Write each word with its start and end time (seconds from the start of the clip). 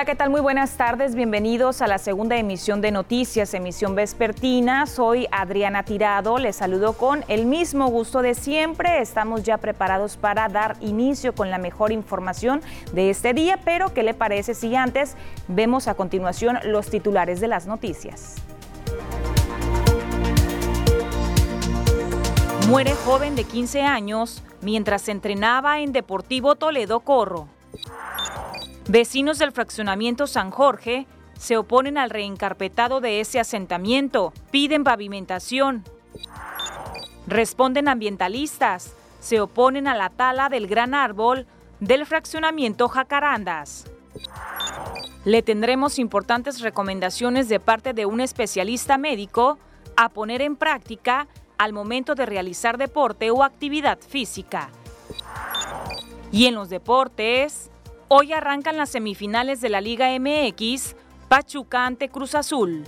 Hola, 0.00 0.06
¿qué 0.06 0.16
tal? 0.16 0.30
Muy 0.30 0.40
buenas 0.40 0.78
tardes. 0.78 1.14
Bienvenidos 1.14 1.82
a 1.82 1.86
la 1.86 1.98
segunda 1.98 2.38
emisión 2.38 2.80
de 2.80 2.90
Noticias, 2.90 3.52
emisión 3.52 3.94
vespertina. 3.94 4.86
Soy 4.86 5.26
Adriana 5.30 5.82
Tirado. 5.82 6.38
Les 6.38 6.56
saludo 6.56 6.94
con 6.94 7.22
el 7.28 7.44
mismo 7.44 7.86
gusto 7.88 8.22
de 8.22 8.34
siempre. 8.34 9.02
Estamos 9.02 9.42
ya 9.42 9.58
preparados 9.58 10.16
para 10.16 10.48
dar 10.48 10.78
inicio 10.80 11.34
con 11.34 11.50
la 11.50 11.58
mejor 11.58 11.92
información 11.92 12.62
de 12.94 13.10
este 13.10 13.34
día, 13.34 13.60
pero 13.62 13.92
¿qué 13.92 14.02
le 14.02 14.14
parece 14.14 14.54
si 14.54 14.74
antes 14.74 15.16
vemos 15.48 15.86
a 15.86 15.92
continuación 15.92 16.58
los 16.64 16.88
titulares 16.88 17.38
de 17.38 17.48
las 17.48 17.66
noticias? 17.66 18.36
Muere 22.68 22.94
joven 23.04 23.36
de 23.36 23.44
15 23.44 23.82
años 23.82 24.42
mientras 24.62 25.10
entrenaba 25.10 25.80
en 25.80 25.92
Deportivo 25.92 26.54
Toledo 26.54 27.00
Corro. 27.00 27.48
Vecinos 28.92 29.38
del 29.38 29.52
fraccionamiento 29.52 30.26
San 30.26 30.50
Jorge 30.50 31.06
se 31.38 31.56
oponen 31.56 31.96
al 31.96 32.10
reencarpetado 32.10 33.00
de 33.00 33.20
ese 33.20 33.38
asentamiento, 33.38 34.32
piden 34.50 34.82
pavimentación. 34.82 35.84
Responden 37.28 37.86
ambientalistas, 37.86 38.96
se 39.20 39.40
oponen 39.40 39.86
a 39.86 39.94
la 39.94 40.10
tala 40.10 40.48
del 40.48 40.66
gran 40.66 40.94
árbol 40.94 41.46
del 41.78 42.04
fraccionamiento 42.04 42.88
Jacarandas. 42.88 43.84
Le 45.24 45.42
tendremos 45.42 46.00
importantes 46.00 46.60
recomendaciones 46.60 47.48
de 47.48 47.60
parte 47.60 47.92
de 47.92 48.06
un 48.06 48.20
especialista 48.20 48.98
médico 48.98 49.60
a 49.96 50.08
poner 50.08 50.42
en 50.42 50.56
práctica 50.56 51.28
al 51.58 51.72
momento 51.72 52.16
de 52.16 52.26
realizar 52.26 52.76
deporte 52.76 53.30
o 53.30 53.44
actividad 53.44 54.00
física. 54.00 54.68
Y 56.32 56.46
en 56.46 56.56
los 56.56 56.70
deportes, 56.70 57.70
Hoy 58.12 58.32
arrancan 58.32 58.76
las 58.76 58.88
semifinales 58.88 59.60
de 59.60 59.68
la 59.68 59.80
Liga 59.80 60.08
MX, 60.18 60.96
Pachuca 61.28 61.86
ante 61.86 62.08
Cruz 62.08 62.34
Azul. 62.34 62.82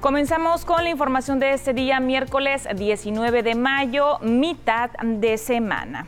Comenzamos 0.00 0.64
con 0.64 0.84
la 0.84 0.90
información 0.90 1.40
de 1.40 1.54
este 1.54 1.74
día, 1.74 1.98
miércoles 1.98 2.68
19 2.72 3.42
de 3.42 3.56
mayo, 3.56 4.20
mitad 4.20 4.90
de 5.02 5.38
semana. 5.38 6.06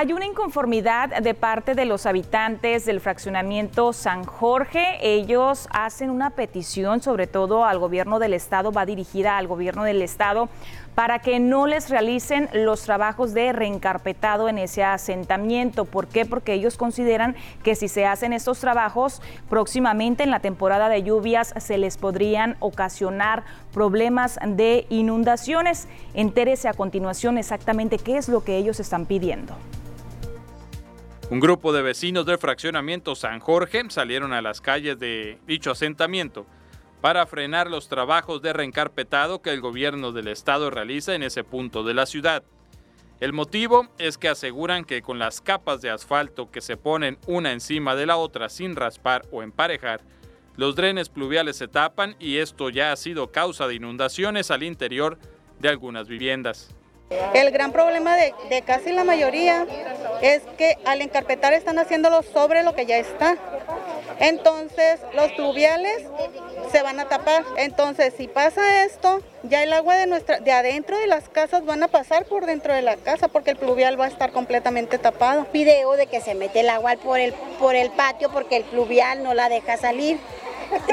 Hay 0.00 0.12
una 0.12 0.26
inconformidad 0.26 1.22
de 1.22 1.34
parte 1.34 1.74
de 1.74 1.84
los 1.84 2.06
habitantes 2.06 2.84
del 2.84 3.00
fraccionamiento 3.00 3.92
San 3.92 4.22
Jorge. 4.22 4.98
Ellos 5.00 5.66
hacen 5.72 6.10
una 6.10 6.30
petición, 6.30 7.02
sobre 7.02 7.26
todo 7.26 7.64
al 7.64 7.80
gobierno 7.80 8.20
del 8.20 8.34
estado, 8.34 8.70
va 8.70 8.86
dirigida 8.86 9.38
al 9.38 9.48
gobierno 9.48 9.82
del 9.82 10.00
estado, 10.02 10.50
para 10.98 11.20
que 11.20 11.38
no 11.38 11.68
les 11.68 11.90
realicen 11.90 12.48
los 12.52 12.82
trabajos 12.82 13.32
de 13.32 13.52
reencarpetado 13.52 14.48
en 14.48 14.58
ese 14.58 14.82
asentamiento. 14.82 15.84
¿Por 15.84 16.08
qué? 16.08 16.26
Porque 16.26 16.54
ellos 16.54 16.76
consideran 16.76 17.36
que 17.62 17.76
si 17.76 17.86
se 17.86 18.04
hacen 18.04 18.32
estos 18.32 18.58
trabajos 18.58 19.22
próximamente 19.48 20.24
en 20.24 20.32
la 20.32 20.40
temporada 20.40 20.88
de 20.88 21.04
lluvias 21.04 21.54
se 21.56 21.78
les 21.78 21.98
podrían 21.98 22.56
ocasionar 22.58 23.44
problemas 23.72 24.40
de 24.44 24.86
inundaciones. 24.88 25.86
Entérese 26.14 26.66
a 26.66 26.74
continuación 26.74 27.38
exactamente 27.38 27.98
qué 27.98 28.16
es 28.16 28.28
lo 28.28 28.42
que 28.42 28.56
ellos 28.56 28.80
están 28.80 29.06
pidiendo. 29.06 29.54
Un 31.30 31.38
grupo 31.38 31.72
de 31.72 31.82
vecinos 31.82 32.26
del 32.26 32.38
fraccionamiento 32.38 33.14
San 33.14 33.38
Jorge 33.38 33.84
salieron 33.90 34.32
a 34.32 34.42
las 34.42 34.60
calles 34.60 34.98
de 34.98 35.38
dicho 35.46 35.70
asentamiento 35.70 36.44
para 37.00 37.26
frenar 37.26 37.70
los 37.70 37.88
trabajos 37.88 38.42
de 38.42 38.52
reencarpetado 38.52 39.40
que 39.40 39.50
el 39.50 39.60
gobierno 39.60 40.12
del 40.12 40.28
estado 40.28 40.70
realiza 40.70 41.14
en 41.14 41.22
ese 41.22 41.44
punto 41.44 41.84
de 41.84 41.94
la 41.94 42.06
ciudad. 42.06 42.42
El 43.20 43.32
motivo 43.32 43.88
es 43.98 44.16
que 44.16 44.28
aseguran 44.28 44.84
que 44.84 45.02
con 45.02 45.18
las 45.18 45.40
capas 45.40 45.80
de 45.80 45.90
asfalto 45.90 46.50
que 46.50 46.60
se 46.60 46.76
ponen 46.76 47.18
una 47.26 47.52
encima 47.52 47.96
de 47.96 48.06
la 48.06 48.16
otra 48.16 48.48
sin 48.48 48.76
raspar 48.76 49.26
o 49.32 49.42
emparejar, 49.42 50.02
los 50.56 50.74
drenes 50.76 51.08
pluviales 51.08 51.56
se 51.56 51.68
tapan 51.68 52.16
y 52.18 52.38
esto 52.38 52.70
ya 52.70 52.92
ha 52.92 52.96
sido 52.96 53.30
causa 53.30 53.66
de 53.66 53.74
inundaciones 53.74 54.50
al 54.50 54.62
interior 54.62 55.18
de 55.60 55.68
algunas 55.68 56.08
viviendas. 56.08 56.74
El 57.34 57.50
gran 57.50 57.72
problema 57.72 58.16
de, 58.16 58.34
casi 58.66 58.92
la 58.92 59.02
mayoría 59.02 59.66
es 60.20 60.42
que 60.58 60.76
al 60.84 61.00
encarpetar 61.00 61.54
están 61.54 61.78
haciéndolo 61.78 62.22
sobre 62.22 62.62
lo 62.62 62.74
que 62.74 62.86
ya 62.86 62.98
está. 62.98 63.36
Entonces 64.20 65.00
los 65.14 65.32
pluviales 65.32 66.04
se 66.68 66.82
van 66.82 67.00
a 67.00 67.08
tapar. 67.08 67.44
Entonces 67.56 68.14
si 68.16 68.28
pasa 68.28 68.84
esto, 68.84 69.22
ya 69.42 69.62
el 69.62 69.72
agua 69.72 69.96
de 69.96 70.06
nuestra 70.06 70.40
de 70.40 70.52
adentro 70.52 70.98
de 70.98 71.06
las 71.06 71.28
casas 71.28 71.64
van 71.64 71.82
a 71.82 71.88
pasar 71.88 72.24
por 72.24 72.46
dentro 72.46 72.74
de 72.74 72.82
la 72.82 72.96
casa 72.96 73.28
porque 73.28 73.50
el 73.50 73.56
pluvial 73.56 74.00
va 74.00 74.06
a 74.06 74.08
estar 74.08 74.32
completamente 74.32 74.98
tapado. 74.98 75.46
Video 75.52 75.92
de 75.92 76.06
que 76.06 76.20
se 76.20 76.34
mete 76.34 76.60
el 76.60 76.70
agua 76.70 76.96
por 77.02 77.18
el 77.18 77.32
por 77.58 77.74
el 77.74 77.90
patio 77.90 78.30
porque 78.30 78.56
el 78.56 78.64
pluvial 78.64 79.22
no 79.22 79.34
la 79.34 79.48
deja 79.48 79.76
salir. 79.76 80.18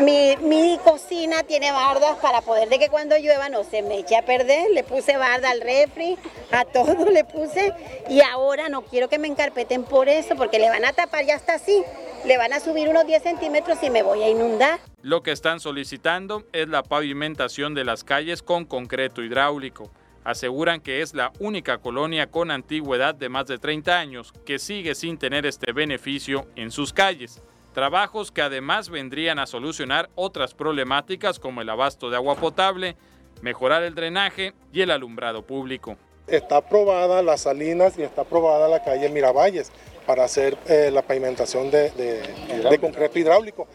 Mi, 0.01 0.79
cocina 0.83 1.43
tiene 1.43 1.71
bardas 1.71 2.17
para 2.21 2.41
poder 2.41 2.69
de 2.69 2.79
que 2.79 2.89
cuando 2.89 3.17
llueva 3.17 3.49
no 3.49 3.63
se 3.63 3.81
me 3.81 3.99
eche 3.99 4.15
a 4.15 4.25
perder. 4.25 4.71
Le 4.71 4.83
puse 4.83 5.17
barda 5.17 5.49
al 5.49 5.61
refri, 5.61 6.17
a 6.51 6.65
todo 6.65 7.09
le 7.09 7.23
puse. 7.23 7.73
Y 8.09 8.21
ahora 8.21 8.69
no 8.69 8.83
quiero 8.83 9.09
que 9.09 9.19
me 9.19 9.27
encarpeten 9.27 9.83
por 9.83 10.07
eso, 10.07 10.35
porque 10.35 10.59
le 10.59 10.69
van 10.69 10.85
a 10.85 10.93
tapar 10.93 11.25
ya 11.25 11.35
hasta 11.35 11.55
así. 11.55 11.83
Le 12.25 12.37
van 12.37 12.53
a 12.53 12.59
subir 12.59 12.87
unos 12.87 13.05
10 13.05 13.21
centímetros 13.21 13.77
y 13.83 13.89
me 13.89 14.01
voy 14.01 14.23
a 14.23 14.29
inundar. 14.29 14.79
Lo 15.01 15.21
que 15.23 15.31
están 15.31 15.59
solicitando 15.59 16.43
es 16.53 16.67
la 16.67 16.83
pavimentación 16.83 17.73
de 17.73 17.83
las 17.83 18.03
calles 18.03 18.41
con 18.41 18.65
concreto 18.65 19.23
hidráulico. 19.23 19.91
Aseguran 20.23 20.81
que 20.81 21.01
es 21.01 21.13
la 21.13 21.31
única 21.39 21.77
colonia 21.77 22.31
con 22.31 22.49
antigüedad 22.49 23.13
de 23.13 23.29
más 23.29 23.45
de 23.45 23.59
30 23.59 23.99
años 23.99 24.33
que 24.45 24.57
sigue 24.57 24.95
sin 24.95 25.19
tener 25.19 25.45
este 25.45 25.71
beneficio 25.71 26.47
en 26.55 26.71
sus 26.71 26.93
calles 26.93 27.41
trabajos 27.75 28.31
que 28.31 28.41
además 28.41 28.89
vendrían 28.89 29.37
a 29.37 29.45
solucionar 29.45 30.09
otras 30.15 30.53
problemáticas 30.53 31.39
como 31.39 31.61
el 31.61 31.69
abasto 31.69 32.09
de 32.09 32.15
agua 32.15 32.35
potable, 32.35 32.95
mejorar 33.41 33.83
el 33.83 33.93
drenaje 33.93 34.53
y 34.71 34.81
el 34.81 34.91
alumbrado 34.91 35.41
público. 35.41 35.97
Está 36.25 36.57
aprobada 36.57 37.21
las 37.21 37.41
salinas 37.41 37.99
y 37.99 38.01
está 38.01 38.21
aprobada 38.21 38.69
la 38.69 38.81
calle 38.81 39.09
Miravalles 39.09 39.73
para 40.07 40.23
hacer 40.23 40.57
eh, 40.67 40.89
la 40.91 41.01
pavimentación 41.01 41.69
de, 41.69 42.79
concreto 42.79 43.19
hidráulico. 43.19 43.67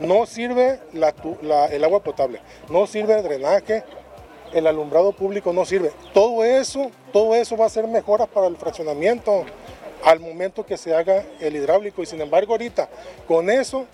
No 0.00 0.26
sirve 0.26 0.78
el 0.92 1.84
agua 1.84 2.02
potable, 2.02 2.42
no 2.68 2.86
sirve 2.86 3.16
el 3.16 3.22
drenaje, 3.22 3.84
el 4.52 4.66
alumbrado 4.66 5.12
público 5.12 5.54
no 5.54 5.64
sirve. 5.64 5.92
Todo 6.12 6.44
eso, 6.44 6.90
todo 7.10 7.34
eso 7.34 7.56
va 7.56 7.64
a 7.64 7.70
ser 7.70 7.88
mejoras 7.88 8.28
para 8.28 8.48
el 8.48 8.56
fraccionamiento 8.58 9.46
al 10.06 10.20
momento 10.20 10.64
que 10.64 10.76
se 10.76 10.94
haga 10.94 11.24
el 11.40 11.56
hidráulico 11.56 12.00
y 12.00 12.06
sin 12.06 12.20
embargo 12.20 12.52
ahorita 12.52 12.88
con 13.26 13.50
eso, 13.50 13.86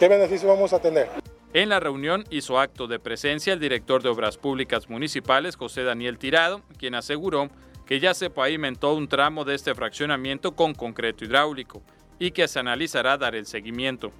¿qué 0.00 0.08
beneficio 0.08 0.48
vamos 0.48 0.72
a 0.72 0.80
tener? 0.80 1.08
En 1.52 1.68
la 1.68 1.78
reunión 1.78 2.24
hizo 2.30 2.58
acto 2.58 2.88
de 2.88 2.98
presencia 2.98 3.52
el 3.52 3.60
director 3.60 4.02
de 4.02 4.08
Obras 4.08 4.36
Públicas 4.36 4.90
Municipales, 4.90 5.54
José 5.54 5.84
Daniel 5.84 6.18
Tirado, 6.18 6.62
quien 6.78 6.96
aseguró 6.96 7.48
que 7.86 8.00
ya 8.00 8.12
se 8.12 8.28
pavimentó 8.28 8.92
un 8.94 9.06
tramo 9.06 9.44
de 9.44 9.54
este 9.54 9.72
fraccionamiento 9.76 10.56
con 10.56 10.74
concreto 10.74 11.24
hidráulico 11.24 11.80
y 12.18 12.32
que 12.32 12.48
se 12.48 12.58
analizará 12.58 13.16
dar 13.16 13.36
el 13.36 13.46
seguimiento. 13.46 14.10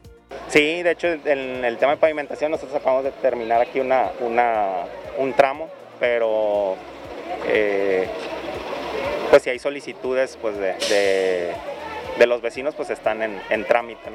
Sí, 0.47 0.84
de 0.84 0.93
hecho 0.93 1.09
en 1.09 1.65
el 1.65 1.76
tema 1.76 1.93
de 1.93 1.99
pavimentación 1.99 2.52
nosotros 2.52 2.76
acabamos 2.76 3.02
de 3.02 3.11
terminar 3.11 3.61
aquí 3.61 3.81
una, 3.81 4.12
un 5.19 5.32
tramo, 5.32 5.69
pero 5.99 6.76
eh, 7.49 8.06
pues 9.34 9.42
si 9.42 9.50
hay 9.50 9.58
solicitudes 9.58 10.38
pues 10.40 10.56
de, 10.56 11.52
los 12.25 12.40
vecinos 12.40 12.76
pues 12.76 12.90
están 12.90 13.20
en, 13.20 13.64
trámite. 13.64 14.12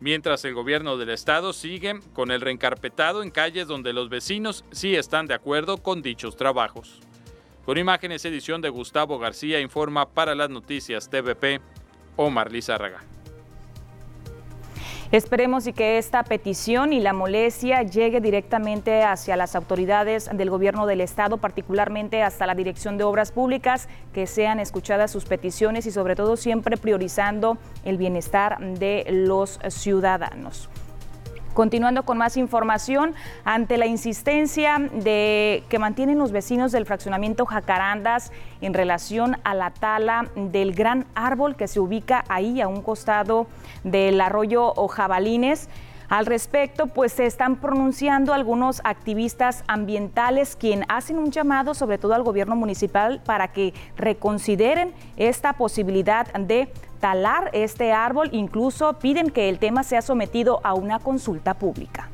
Mientras 0.00 0.46
el 0.46 0.54
gobierno 0.54 0.96
del 0.96 1.10
estado 1.10 1.52
sigue 1.52 2.00
con 2.14 2.30
el 2.30 2.40
reencarpetado 2.40 3.22
en 3.22 3.30
calles 3.30 3.66
donde 3.66 3.92
los 3.92 4.08
vecinos 4.08 4.64
sí 4.70 4.96
están 4.96 5.26
de 5.26 5.34
acuerdo 5.34 5.76
con 5.76 6.00
dichos 6.00 6.38
trabajos. 6.38 7.00
Con 7.66 7.76
imágenes 7.76 8.24
edición 8.24 8.62
de 8.62 8.70
Gustavo 8.70 9.18
García 9.18 9.60
informa 9.60 10.08
para 10.08 10.34
las 10.34 10.48
noticias 10.48 11.10
TVP 11.10 11.60
Omar 12.16 12.50
Lizárraga. 12.50 13.04
Esperemos 15.12 15.68
y 15.68 15.72
que 15.72 15.98
esta 15.98 16.24
petición 16.24 16.92
y 16.92 16.98
la 16.98 17.12
molestia 17.12 17.82
llegue 17.82 18.20
directamente 18.20 19.04
hacia 19.04 19.36
las 19.36 19.54
autoridades 19.54 20.28
del 20.32 20.50
gobierno 20.50 20.84
del 20.84 21.00
estado, 21.00 21.36
particularmente 21.36 22.24
hasta 22.24 22.44
la 22.46 22.56
Dirección 22.56 22.98
de 22.98 23.04
Obras 23.04 23.30
Públicas, 23.30 23.88
que 24.12 24.26
sean 24.26 24.58
escuchadas 24.58 25.12
sus 25.12 25.24
peticiones 25.24 25.86
y 25.86 25.92
sobre 25.92 26.16
todo 26.16 26.36
siempre 26.36 26.76
priorizando 26.76 27.56
el 27.84 27.98
bienestar 27.98 28.58
de 28.58 29.06
los 29.08 29.60
ciudadanos. 29.68 30.68
Continuando 31.56 32.02
con 32.02 32.18
más 32.18 32.36
información, 32.36 33.14
ante 33.46 33.78
la 33.78 33.86
insistencia 33.86 34.76
de 34.78 35.64
que 35.70 35.78
mantienen 35.78 36.18
los 36.18 36.30
vecinos 36.30 36.70
del 36.70 36.84
fraccionamiento 36.84 37.46
Jacarandas 37.46 38.30
en 38.60 38.74
relación 38.74 39.38
a 39.42 39.54
la 39.54 39.70
tala 39.70 40.28
del 40.34 40.74
gran 40.74 41.06
árbol 41.14 41.56
que 41.56 41.66
se 41.66 41.80
ubica 41.80 42.26
ahí 42.28 42.60
a 42.60 42.68
un 42.68 42.82
costado 42.82 43.46
del 43.84 44.20
arroyo 44.20 44.74
Jabalines, 44.86 45.70
Al 46.08 46.26
respecto, 46.26 46.86
pues 46.86 47.12
se 47.12 47.26
están 47.26 47.56
pronunciando 47.56 48.32
algunos 48.32 48.80
activistas 48.84 49.64
ambientales 49.66 50.56
quien 50.56 50.84
hacen 50.88 51.18
un 51.18 51.32
llamado 51.32 51.74
sobre 51.74 51.98
todo 51.98 52.14
al 52.14 52.22
gobierno 52.22 52.54
municipal 52.54 53.20
para 53.24 53.48
que 53.48 53.74
reconsideren 53.96 54.94
esta 55.16 55.54
posibilidad 55.54 56.32
de 56.34 56.72
talar 57.00 57.50
este 57.52 57.92
árbol, 57.92 58.28
incluso 58.32 58.94
piden 58.98 59.30
que 59.30 59.48
el 59.48 59.58
tema 59.58 59.82
sea 59.82 60.00
sometido 60.00 60.60
a 60.62 60.74
una 60.74 61.00
consulta 61.00 61.54
pública. 61.54 62.08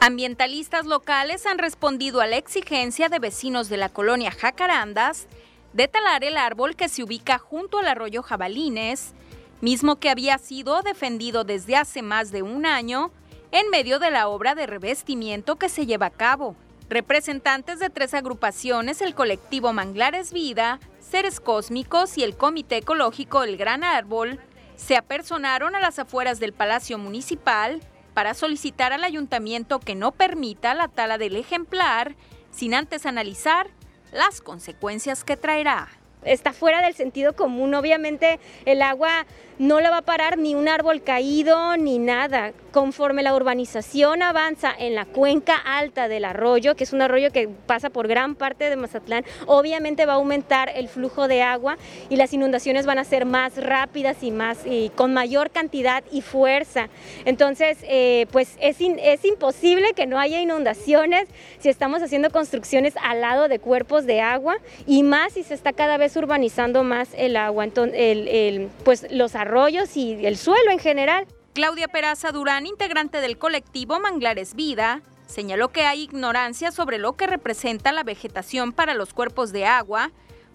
Ambientalistas 0.00 0.84
locales 0.84 1.46
han 1.46 1.58
respondido 1.58 2.20
a 2.20 2.26
la 2.26 2.36
exigencia 2.36 3.08
de 3.08 3.20
vecinos 3.20 3.68
de 3.68 3.76
la 3.76 3.88
colonia 3.88 4.32
Jacarandas 4.32 5.28
de 5.72 5.88
talar 5.88 6.24
el 6.24 6.36
árbol 6.36 6.76
que 6.76 6.88
se 6.88 7.02
ubica 7.02 7.38
junto 7.38 7.78
al 7.78 7.86
arroyo 7.86 8.22
Jabalines 8.22 9.14
mismo 9.62 9.96
que 9.96 10.10
había 10.10 10.36
sido 10.38 10.82
defendido 10.82 11.44
desde 11.44 11.76
hace 11.76 12.02
más 12.02 12.32
de 12.32 12.42
un 12.42 12.66
año 12.66 13.12
en 13.52 13.70
medio 13.70 14.00
de 14.00 14.10
la 14.10 14.26
obra 14.28 14.54
de 14.56 14.66
revestimiento 14.66 15.56
que 15.56 15.68
se 15.68 15.86
lleva 15.86 16.06
a 16.06 16.10
cabo. 16.10 16.56
Representantes 16.90 17.78
de 17.78 17.88
tres 17.88 18.12
agrupaciones, 18.12 19.00
el 19.00 19.14
colectivo 19.14 19.72
Manglares 19.72 20.32
Vida, 20.32 20.80
Seres 20.98 21.38
Cósmicos 21.38 22.18
y 22.18 22.24
el 22.24 22.36
Comité 22.36 22.78
Ecológico 22.78 23.44
El 23.44 23.56
Gran 23.56 23.84
Árbol, 23.84 24.40
se 24.74 24.96
apersonaron 24.96 25.76
a 25.76 25.80
las 25.80 26.00
afueras 26.00 26.40
del 26.40 26.52
Palacio 26.52 26.98
Municipal 26.98 27.80
para 28.14 28.34
solicitar 28.34 28.92
al 28.92 29.04
ayuntamiento 29.04 29.78
que 29.78 29.94
no 29.94 30.10
permita 30.10 30.74
la 30.74 30.88
tala 30.88 31.18
del 31.18 31.36
ejemplar 31.36 32.16
sin 32.50 32.74
antes 32.74 33.06
analizar 33.06 33.68
las 34.10 34.40
consecuencias 34.40 35.22
que 35.22 35.36
traerá 35.36 35.88
está 36.24 36.52
fuera 36.52 36.82
del 36.82 36.94
sentido 36.94 37.34
común. 37.34 37.74
Obviamente 37.74 38.40
el 38.64 38.82
agua 38.82 39.26
no 39.58 39.80
la 39.80 39.90
va 39.90 39.98
a 39.98 40.02
parar 40.02 40.38
ni 40.38 40.54
un 40.54 40.68
árbol 40.68 41.02
caído 41.02 41.76
ni 41.76 41.98
nada. 41.98 42.52
Conforme 42.72 43.22
la 43.22 43.34
urbanización 43.34 44.22
avanza 44.22 44.72
en 44.76 44.94
la 44.94 45.04
cuenca 45.04 45.56
alta 45.56 46.08
del 46.08 46.24
arroyo, 46.24 46.74
que 46.74 46.84
es 46.84 46.92
un 46.94 47.02
arroyo 47.02 47.30
que 47.30 47.48
pasa 47.48 47.90
por 47.90 48.08
gran 48.08 48.34
parte 48.34 48.70
de 48.70 48.76
Mazatlán, 48.76 49.24
obviamente 49.46 50.06
va 50.06 50.14
a 50.14 50.16
aumentar 50.16 50.70
el 50.74 50.88
flujo 50.88 51.28
de 51.28 51.42
agua 51.42 51.76
y 52.08 52.16
las 52.16 52.32
inundaciones 52.32 52.86
van 52.86 52.98
a 52.98 53.04
ser 53.04 53.26
más 53.26 53.56
rápidas 53.62 54.22
y 54.22 54.30
más 54.30 54.64
y 54.64 54.90
con 54.94 55.12
mayor 55.12 55.50
cantidad 55.50 56.02
y 56.10 56.22
fuerza. 56.22 56.88
Entonces, 57.26 57.78
eh, 57.82 58.26
pues 58.32 58.56
es, 58.58 58.78
es 58.80 59.24
imposible 59.24 59.92
que 59.92 60.06
no 60.06 60.18
haya 60.18 60.40
inundaciones 60.40 61.28
si 61.58 61.68
estamos 61.68 62.02
haciendo 62.02 62.30
construcciones 62.30 62.94
al 63.02 63.20
lado 63.20 63.48
de 63.48 63.58
cuerpos 63.58 64.06
de 64.06 64.20
agua 64.20 64.56
y 64.86 65.02
más 65.02 65.34
si 65.34 65.42
se 65.42 65.54
está 65.54 65.72
cada 65.72 65.98
vez 65.98 66.16
urbanizando 66.16 66.84
más 66.84 67.10
el 67.16 67.36
agua, 67.36 67.64
entonces, 67.64 68.70
pues 68.84 69.06
los 69.10 69.34
arroyos 69.42 69.96
y 69.96 70.24
el 70.24 70.38
suelo 70.38 70.70
en 70.70 70.78
general. 70.78 71.26
Claudia 71.52 71.88
Peraza 71.88 72.32
Durán, 72.32 72.66
integrante 72.66 73.20
del 73.20 73.36
colectivo 73.36 74.00
Manglares 74.00 74.54
Vida, 74.54 75.02
señaló 75.26 75.68
que 75.68 75.84
hay 75.84 76.02
ignorancia 76.02 76.70
sobre 76.70 76.98
lo 76.98 77.14
que 77.14 77.26
representa 77.26 77.92
la 77.92 78.04
vegetación 78.04 78.72
para 78.72 78.94
los 78.94 79.12
cuerpos 79.12 79.52
de 79.52 79.66
agua, 79.66 80.10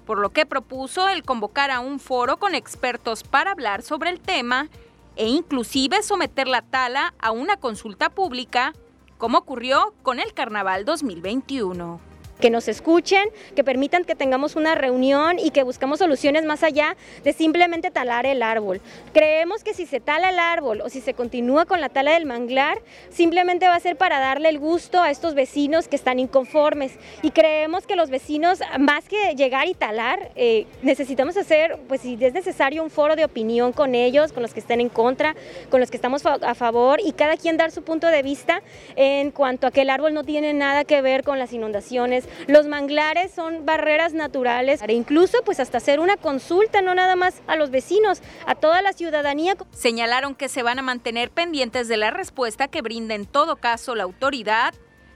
por 0.06 0.20
lo 0.20 0.30
que 0.30 0.46
propuso 0.46 1.10
el 1.10 1.24
convocar 1.24 1.70
a 1.70 1.82
un 1.82 2.00
foro 2.00 2.38
con 2.38 2.56
expertos 2.56 3.24
para 3.24 3.52
hablar 3.52 3.82
sobre 3.82 4.10
el 4.10 4.20
tema 4.20 4.70
e 5.18 5.28
inclusive 5.28 6.02
someter 6.02 6.48
la 6.48 6.62
tala 6.62 7.14
a 7.20 7.32
una 7.32 7.58
consulta 7.58 8.10
pública, 8.10 8.74
como 9.18 9.40
ocurrió 9.40 9.94
con 10.02 10.20
el 10.20 10.34
Carnaval 10.34 10.86
2021 10.86 12.00
que 12.40 12.50
nos 12.50 12.68
escuchen, 12.68 13.30
que 13.56 13.64
permitan 13.64 14.04
que 14.04 14.16
tengamos 14.16 14.56
una 14.56 14.76
reunión 14.76 15.40
y 15.40 15.52
que 15.52 15.64
buscamos 15.64 16.00
soluciones 16.00 16.46
más 16.46 16.64
allá 16.64 16.96
de 17.24 17.34
simplemente 17.34 17.92
talar 17.92 18.26
el 18.26 18.44
árbol. 18.44 18.82
Creemos 19.14 19.64
que 19.64 19.74
si 19.74 19.86
se 19.86 20.00
tala 20.00 20.30
el 20.30 20.40
árbol 20.40 20.82
o 20.82 20.90
si 20.90 21.02
se 21.02 21.14
continúa 21.14 21.66
con 21.66 21.82
la 21.82 21.90
tala 21.90 22.14
del 22.14 22.26
manglar, 22.26 22.80
simplemente 23.10 23.68
va 23.68 23.76
a 23.76 23.80
ser 23.80 23.98
para 23.98 24.20
darle 24.20 24.50
el 24.50 24.60
gusto 24.60 25.02
a 25.02 25.12
estos 25.12 25.34
vecinos 25.34 25.88
que 25.88 25.96
están 25.96 26.20
inconformes. 26.20 26.94
Y 27.22 27.32
creemos 27.32 27.88
que 27.88 27.96
los 27.96 28.10
vecinos, 28.10 28.60
más 28.80 29.08
que 29.08 29.36
llegar 29.36 29.68
y 29.68 29.74
talar, 29.74 30.32
eh, 30.36 30.66
necesitamos 30.82 31.38
hacer, 31.38 31.78
pues 31.88 32.02
si 32.02 32.18
es 32.20 32.34
necesario, 32.34 32.84
un 32.84 32.90
foro 32.90 33.16
de 33.16 33.26
opinión 33.26 33.74
con 33.74 33.96
ellos, 33.96 34.32
con 34.32 34.44
los 34.44 34.54
que 34.54 34.60
estén 34.60 34.82
en 34.82 34.90
contra, 34.90 35.36
con 35.70 35.80
los 35.80 35.90
que 35.90 35.98
estamos 35.98 36.26
a 36.26 36.56
favor 36.56 37.00
y 37.04 37.14
cada 37.14 37.38
quien 37.38 37.58
dar 37.58 37.72
su 37.72 37.84
punto 37.84 38.08
de 38.08 38.22
vista 38.22 38.62
en 38.96 39.32
cuanto 39.32 39.68
a 39.68 39.72
que 39.72 39.82
el 39.82 39.90
árbol 39.90 40.14
no 40.14 40.24
tiene 40.24 40.54
nada 40.54 40.84
que 40.84 41.02
ver 41.02 41.24
con 41.24 41.40
las 41.40 41.54
inundaciones, 41.54 42.27
los 42.48 42.68
manglares 42.68 43.32
son 43.32 43.66
barreras 43.66 44.14
naturales, 44.14 44.82
e 44.82 44.94
incluso 44.94 45.40
pues 45.44 45.60
hasta 45.60 45.78
hacer 45.78 46.00
una 46.00 46.18
consulta, 46.18 46.82
no 46.82 46.96
nada 46.96 47.16
más 47.16 47.42
a 47.48 47.56
los 47.56 47.72
vecinos, 47.72 48.22
a 48.46 48.56
toda 48.56 48.82
la 48.82 48.94
ciudadanía. 48.94 49.56
Señalaron 49.72 50.36
que 50.36 50.50
se 50.50 50.64
van 50.64 50.80
a 50.80 50.84
mantener 50.84 51.32
pendientes 51.32 51.88
de 51.88 51.98
la 51.98 52.12
respuesta 52.12 52.68
que 52.68 52.82
brinda 52.82 53.16
en 53.16 53.26
todo 53.26 53.58
caso 53.58 53.96
la 53.96 54.04
autoridad 54.04 54.74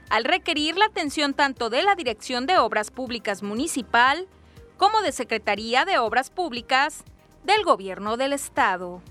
al 0.10 0.26
requerir 0.26 0.78
la 0.78 0.86
atención 0.86 1.34
tanto 1.34 1.70
de 1.70 1.84
la 1.84 1.96
Dirección 1.96 2.46
de 2.46 2.58
Obras 2.58 2.92
Públicas 2.92 3.44
Municipal 3.44 4.28
como 4.76 5.02
de 5.02 5.14
Secretaría 5.14 5.86
de 5.86 6.00
Obras 6.00 6.30
Públicas 6.30 7.06
del 7.46 7.64
Gobierno 7.64 8.18
del 8.18 8.34
Estado. 8.34 9.02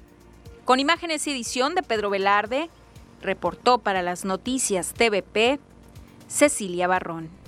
Con 0.67 0.79
imágenes 0.79 1.27
y 1.27 1.31
edición 1.31 1.75
de 1.75 1.83
Pedro 1.83 2.11
Velarde, 2.11 2.69
reportó 3.23 3.79
para 3.79 4.03
las 4.03 4.25
noticias 4.25 4.93
TVP 4.93 5.59
Cecilia 6.29 6.87
Barrón. 6.87 7.40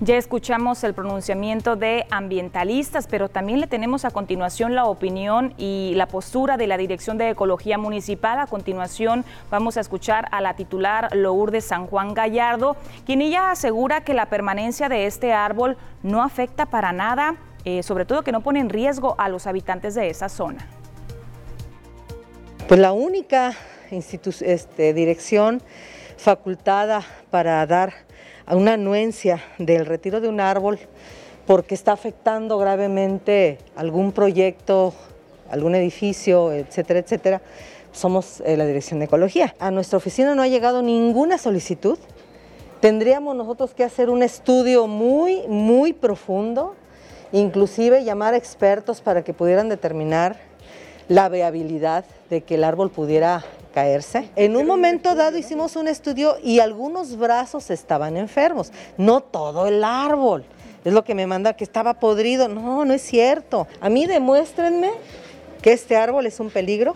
Ya 0.00 0.16
escuchamos 0.16 0.82
el 0.82 0.92
pronunciamiento 0.92 1.76
de 1.76 2.04
ambientalistas, 2.10 3.06
pero 3.06 3.28
también 3.28 3.60
le 3.60 3.68
tenemos 3.68 4.04
a 4.04 4.10
continuación 4.10 4.74
la 4.74 4.86
opinión 4.86 5.54
y 5.56 5.92
la 5.94 6.06
postura 6.06 6.56
de 6.56 6.66
la 6.66 6.76
Dirección 6.76 7.16
de 7.16 7.30
Ecología 7.30 7.78
Municipal. 7.78 8.40
A 8.40 8.48
continuación 8.48 9.24
vamos 9.52 9.76
a 9.76 9.80
escuchar 9.80 10.26
a 10.32 10.40
la 10.40 10.56
titular 10.56 11.14
Lourdes 11.14 11.66
San 11.66 11.86
Juan 11.86 12.12
Gallardo, 12.12 12.76
quien 13.06 13.22
ella 13.22 13.52
asegura 13.52 14.00
que 14.00 14.14
la 14.14 14.26
permanencia 14.26 14.88
de 14.88 15.06
este 15.06 15.32
árbol 15.32 15.76
no 16.02 16.24
afecta 16.24 16.66
para 16.66 16.92
nada, 16.92 17.36
eh, 17.64 17.84
sobre 17.84 18.04
todo 18.04 18.22
que 18.22 18.32
no 18.32 18.40
pone 18.40 18.58
en 18.58 18.70
riesgo 18.70 19.14
a 19.16 19.28
los 19.28 19.46
habitantes 19.46 19.94
de 19.94 20.10
esa 20.10 20.28
zona. 20.28 20.66
Pues 22.66 22.80
la 22.80 22.92
única 22.92 23.54
este, 23.92 24.92
dirección 24.92 25.62
facultada 26.16 27.02
para 27.30 27.64
dar 27.66 27.92
a 28.46 28.56
una 28.56 28.74
anuencia 28.74 29.42
del 29.58 29.86
retiro 29.86 30.20
de 30.20 30.28
un 30.28 30.40
árbol 30.40 30.78
porque 31.46 31.74
está 31.74 31.92
afectando 31.92 32.58
gravemente 32.58 33.58
algún 33.76 34.12
proyecto, 34.12 34.94
algún 35.50 35.74
edificio, 35.74 36.52
etcétera, 36.52 37.00
etcétera, 37.00 37.42
somos 37.92 38.40
eh, 38.40 38.56
la 38.56 38.66
Dirección 38.66 38.98
de 38.98 39.06
Ecología. 39.06 39.54
A 39.58 39.70
nuestra 39.70 39.98
oficina 39.98 40.34
no 40.34 40.42
ha 40.42 40.48
llegado 40.48 40.82
ninguna 40.82 41.38
solicitud. 41.38 41.98
Tendríamos 42.80 43.36
nosotros 43.36 43.72
que 43.72 43.84
hacer 43.84 44.10
un 44.10 44.22
estudio 44.22 44.86
muy, 44.86 45.46
muy 45.48 45.92
profundo, 45.92 46.74
inclusive 47.32 48.04
llamar 48.04 48.34
a 48.34 48.36
expertos 48.36 49.00
para 49.00 49.22
que 49.22 49.32
pudieran 49.32 49.68
determinar 49.68 50.36
la 51.08 51.28
viabilidad 51.28 52.04
de 52.30 52.42
que 52.42 52.56
el 52.56 52.64
árbol 52.64 52.90
pudiera 52.90 53.44
caerse. 53.74 54.30
En 54.36 54.56
un 54.56 54.66
momento 54.66 55.16
dado 55.16 55.36
hicimos 55.36 55.74
un 55.74 55.88
estudio 55.88 56.36
y 56.42 56.60
algunos 56.60 57.16
brazos 57.16 57.70
estaban 57.70 58.16
enfermos, 58.16 58.72
no 58.96 59.20
todo 59.20 59.66
el 59.66 59.82
árbol. 59.82 60.44
Es 60.84 60.92
lo 60.92 61.02
que 61.02 61.14
me 61.14 61.26
manda 61.26 61.54
que 61.54 61.64
estaba 61.64 61.94
podrido. 61.94 62.46
No, 62.46 62.84
no 62.84 62.94
es 62.94 63.02
cierto. 63.02 63.66
A 63.80 63.88
mí 63.88 64.06
demuéstrenme 64.06 64.90
que 65.60 65.72
este 65.72 65.96
árbol 65.96 66.26
es 66.26 66.38
un 66.38 66.50
peligro. 66.50 66.94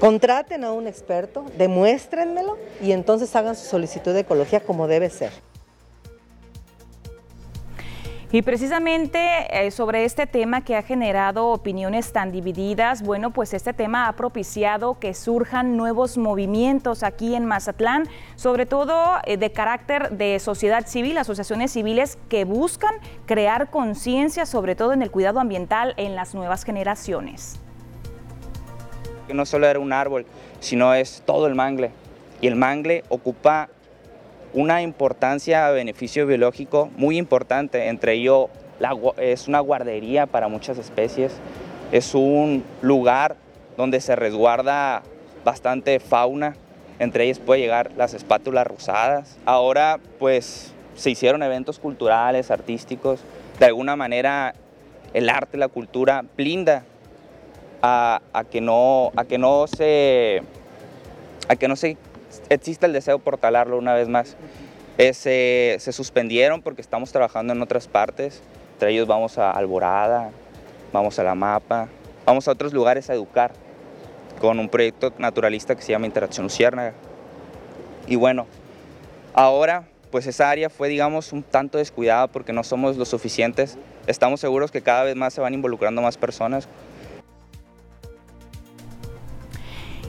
Contraten 0.00 0.64
a 0.64 0.72
un 0.72 0.88
experto, 0.88 1.44
demuéstrenmelo 1.56 2.58
y 2.82 2.90
entonces 2.90 3.36
hagan 3.36 3.54
su 3.54 3.66
solicitud 3.66 4.12
de 4.12 4.20
ecología 4.20 4.58
como 4.60 4.88
debe 4.88 5.10
ser. 5.10 5.30
Y 8.34 8.40
precisamente 8.40 9.20
eh, 9.50 9.70
sobre 9.70 10.06
este 10.06 10.26
tema 10.26 10.64
que 10.64 10.74
ha 10.74 10.82
generado 10.82 11.48
opiniones 11.48 12.14
tan 12.14 12.32
divididas, 12.32 13.02
bueno, 13.02 13.30
pues 13.30 13.52
este 13.52 13.74
tema 13.74 14.08
ha 14.08 14.14
propiciado 14.14 14.98
que 14.98 15.12
surjan 15.12 15.76
nuevos 15.76 16.16
movimientos 16.16 17.02
aquí 17.02 17.34
en 17.34 17.44
Mazatlán, 17.44 18.08
sobre 18.36 18.64
todo 18.64 19.18
eh, 19.26 19.36
de 19.36 19.52
carácter 19.52 20.12
de 20.12 20.38
sociedad 20.38 20.86
civil, 20.86 21.18
asociaciones 21.18 21.72
civiles 21.72 22.16
que 22.30 22.46
buscan 22.46 22.94
crear 23.26 23.68
conciencia, 23.68 24.46
sobre 24.46 24.76
todo 24.76 24.94
en 24.94 25.02
el 25.02 25.10
cuidado 25.10 25.38
ambiental 25.38 25.92
en 25.98 26.16
las 26.16 26.34
nuevas 26.34 26.64
generaciones. 26.64 27.60
No 29.30 29.44
solo 29.44 29.66
era 29.66 29.78
un 29.78 29.92
árbol, 29.92 30.24
sino 30.58 30.94
es 30.94 31.22
todo 31.26 31.46
el 31.48 31.54
mangle. 31.54 31.90
Y 32.40 32.46
el 32.46 32.56
mangle 32.56 33.04
ocupa 33.10 33.68
una 34.54 34.82
importancia, 34.82 35.70
beneficio 35.70 36.26
biológico 36.26 36.90
muy 36.96 37.18
importante, 37.18 37.88
entre 37.88 38.14
ellos 38.14 38.48
es 39.16 39.48
una 39.48 39.60
guardería 39.60 40.26
para 40.26 40.48
muchas 40.48 40.78
especies, 40.78 41.32
es 41.92 42.14
un 42.14 42.64
lugar 42.80 43.36
donde 43.76 44.00
se 44.00 44.16
resguarda 44.16 45.02
bastante 45.44 46.00
fauna, 46.00 46.56
entre 46.98 47.24
ellas 47.24 47.38
puede 47.38 47.60
llegar 47.60 47.92
las 47.96 48.14
espátulas 48.14 48.66
rosadas. 48.66 49.38
Ahora 49.44 49.98
pues 50.18 50.72
se 50.94 51.10
hicieron 51.10 51.42
eventos 51.42 51.78
culturales, 51.78 52.50
artísticos, 52.50 53.20
de 53.58 53.66
alguna 53.66 53.96
manera 53.96 54.54
el 55.14 55.28
arte, 55.28 55.56
la 55.56 55.68
cultura 55.68 56.24
blinda 56.36 56.84
a, 57.82 58.20
que 58.50 58.60
no, 58.60 59.10
a 59.16 59.24
que 59.24 59.38
no 59.38 59.66
se 59.66 60.42
a 61.48 61.56
que 61.56 61.66
no 61.66 61.74
se 61.74 61.96
exista 62.54 62.86
el 62.86 62.92
deseo 62.92 63.18
por 63.18 63.38
talarlo 63.38 63.78
una 63.78 63.94
vez 63.94 64.08
más. 64.08 64.36
se 64.98 65.78
suspendieron 65.92 66.62
porque 66.62 66.80
estamos 66.80 67.12
trabajando 67.12 67.52
en 67.52 67.62
otras 67.62 67.88
partes, 67.88 68.42
entre 68.74 68.90
ellos 68.92 69.06
vamos 69.06 69.38
a 69.38 69.50
Alborada, 69.50 70.30
vamos 70.92 71.18
a 71.18 71.22
La 71.22 71.34
Mapa, 71.34 71.88
vamos 72.26 72.48
a 72.48 72.52
otros 72.52 72.72
lugares 72.72 73.10
a 73.10 73.14
educar 73.14 73.52
con 74.40 74.58
un 74.58 74.68
proyecto 74.68 75.12
naturalista 75.18 75.74
que 75.74 75.82
se 75.82 75.92
llama 75.92 76.06
Interacción 76.06 76.44
Luciérnaga. 76.44 76.94
Y 78.06 78.16
bueno, 78.16 78.46
ahora 79.34 79.84
pues 80.10 80.26
esa 80.26 80.50
área 80.50 80.68
fue 80.68 80.88
digamos 80.88 81.32
un 81.32 81.42
tanto 81.42 81.78
descuidada 81.78 82.26
porque 82.26 82.52
no 82.52 82.64
somos 82.64 82.96
lo 82.96 83.04
suficientes. 83.04 83.78
Estamos 84.06 84.40
seguros 84.40 84.70
que 84.70 84.82
cada 84.82 85.04
vez 85.04 85.16
más 85.16 85.32
se 85.32 85.40
van 85.40 85.54
involucrando 85.54 86.02
más 86.02 86.16
personas 86.18 86.68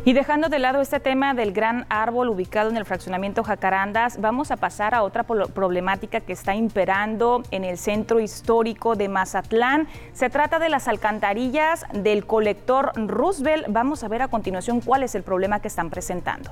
Y 0.05 0.11
dejando 0.11 0.49
de 0.49 0.59
lado 0.59 0.81
este 0.81 0.99
tema 0.99 1.33
del 1.33 1.53
gran 1.53 1.85
árbol 1.87 2.27
ubicado 2.27 2.69
en 2.69 2.75
el 2.75 2.83
fraccionamiento 2.83 3.41
Jacarandas, 3.41 4.19
vamos 4.19 4.51
a 4.51 4.57
pasar 4.57 4.93
a 4.93 5.01
otra 5.01 5.23
problemática 5.23 6.19
que 6.19 6.33
está 6.33 6.55
imperando 6.55 7.41
en 7.51 7.63
el 7.63 7.77
centro 7.77 8.19
histórico 8.19 8.97
de 8.97 9.07
Mazatlán. 9.07 9.87
Se 10.11 10.29
trata 10.29 10.59
de 10.59 10.67
las 10.67 10.89
alcantarillas 10.89 11.85
del 11.93 12.25
colector 12.25 12.91
Roosevelt. 12.97 13.67
Vamos 13.69 14.03
a 14.03 14.09
ver 14.09 14.23
a 14.23 14.27
continuación 14.27 14.81
cuál 14.81 15.03
es 15.03 15.15
el 15.15 15.23
problema 15.23 15.61
que 15.61 15.69
están 15.69 15.89
presentando. 15.89 16.51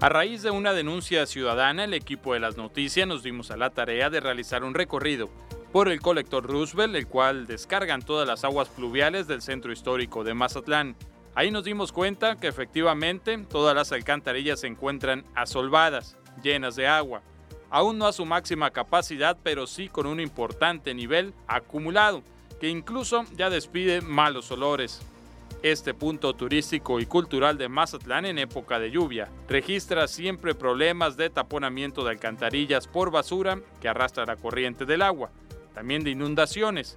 A 0.00 0.08
raíz 0.08 0.40
de 0.40 0.50
una 0.50 0.72
denuncia 0.72 1.26
ciudadana, 1.26 1.84
el 1.84 1.92
equipo 1.92 2.32
de 2.32 2.40
las 2.40 2.56
noticias 2.56 3.06
nos 3.06 3.22
dimos 3.22 3.50
a 3.50 3.58
la 3.58 3.68
tarea 3.68 4.08
de 4.08 4.20
realizar 4.20 4.64
un 4.64 4.72
recorrido 4.72 5.28
por 5.72 5.90
el 5.90 6.00
colector 6.00 6.42
Roosevelt, 6.46 6.96
el 6.96 7.06
cual 7.06 7.46
descargan 7.46 8.00
todas 8.00 8.26
las 8.26 8.44
aguas 8.44 8.70
pluviales 8.70 9.26
del 9.26 9.42
centro 9.42 9.72
histórico 9.72 10.24
de 10.24 10.32
Mazatlán. 10.32 10.96
Ahí 11.34 11.50
nos 11.50 11.64
dimos 11.64 11.92
cuenta 11.92 12.36
que 12.36 12.48
efectivamente 12.48 13.38
todas 13.38 13.74
las 13.74 13.92
alcantarillas 13.92 14.60
se 14.60 14.66
encuentran 14.66 15.24
asolvadas, 15.34 16.16
llenas 16.42 16.74
de 16.76 16.88
agua, 16.88 17.22
aún 17.70 17.98
no 17.98 18.06
a 18.06 18.12
su 18.12 18.26
máxima 18.26 18.70
capacidad, 18.70 19.38
pero 19.42 19.66
sí 19.66 19.88
con 19.88 20.06
un 20.06 20.20
importante 20.20 20.92
nivel 20.92 21.32
acumulado, 21.46 22.22
que 22.60 22.68
incluso 22.68 23.24
ya 23.36 23.48
despide 23.48 24.00
malos 24.00 24.50
olores. 24.50 25.00
Este 25.62 25.94
punto 25.94 26.34
turístico 26.34 27.00
y 27.00 27.06
cultural 27.06 27.58
de 27.58 27.68
Mazatlán 27.68 28.24
en 28.24 28.38
época 28.38 28.78
de 28.78 28.90
lluvia 28.90 29.28
registra 29.48 30.08
siempre 30.08 30.54
problemas 30.54 31.16
de 31.16 31.30
taponamiento 31.30 32.02
de 32.02 32.10
alcantarillas 32.10 32.88
por 32.88 33.10
basura 33.10 33.60
que 33.80 33.88
arrastra 33.88 34.24
la 34.24 34.36
corriente 34.36 34.86
del 34.86 35.02
agua, 35.02 35.30
también 35.74 36.02
de 36.02 36.10
inundaciones. 36.10 36.96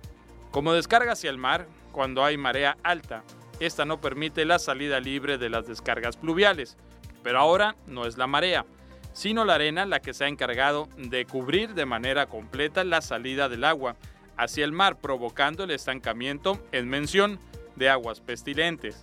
Como 0.52 0.74
descarga 0.74 1.12
hacia 1.12 1.30
el 1.30 1.38
mar, 1.38 1.68
cuando 1.92 2.24
hay 2.24 2.38
marea 2.38 2.78
alta, 2.84 3.24
esta 3.60 3.86
no 3.86 4.02
permite 4.02 4.46
la 4.46 4.60
salida 4.60 5.00
libre 5.00 5.38
de 5.38 5.50
las 5.50 5.68
descargas 5.68 6.18
pluviales, 6.18 6.78
pero 7.24 7.40
ahora 7.40 7.76
no 7.88 8.06
es 8.06 8.18
la 8.18 8.28
marea, 8.28 8.66
sino 9.14 9.46
la 9.46 9.56
arena 9.56 9.86
la 9.86 10.02
que 10.02 10.14
se 10.14 10.26
ha 10.26 10.28
encargado 10.28 10.90
de 10.98 11.26
cubrir 11.26 11.74
de 11.74 11.86
manera 11.86 12.26
completa 12.26 12.84
la 12.84 13.02
salida 13.02 13.50
del 13.50 13.64
agua 13.64 13.96
hacia 14.38 14.66
el 14.66 14.72
mar, 14.72 15.00
provocando 15.00 15.64
el 15.64 15.72
estancamiento 15.72 16.60
en 16.72 16.90
mención 16.90 17.40
de 17.76 17.90
aguas 17.90 18.20
pestilentes. 18.20 19.00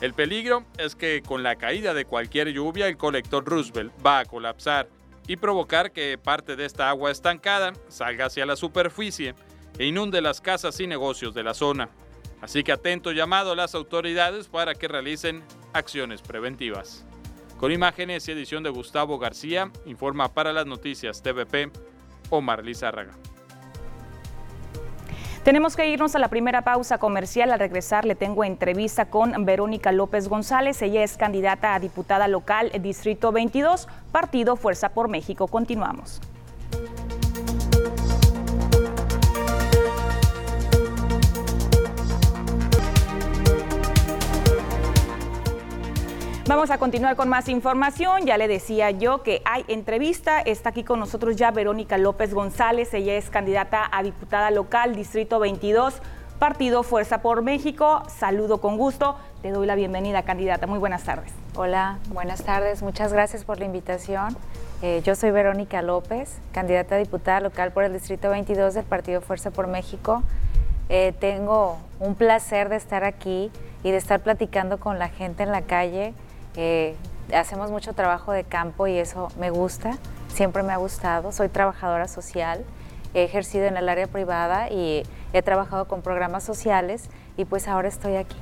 El 0.00 0.14
peligro 0.14 0.64
es 0.78 0.96
que 0.96 1.22
con 1.22 1.42
la 1.42 1.56
caída 1.56 1.94
de 1.94 2.04
cualquier 2.04 2.48
lluvia 2.48 2.88
el 2.88 2.96
colector 2.96 3.44
Roosevelt 3.44 3.92
va 4.04 4.20
a 4.20 4.24
colapsar 4.24 4.88
y 5.26 5.36
provocar 5.36 5.92
que 5.92 6.18
parte 6.18 6.56
de 6.56 6.66
esta 6.66 6.88
agua 6.88 7.10
estancada 7.10 7.72
salga 7.88 8.26
hacia 8.26 8.46
la 8.46 8.56
superficie 8.56 9.34
e 9.78 9.86
inunde 9.86 10.20
las 10.20 10.40
casas 10.40 10.78
y 10.80 10.86
negocios 10.86 11.34
de 11.34 11.42
la 11.42 11.54
zona. 11.54 11.88
Así 12.44 12.62
que 12.62 12.72
atento 12.72 13.10
llamado 13.10 13.52
a 13.52 13.56
las 13.56 13.74
autoridades 13.74 14.48
para 14.48 14.74
que 14.74 14.86
realicen 14.86 15.42
acciones 15.72 16.20
preventivas. 16.20 17.06
Con 17.56 17.72
imágenes 17.72 18.28
y 18.28 18.32
edición 18.32 18.62
de 18.62 18.68
Gustavo 18.68 19.18
García, 19.18 19.72
informa 19.86 20.28
para 20.28 20.52
las 20.52 20.66
noticias 20.66 21.22
TVP 21.22 21.70
Omar 22.28 22.62
Lizárraga. 22.62 23.14
Tenemos 25.42 25.74
que 25.74 25.88
irnos 25.88 26.14
a 26.16 26.18
la 26.18 26.28
primera 26.28 26.60
pausa 26.60 26.98
comercial. 26.98 27.50
Al 27.50 27.60
regresar 27.60 28.04
le 28.04 28.14
tengo 28.14 28.44
entrevista 28.44 29.06
con 29.06 29.46
Verónica 29.46 29.90
López 29.90 30.28
González. 30.28 30.82
Ella 30.82 31.02
es 31.02 31.16
candidata 31.16 31.74
a 31.74 31.80
diputada 31.80 32.28
local 32.28 32.70
Distrito 32.82 33.32
22, 33.32 33.88
Partido 34.12 34.56
Fuerza 34.56 34.90
por 34.90 35.08
México. 35.08 35.48
Continuamos. 35.48 36.20
Vamos 46.46 46.70
a 46.70 46.76
continuar 46.76 47.16
con 47.16 47.30
más 47.30 47.48
información. 47.48 48.26
Ya 48.26 48.36
le 48.36 48.48
decía 48.48 48.90
yo 48.90 49.22
que 49.22 49.40
hay 49.46 49.64
entrevista. 49.66 50.42
Está 50.42 50.68
aquí 50.68 50.84
con 50.84 51.00
nosotros 51.00 51.36
ya 51.36 51.50
Verónica 51.50 51.96
López 51.96 52.34
González. 52.34 52.92
Ella 52.92 53.14
es 53.14 53.30
candidata 53.30 53.88
a 53.90 54.02
diputada 54.02 54.50
local, 54.50 54.94
Distrito 54.94 55.38
22, 55.38 56.02
Partido 56.38 56.82
Fuerza 56.82 57.22
por 57.22 57.40
México. 57.40 58.02
Saludo 58.08 58.60
con 58.60 58.76
gusto. 58.76 59.16
Te 59.40 59.52
doy 59.52 59.66
la 59.66 59.74
bienvenida, 59.74 60.22
candidata. 60.22 60.66
Muy 60.66 60.78
buenas 60.78 61.04
tardes. 61.04 61.32
Hola, 61.56 61.98
buenas 62.10 62.44
tardes. 62.44 62.82
Muchas 62.82 63.14
gracias 63.14 63.42
por 63.44 63.58
la 63.58 63.64
invitación. 63.64 64.36
Eh, 64.82 65.00
yo 65.02 65.14
soy 65.14 65.30
Verónica 65.30 65.80
López, 65.80 66.36
candidata 66.52 66.96
a 66.96 66.98
diputada 66.98 67.40
local 67.40 67.72
por 67.72 67.84
el 67.84 67.94
Distrito 67.94 68.28
22 68.28 68.74
del 68.74 68.84
Partido 68.84 69.22
Fuerza 69.22 69.50
por 69.50 69.66
México. 69.66 70.22
Eh, 70.90 71.14
tengo 71.18 71.78
un 72.00 72.14
placer 72.14 72.68
de 72.68 72.76
estar 72.76 73.02
aquí 73.02 73.50
y 73.82 73.92
de 73.92 73.96
estar 73.96 74.20
platicando 74.20 74.78
con 74.78 74.98
la 74.98 75.08
gente 75.08 75.42
en 75.42 75.50
la 75.50 75.62
calle 75.62 76.12
hacemos 77.32 77.70
mucho 77.70 77.92
trabajo 77.92 78.32
de 78.32 78.44
campo 78.44 78.86
y 78.86 78.98
eso 78.98 79.28
me 79.38 79.50
gusta, 79.50 79.98
siempre 80.28 80.62
me 80.62 80.72
ha 80.72 80.76
gustado. 80.76 81.32
Soy 81.32 81.48
trabajadora 81.48 82.08
social, 82.08 82.64
he 83.14 83.24
ejercido 83.24 83.66
en 83.66 83.76
el 83.76 83.88
área 83.88 84.06
privada 84.06 84.70
y 84.70 85.04
he 85.32 85.42
trabajado 85.42 85.86
con 85.86 86.02
programas 86.02 86.44
sociales 86.44 87.08
y 87.36 87.44
pues 87.44 87.68
ahora 87.68 87.88
estoy 87.88 88.16
aquí 88.16 88.36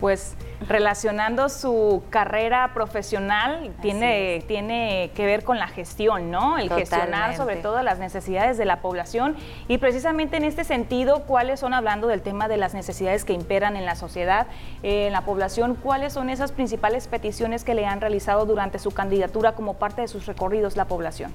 pues 0.00 0.34
relacionando 0.66 1.48
su 1.48 2.02
carrera 2.10 2.72
profesional 2.74 3.72
tiene, 3.80 4.42
tiene 4.46 5.10
que 5.14 5.26
ver 5.26 5.44
con 5.44 5.58
la 5.58 5.68
gestión, 5.68 6.30
¿no? 6.30 6.58
El 6.58 6.72
gestionar 6.72 7.36
sobre 7.36 7.56
todo 7.56 7.82
las 7.82 7.98
necesidades 7.98 8.58
de 8.58 8.64
la 8.64 8.80
población 8.80 9.36
y 9.68 9.78
precisamente 9.78 10.36
en 10.36 10.44
este 10.44 10.64
sentido, 10.64 11.24
¿cuáles 11.24 11.60
son, 11.60 11.74
hablando 11.74 12.08
del 12.08 12.22
tema 12.22 12.48
de 12.48 12.56
las 12.56 12.74
necesidades 12.74 13.24
que 13.24 13.32
imperan 13.32 13.76
en 13.76 13.84
la 13.84 13.94
sociedad, 13.94 14.46
eh, 14.82 15.06
en 15.06 15.12
la 15.12 15.22
población, 15.22 15.74
cuáles 15.74 16.12
son 16.12 16.30
esas 16.30 16.52
principales 16.52 17.06
peticiones 17.08 17.64
que 17.64 17.74
le 17.74 17.86
han 17.86 18.00
realizado 18.00 18.46
durante 18.46 18.78
su 18.78 18.90
candidatura 18.90 19.52
como 19.52 19.74
parte 19.74 20.02
de 20.02 20.08
sus 20.08 20.26
recorridos 20.26 20.76
la 20.76 20.86
población? 20.86 21.32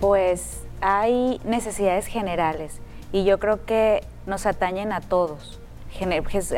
Pues 0.00 0.62
hay 0.80 1.40
necesidades 1.44 2.06
generales 2.06 2.80
y 3.12 3.24
yo 3.24 3.38
creo 3.38 3.64
que 3.64 4.02
nos 4.26 4.46
atañen 4.46 4.92
a 4.92 5.00
todos 5.00 5.61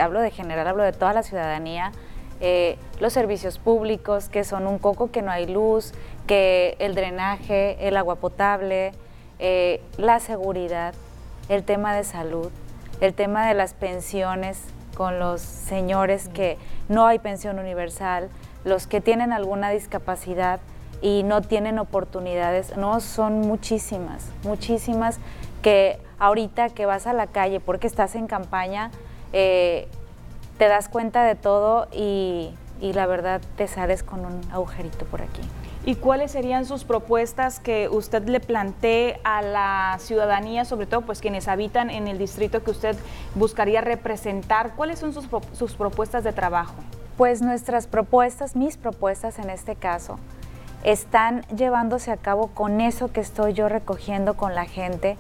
hablo 0.01 0.21
de 0.21 0.31
general, 0.31 0.67
hablo 0.67 0.83
de 0.83 0.93
toda 0.93 1.13
la 1.13 1.23
ciudadanía, 1.23 1.93
eh, 2.41 2.79
los 3.01 3.13
servicios 3.13 3.59
públicos, 3.59 4.29
que 4.29 4.45
son 4.45 4.67
un 4.67 4.79
coco 4.79 5.11
que 5.11 5.23
no 5.23 5.31
hay 5.31 5.47
luz, 5.47 5.93
que 6.27 6.77
el 6.79 6.95
drenaje, 6.95 7.77
el 7.87 7.97
agua 7.97 8.17
potable, 8.17 8.93
eh, 9.39 9.83
la 9.97 10.21
seguridad, 10.21 10.95
el 11.49 11.65
tema 11.65 11.95
de 11.95 12.05
salud, 12.05 12.51
el 13.01 13.15
tema 13.15 13.47
de 13.47 13.55
las 13.55 13.75
pensiones 13.75 14.63
con 14.95 15.19
los 15.19 15.41
señores 15.41 16.29
que 16.29 16.57
no 16.89 17.07
hay 17.07 17.19
pensión 17.19 17.59
universal, 17.59 18.31
los 18.65 18.87
que 18.87 19.01
tienen 19.01 19.33
alguna 19.33 19.71
discapacidad 19.71 20.61
y 21.03 21.23
no 21.23 21.43
tienen 21.43 21.79
oportunidades, 21.79 22.77
no 22.77 23.01
son 23.01 23.41
muchísimas, 23.41 24.31
muchísimas 24.45 25.19
que 25.63 25.99
ahorita 26.19 26.71
que 26.71 26.87
vas 26.87 27.07
a 27.07 27.13
la 27.13 27.27
calle 27.27 27.61
porque 27.61 27.87
estás 27.87 28.15
en 28.15 28.27
campaña, 28.27 28.91
eh, 29.37 29.89
te 30.59 30.69
das 30.69 30.89
cuenta 30.89 31.25
de 31.25 31.35
todo 31.35 31.89
y, 31.93 32.55
la 32.81 33.07
verdad 33.07 33.41
te 33.57 33.67
sales 33.67 34.03
con 34.03 34.25
un 34.25 34.41
agujerito 34.53 35.07
por 35.07 35.23
aquí. 35.23 35.41
¿Y 35.87 35.97
cuáles 35.97 36.31
serían 36.33 36.67
sus 36.67 36.85
propuestas 36.85 37.59
que 37.59 37.89
usted 37.89 38.29
le 38.29 38.41
plantee 38.41 39.19
a 39.25 39.43
la 39.43 39.97
ciudadanía, 39.99 40.65
sobre 40.65 40.87
todo 40.87 41.01
pues 41.01 41.21
quienes 41.21 41.49
habitan 41.49 41.91
en 41.91 42.07
el 42.07 42.19
distrito 42.19 42.63
que 42.63 42.71
usted 42.71 42.97
buscaría 43.35 43.81
representar? 43.81 44.75
¿Cuáles 44.77 44.99
son 44.99 45.13
sus, 45.13 45.27
sus 45.53 45.75
propuestas 45.75 46.25
de 46.25 46.33
trabajo? 46.33 46.75
Pues 47.17 47.43
nuestras 47.43 47.87
propuestas, 47.87 48.55
mis 48.55 48.77
propuestas 48.77 49.39
en 49.39 49.51
este 49.51 49.75
caso, 49.75 50.19
están 50.85 51.43
llevándose 51.57 52.13
a 52.13 52.19
cabo 52.19 52.49
con 52.49 52.81
eso 52.81 53.11
que 53.13 53.21
estoy 53.21 53.55
yo 53.55 53.69
recogiendo 53.69 54.35
con 54.35 54.55
la 54.55 54.67
gente, 54.67 55.17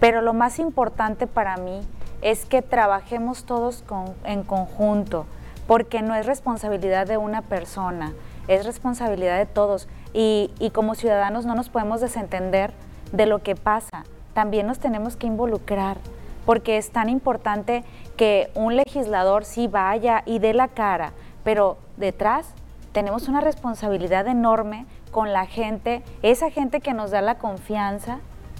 pero 0.00 0.20
lo 0.20 0.34
más 0.34 0.58
importante 0.58 1.26
para 1.26 1.56
mí 1.56 1.80
es 2.22 2.44
que 2.44 2.62
trabajemos 2.62 3.44
todos 3.44 3.84
en 4.24 4.42
conjunto, 4.42 5.26
porque 5.66 6.02
no 6.02 6.14
es 6.14 6.26
responsabilidad 6.26 7.06
de 7.06 7.16
una 7.16 7.42
persona, 7.42 8.12
es 8.48 8.64
responsabilidad 8.64 9.38
de 9.38 9.46
todos. 9.46 9.88
Y, 10.12 10.50
como 10.74 10.94
ciudadanos 10.94 11.46
no 11.46 11.54
nos 11.54 11.68
podemos 11.68 12.00
desentender 12.00 12.72
de 13.12 13.26
lo 13.26 13.42
que 13.42 13.54
pasa, 13.54 14.04
también 14.34 14.66
nos 14.66 14.78
tenemos 14.78 15.16
que 15.16 15.26
involucrar, 15.26 15.98
porque 16.46 16.78
es 16.78 16.90
tan 16.90 17.08
importante 17.08 17.84
que 18.16 18.50
un 18.54 18.76
legislador 18.76 19.44
sí 19.44 19.68
vaya 19.68 20.22
y 20.24 20.38
dé 20.38 20.54
la 20.54 20.68
cara, 20.68 21.12
pero 21.44 21.76
detrás 21.96 22.54
tenemos 22.92 23.28
una 23.28 23.40
responsabilidad 23.40 24.26
enorme 24.26 24.86
con 25.10 25.32
la 25.32 25.46
gente, 25.46 26.02
esa 26.22 26.50
gente 26.50 26.80
que 26.80 26.94
nos 26.94 27.10
da 27.10 27.20
la 27.20 27.36
confianza, 27.38 28.18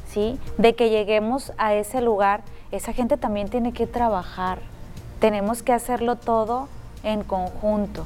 ¿sí? 0.08 0.38
De 0.56 0.74
que 0.74 0.90
lleguemos 0.90 1.52
a 1.58 1.74
ese 1.74 2.00
lugar, 2.00 2.42
esa 2.72 2.92
gente 2.92 3.16
también 3.16 3.48
tiene 3.48 3.72
que 3.72 3.86
trabajar. 3.86 4.58
Tenemos 5.20 5.62
que 5.62 5.72
hacerlo 5.72 6.16
todo 6.16 6.68
en 7.02 7.22
conjunto, 7.22 8.04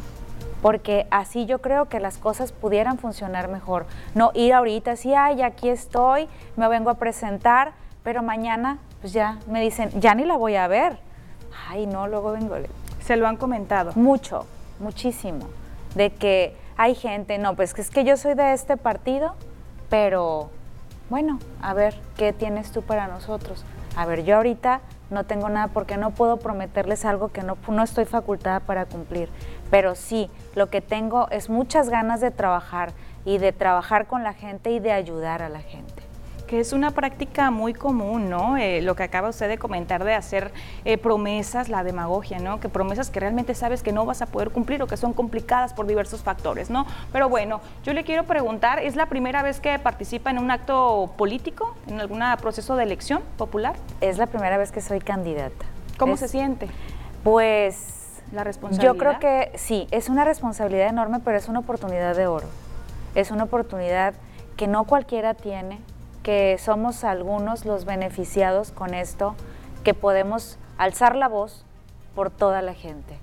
porque 0.61 1.07
así 1.11 1.47
yo 1.47 1.61
creo 1.61 1.87
que 1.87 2.01
las 2.01 2.19
cosas 2.19 2.53
pudieran 2.53 2.99
funcionar 2.99 3.49
mejor. 3.49 3.87
No 4.15 4.31
ir 4.35 4.53
ahorita 4.53 4.93
así, 4.93 5.15
ay, 5.15 5.43
aquí 5.43 5.69
estoy, 5.69 6.29
me 6.57 6.69
vengo 6.69 6.91
a 6.91 6.95
presentar, 6.95 7.73
pero 8.03 8.23
mañana 8.23 8.79
pues 9.01 9.13
ya 9.13 9.39
me 9.49 9.61
dicen, 9.61 9.91
ya 10.01 10.15
ni 10.15 10.25
la 10.25 10.37
voy 10.37 10.57
a 10.57 10.69
ver. 10.69 10.99
Ay, 11.69 11.87
no, 11.87 12.07
luego 12.07 12.33
vengo. 12.33 12.55
Se 13.01 13.17
lo 13.17 13.27
han 13.27 13.37
comentado. 13.37 13.93
Mucho, 13.95 14.47
muchísimo. 14.79 15.47
De 15.97 16.11
que 16.11 16.57
hay 16.77 16.95
gente, 16.95 17.39
no, 17.39 17.55
pues 17.55 17.77
es 17.79 17.91
que 17.91 18.05
yo 18.05 18.17
soy 18.17 18.35
de 18.35 18.53
este 18.53 18.77
partido, 18.77 19.35
pero 19.91 20.51
bueno, 21.13 21.39
a 21.61 21.75
ver, 21.75 21.95
¿qué 22.17 22.33
tienes 22.33 22.73
tú 22.73 22.81
para 22.81 23.07
nosotros? 23.07 23.67
A 23.97 24.07
ver, 24.07 24.25
yo 24.25 24.37
ahorita 24.37 24.81
no 25.11 25.25
tengo 25.25 25.51
nada 25.51 25.67
porque 25.67 25.99
no 25.99 26.13
puedo 26.13 26.39
prometerles 26.39 27.05
algo 27.05 27.29
que 27.29 27.43
no, 27.43 27.59
no 27.69 27.83
estoy 27.83 28.07
facultada 28.07 28.61
para 28.61 28.87
cumplir, 28.87 29.29
pero 29.71 29.95
sí, 29.95 30.31
lo 30.55 30.71
que 30.71 30.81
tengo 30.81 31.29
es 31.29 31.51
muchas 31.51 31.91
ganas 31.91 32.23
de 32.23 32.31
trabajar 32.31 32.95
y 33.27 33.37
de 33.37 33.53
trabajar 33.53 34.07
con 34.07 34.23
la 34.23 34.33
gente 34.33 34.71
y 34.71 34.79
de 34.79 34.93
ayudar 34.93 35.43
a 35.43 35.51
la 35.51 35.61
gente 35.61 36.03
que 36.53 36.61
es 36.61 36.75
una 36.75 36.91
práctica 36.91 37.51
muy 37.51 37.73
común, 37.73 38.29
¿no? 38.29 38.59
Eh, 38.59 38.83
lo 38.83 38.95
que 38.95 39.05
acaba 39.05 39.31
usted 39.31 39.49
de 39.49 39.57
comentar 39.57 40.05
de 40.05 40.13
hacer 40.13 40.53
eh, 40.85 40.99
promesas, 40.99 41.71
la 41.71 41.83
demagogia, 41.83 42.41
¿no? 42.41 42.61
Que 42.61 42.69
promesas 42.69 43.09
que 43.09 43.21
realmente 43.21 43.55
sabes 43.55 43.83
que 43.83 43.91
no 43.91 44.05
vas 44.05 44.21
a 44.21 44.27
poder 44.27 44.51
cumplir 44.51 44.83
o 44.83 44.87
que 44.87 44.99
son 44.99 45.15
complicadas 45.15 45.73
por 45.73 45.87
diversos 45.87 46.21
factores, 46.21 46.69
¿no? 46.69 46.85
Pero 47.11 47.31
bueno, 47.31 47.63
yo 47.85 47.95
le 47.95 48.05
quiero 48.05 48.25
preguntar, 48.25 48.81
¿es 48.81 48.97
la 48.97 49.07
primera 49.07 49.43
vez 49.43 49.61
que 49.61 49.79
participa 49.79 50.31
en 50.31 50.39
un 50.39 50.51
acto 50.51 51.15
político, 51.17 51.75
en 51.89 51.99
algún 52.01 52.23
proceso 52.43 52.77
de 52.77 52.83
elección 52.83 53.23
popular? 53.39 53.75
Es 54.03 54.19
la 54.19 54.27
primera 54.27 54.59
vez 54.59 54.73
que 54.73 54.83
soy 54.83 55.01
candidata. 55.01 55.65
¿Cómo 55.97 56.19
se 56.19 56.29
siente? 56.29 56.69
Pues 57.25 58.21
la 58.31 58.45
responsabilidad. 58.45 58.93
Yo 58.93 58.99
creo 58.99 59.19
que 59.21 59.57
sí, 59.57 59.89
es 59.91 60.11
una 60.11 60.27
responsabilidad 60.27 60.89
enorme, 60.89 61.21
pero 61.25 61.39
es 61.39 61.49
una 61.49 61.61
oportunidad 61.61 62.15
de 62.15 62.27
oro. 62.27 62.49
Es 63.15 63.31
una 63.31 63.45
oportunidad 63.45 64.13
que 64.59 64.67
no 64.67 64.85
cualquiera 64.85 65.33
tiene, 65.33 65.79
que 66.23 66.57
somos 66.59 67.05
algunos 67.05 67.65
los 67.65 67.85
beneficiados 67.85 68.71
con 68.71 68.95
esto, 68.95 69.35
que 69.85 69.95
podemos 69.95 70.59
alzar 70.79 71.17
la 71.17 71.29
voz 71.29 71.65
por 72.15 72.31
toda 72.31 72.63
la 72.63 72.75
gente, 72.75 73.19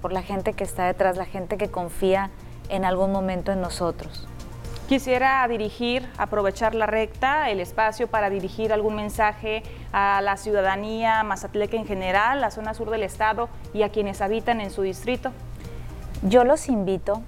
por 0.00 0.12
la 0.12 0.22
gente 0.22 0.52
que 0.52 0.64
está 0.64 0.86
detrás, 0.86 1.16
la 1.16 1.26
gente 1.26 1.56
que 1.56 1.68
confía 1.68 2.30
en 2.68 2.84
algún 2.84 3.12
momento 3.12 3.52
en 3.52 3.60
nosotros. 3.60 4.26
Quisiera 4.88 5.46
dirigir, 5.48 6.08
aprovechar 6.16 6.74
la 6.74 6.86
recta, 6.86 7.50
el 7.50 7.60
espacio 7.60 8.08
para 8.08 8.30
dirigir 8.30 8.72
algún 8.72 8.96
mensaje 8.96 9.62
a 9.92 10.22
la 10.22 10.38
ciudadanía 10.38 11.22
mazatleca 11.24 11.76
en 11.76 11.86
general, 11.86 12.40
la 12.40 12.50
zona 12.50 12.72
sur 12.72 12.88
del 12.88 13.02
estado 13.02 13.50
y 13.74 13.82
a 13.82 13.90
quienes 13.90 14.22
habitan 14.22 14.62
en 14.62 14.70
su 14.70 14.80
distrito. 14.80 15.30
Yo 16.22 16.44
los 16.44 16.70
invito 16.70 17.20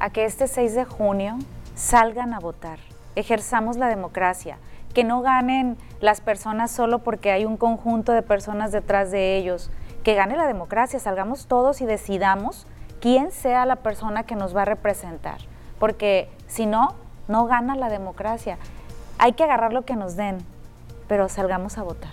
a 0.00 0.10
que 0.10 0.24
este 0.24 0.48
6 0.48 0.74
de 0.74 0.84
junio 0.84 1.38
salgan 1.76 2.34
a 2.34 2.40
votar 2.40 2.80
ejerzamos 3.16 3.76
la 3.76 3.88
democracia, 3.88 4.58
que 4.92 5.04
no 5.04 5.22
ganen 5.22 5.76
las 6.00 6.20
personas 6.20 6.70
solo 6.70 7.00
porque 7.00 7.32
hay 7.32 7.44
un 7.44 7.56
conjunto 7.56 8.12
de 8.12 8.22
personas 8.22 8.72
detrás 8.72 9.10
de 9.10 9.36
ellos, 9.36 9.70
que 10.02 10.14
gane 10.14 10.36
la 10.36 10.46
democracia, 10.46 10.98
salgamos 10.98 11.46
todos 11.46 11.80
y 11.80 11.86
decidamos 11.86 12.66
quién 13.00 13.32
sea 13.32 13.66
la 13.66 13.76
persona 13.76 14.22
que 14.22 14.36
nos 14.36 14.56
va 14.56 14.62
a 14.62 14.66
representar, 14.66 15.38
porque 15.78 16.30
si 16.46 16.66
no, 16.66 16.94
no 17.28 17.46
gana 17.46 17.74
la 17.74 17.88
democracia. 17.88 18.58
Hay 19.18 19.32
que 19.32 19.44
agarrar 19.44 19.72
lo 19.72 19.84
que 19.84 19.96
nos 19.96 20.16
den, 20.16 20.38
pero 21.08 21.28
salgamos 21.28 21.78
a 21.78 21.82
votar. 21.82 22.12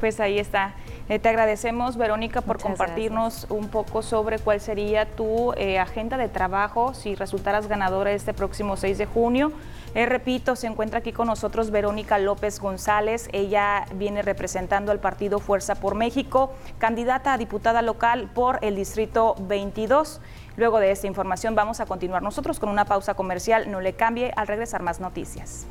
Pues 0.00 0.20
ahí 0.20 0.38
está. 0.38 0.74
Eh, 1.08 1.18
te 1.18 1.28
agradecemos, 1.28 1.96
Verónica, 1.96 2.42
por 2.42 2.60
compartirnos 2.60 3.46
un 3.50 3.68
poco 3.68 4.02
sobre 4.02 4.38
cuál 4.38 4.60
sería 4.60 5.04
tu 5.04 5.52
eh, 5.54 5.78
agenda 5.78 6.16
de 6.16 6.28
trabajo 6.28 6.94
si 6.94 7.14
resultaras 7.16 7.66
ganadora 7.66 8.12
este 8.12 8.32
próximo 8.32 8.76
6 8.76 8.98
de 8.98 9.06
junio. 9.06 9.52
Eh, 9.94 10.06
repito, 10.06 10.56
se 10.56 10.68
encuentra 10.68 11.00
aquí 11.00 11.12
con 11.12 11.26
nosotros 11.26 11.70
Verónica 11.70 12.18
López 12.18 12.60
González. 12.60 13.28
Ella 13.32 13.84
viene 13.96 14.22
representando 14.22 14.92
al 14.92 15.00
partido 15.00 15.38
Fuerza 15.38 15.74
por 15.74 15.96
México, 15.96 16.54
candidata 16.78 17.32
a 17.32 17.38
diputada 17.38 17.82
local 17.82 18.30
por 18.32 18.58
el 18.62 18.76
Distrito 18.76 19.34
22. 19.40 20.20
Luego 20.56 20.78
de 20.78 20.92
esta 20.92 21.08
información 21.08 21.54
vamos 21.54 21.80
a 21.80 21.86
continuar 21.86 22.22
nosotros 22.22 22.58
con 22.60 22.68
una 22.68 22.84
pausa 22.84 23.14
comercial. 23.14 23.70
No 23.70 23.80
le 23.80 23.94
cambie 23.94 24.32
al 24.36 24.46
regresar 24.46 24.82
más 24.82 25.00
noticias. 25.00 25.66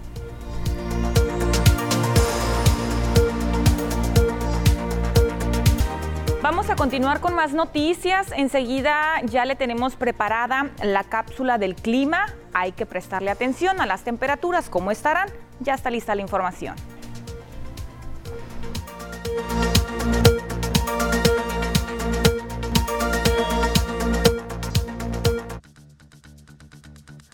Vamos 6.42 6.72
a 6.72 6.76
continuar 6.76 7.20
con 7.20 7.36
más 7.36 7.54
noticias. 7.54 8.32
Enseguida 8.36 9.22
ya 9.26 9.46
le 9.46 9.56
tenemos 9.56 9.96
preparada 9.96 10.72
la 10.82 11.04
cápsula 11.04 11.60
del 11.60 11.76
clima. 11.76 12.26
Hay 12.52 12.72
que 12.72 12.88
prestarle 12.88 13.30
atención 13.30 13.80
a 13.80 13.86
las 13.86 14.04
temperaturas, 14.04 14.68
cómo 14.68 14.90
estarán. 14.90 15.30
Ya 15.60 15.76
está 15.76 15.92
lista 15.92 16.16
la 16.16 16.24
información. 16.24 16.76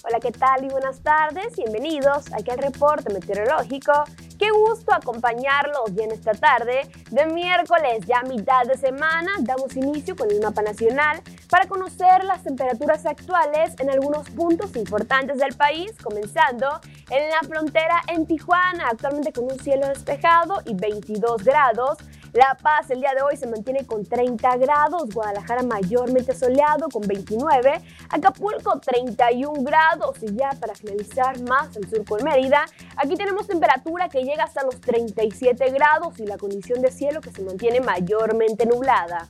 Hola, 0.04 0.20
¿qué 0.22 0.32
tal 0.34 0.66
y 0.66 0.68
buenas 0.68 1.02
tardes? 1.02 1.56
Bienvenidos 1.56 2.26
aquí 2.34 2.52
al 2.52 2.58
reporte 2.58 3.14
meteorológico 3.14 4.04
Qué 4.38 4.52
gusto 4.52 4.94
acompañarlos 4.94 5.92
y 5.96 6.02
en 6.02 6.12
esta 6.12 6.34
tarde 6.34 6.88
de 7.10 7.26
miércoles, 7.26 8.06
ya 8.06 8.22
mitad 8.22 8.66
de 8.66 8.78
semana, 8.78 9.32
damos 9.40 9.76
inicio 9.76 10.16
con 10.16 10.30
el 10.30 10.40
mapa 10.42 10.62
nacional 10.62 11.22
para 11.50 11.68
conocer 11.68 12.24
las 12.24 12.44
temperaturas 12.44 13.06
actuales 13.08 13.74
en 13.80 13.90
algunos 13.90 14.30
puntos 14.30 14.76
importantes 14.76 15.40
del 15.40 15.56
país, 15.56 15.92
comenzando 16.04 16.68
en 17.10 17.30
la 17.30 17.48
frontera 17.48 18.02
en 18.10 18.28
Tijuana, 18.28 18.90
actualmente 18.92 19.32
con 19.32 19.46
un 19.46 19.58
cielo 19.60 19.88
despejado 19.88 20.62
y 20.66 20.76
22 20.76 21.44
grados. 21.44 21.98
La 22.34 22.58
Paz 22.62 22.90
el 22.90 23.00
día 23.00 23.14
de 23.16 23.22
hoy 23.22 23.38
se 23.38 23.48
mantiene 23.48 23.86
con 23.86 24.06
30 24.06 24.58
grados, 24.58 25.10
Guadalajara 25.14 25.64
mayormente 25.64 26.36
soleado 26.36 26.90
con 26.90 27.02
29, 27.08 27.82
Acapulco 28.10 28.80
31 28.80 29.64
grados 29.64 30.18
y 30.22 30.36
ya 30.36 30.52
para 30.60 30.76
finalizar 30.76 31.42
más 31.44 31.76
el 31.78 31.90
sur 31.90 32.04
con 32.06 32.24
Mérida, 32.24 32.66
aquí 32.98 33.16
tenemos 33.16 33.48
temperatura 33.48 34.10
que 34.10 34.24
llega 34.24 34.44
hasta 34.44 34.64
los 34.64 34.80
37 34.82 35.70
grados 35.72 36.20
y 36.20 36.26
la 36.26 36.38
condición 36.38 36.82
de 36.82 36.92
cielo 36.92 37.22
que 37.22 37.32
se 37.32 37.44
mantiene 37.44 37.80
mayormente 37.80 38.66
nublada. 38.66 39.30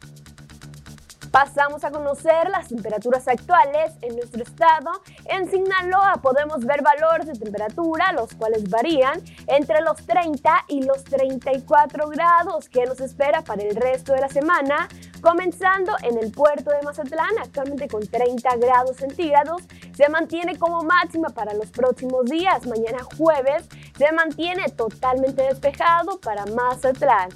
Pasamos 1.31 1.83
a 1.83 1.91
conocer 1.91 2.49
las 2.49 2.67
temperaturas 2.67 3.27
actuales 3.27 3.93
en 4.01 4.15
nuestro 4.15 4.43
estado. 4.43 4.91
En 5.25 5.49
Sinaloa 5.49 6.19
podemos 6.21 6.65
ver 6.65 6.81
valores 6.81 7.27
de 7.27 7.33
temperatura, 7.33 8.13
los 8.13 8.33
cuales 8.33 8.69
varían 8.69 9.21
entre 9.47 9.81
los 9.81 9.97
30 10.05 10.65
y 10.69 10.83
los 10.83 11.03
34 11.03 12.07
grados 12.09 12.69
que 12.69 12.85
nos 12.85 12.99
espera 13.01 13.41
para 13.41 13.63
el 13.63 13.75
resto 13.75 14.13
de 14.13 14.21
la 14.21 14.29
semana, 14.29 14.87
comenzando 15.21 15.93
en 16.03 16.17
el 16.17 16.31
puerto 16.31 16.71
de 16.71 16.81
Mazatlán, 16.83 17.37
actualmente 17.41 17.87
con 17.87 18.05
30 18.05 18.55
grados 18.57 18.97
centígrados. 18.97 19.63
Se 19.95 20.09
mantiene 20.09 20.57
como 20.57 20.83
máxima 20.83 21.29
para 21.29 21.53
los 21.53 21.71
próximos 21.71 22.25
días. 22.25 22.65
Mañana 22.67 22.99
jueves 23.17 23.67
se 23.97 24.11
mantiene 24.11 24.69
totalmente 24.69 25.43
despejado 25.43 26.19
para 26.19 26.45
Mazatlán. 26.45 27.29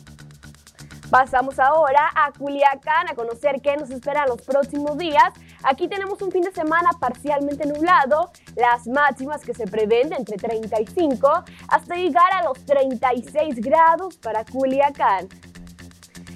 Pasamos 1.11 1.59
ahora 1.59 2.09
a 2.15 2.31
Culiacán 2.31 3.09
a 3.09 3.15
conocer 3.15 3.59
qué 3.61 3.75
nos 3.75 3.89
espera 3.89 4.25
los 4.27 4.41
próximos 4.43 4.97
días. 4.97 5.33
Aquí 5.61 5.89
tenemos 5.89 6.21
un 6.21 6.31
fin 6.31 6.41
de 6.41 6.53
semana 6.53 6.91
parcialmente 7.01 7.65
nublado, 7.65 8.31
las 8.55 8.87
máximas 8.87 9.41
que 9.41 9.53
se 9.53 9.65
prevén 9.65 10.13
entre 10.13 10.37
35 10.37 11.43
hasta 11.67 11.95
llegar 11.97 12.31
a 12.31 12.43
los 12.43 12.65
36 12.65 13.55
grados 13.57 14.15
para 14.19 14.45
Culiacán. 14.45 15.27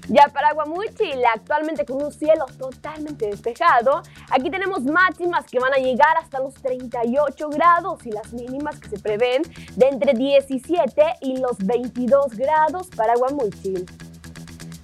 Ya 0.10 0.28
para 0.28 0.52
Guamuchil, 0.52 1.24
actualmente 1.34 1.86
con 1.86 2.04
un 2.04 2.12
cielo 2.12 2.46
totalmente 2.60 3.28
despejado, 3.28 4.02
aquí 4.30 4.52
tenemos 4.52 4.84
máximas 4.84 5.46
que 5.46 5.58
van 5.58 5.74
a 5.74 5.78
llegar 5.78 6.18
hasta 6.22 6.42
los 6.42 6.54
38 6.56 7.50
grados 7.50 8.06
y 8.06 8.12
las 8.12 8.34
mínimas 8.34 8.78
que 8.82 8.90
se 8.90 9.00
prevén 9.00 9.44
de 9.78 9.88
entre 9.88 10.14
17 10.16 11.02
y 11.22 11.38
los 11.38 11.58
22 11.60 12.36
grados 12.36 12.88
para 12.88 13.16
Guamuchil. 13.16 13.86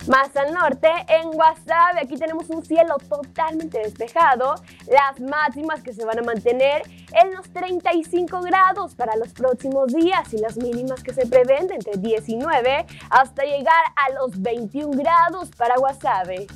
Más 0.08 0.36
al 0.36 0.52
norte, 0.52 0.90
en 1.08 1.32
Guasave, 1.32 2.00
aquí 2.02 2.18
tenemos 2.18 2.50
un 2.50 2.66
cielo 2.66 2.98
totalmente 3.08 3.78
despejado, 3.78 4.56
las 4.88 5.20
máximas 5.20 5.84
que 5.84 5.94
se 5.94 6.04
van 6.06 6.18
a 6.18 6.24
mantener 6.24 6.82
en 7.14 7.36
los 7.36 7.48
35 7.54 8.42
grados 8.42 8.96
para 8.96 9.16
los 9.16 9.32
próximos 9.34 9.94
días 9.94 10.34
y 10.34 10.38
las 10.40 10.58
mínimas 10.58 11.04
que 11.04 11.14
se 11.14 11.28
prevén 11.28 11.68
de 11.68 11.76
entre 11.76 11.98
19 11.98 12.88
hasta 13.12 13.44
llegar 13.44 13.84
a 13.96 14.14
los 14.14 14.42
21 14.42 14.98
grados 14.98 15.50
para 15.56 15.76
Guasave. 15.78 16.48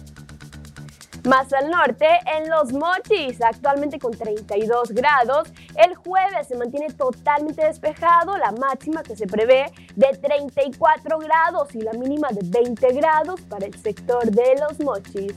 Más 1.26 1.52
al 1.54 1.72
norte, 1.72 2.08
en 2.36 2.50
Los 2.52 2.72
Mochis, 2.72 3.42
actualmente 3.42 3.98
con 3.98 4.12
32 4.12 4.92
grados, 4.92 5.52
el 5.78 5.96
jueves 5.96 6.48
se 6.48 6.56
mantiene 6.56 6.88
totalmente 6.94 7.66
despejado, 7.66 8.38
la 8.38 8.52
máxima 8.52 9.04
que 9.04 9.16
se 9.16 9.28
prevé 9.28 9.66
de 9.96 10.08
34 10.18 11.20
grados 11.20 11.76
y 11.76 11.82
la 11.82 11.94
mínima 11.94 12.30
de 12.30 12.42
20 12.44 12.94
grados 12.94 13.42
para 13.42 13.66
el 13.66 13.74
sector 13.76 14.24
de 14.26 14.56
Los 14.60 14.80
Mochis. 14.80 15.34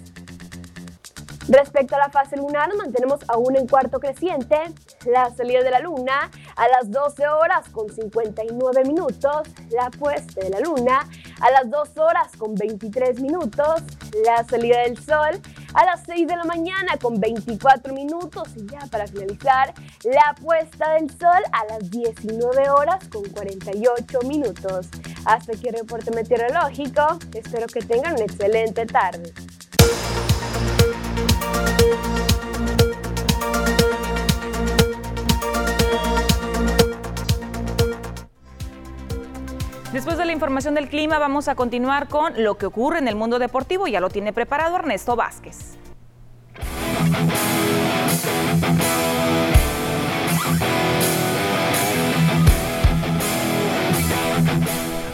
Respecto 1.48 1.96
a 1.96 1.98
la 1.98 2.10
fase 2.10 2.36
lunar, 2.36 2.68
mantenemos 2.76 3.20
aún 3.26 3.56
en 3.56 3.66
cuarto 3.66 3.98
creciente. 4.00 4.56
La 5.06 5.30
salida 5.30 5.62
de 5.62 5.70
la 5.70 5.80
luna 5.80 6.30
a 6.56 6.68
las 6.68 6.90
12 6.90 7.26
horas 7.26 7.70
con 7.70 7.88
59 7.88 8.84
minutos, 8.84 9.48
la 9.70 9.88
puesta 9.90 10.42
de 10.42 10.50
la 10.50 10.60
luna 10.60 11.08
a 11.40 11.50
las 11.50 11.70
2 11.70 11.96
horas 11.98 12.32
con 12.36 12.54
23 12.54 13.20
minutos, 13.20 13.82
la 14.26 14.44
salida 14.44 14.80
del 14.80 14.98
sol 14.98 15.40
a 15.72 15.84
las 15.86 16.02
6 16.04 16.26
de 16.26 16.36
la 16.36 16.44
mañana 16.44 16.98
con 17.00 17.18
24 17.18 17.94
minutos. 17.94 18.48
Y 18.54 18.66
ya 18.66 18.80
para 18.90 19.06
finalizar, 19.06 19.72
la 20.04 20.34
puesta 20.42 20.90
del 20.94 21.08
sol 21.18 21.42
a 21.52 21.64
las 21.72 21.90
19 21.90 22.68
horas 22.68 23.08
con 23.08 23.24
48 23.24 24.20
minutos. 24.26 24.88
Hasta 25.24 25.52
aquí 25.52 25.68
el 25.68 25.76
reporte 25.76 26.10
meteorológico, 26.10 27.18
espero 27.32 27.66
que 27.68 27.80
tengan 27.80 28.14
una 28.14 28.24
excelente 28.24 28.84
tarde. 28.84 29.32
Después 39.92 40.18
de 40.18 40.26
la 40.26 40.32
información 40.32 40.74
del 40.74 40.88
clima, 40.88 41.18
vamos 41.18 41.48
a 41.48 41.54
continuar 41.54 42.08
con 42.08 42.42
lo 42.42 42.56
que 42.56 42.66
ocurre 42.66 42.98
en 42.98 43.08
el 43.08 43.16
mundo 43.16 43.38
deportivo. 43.38 43.86
Ya 43.86 44.00
lo 44.00 44.10
tiene 44.10 44.32
preparado 44.32 44.76
Ernesto 44.76 45.16
Vázquez. 45.16 45.76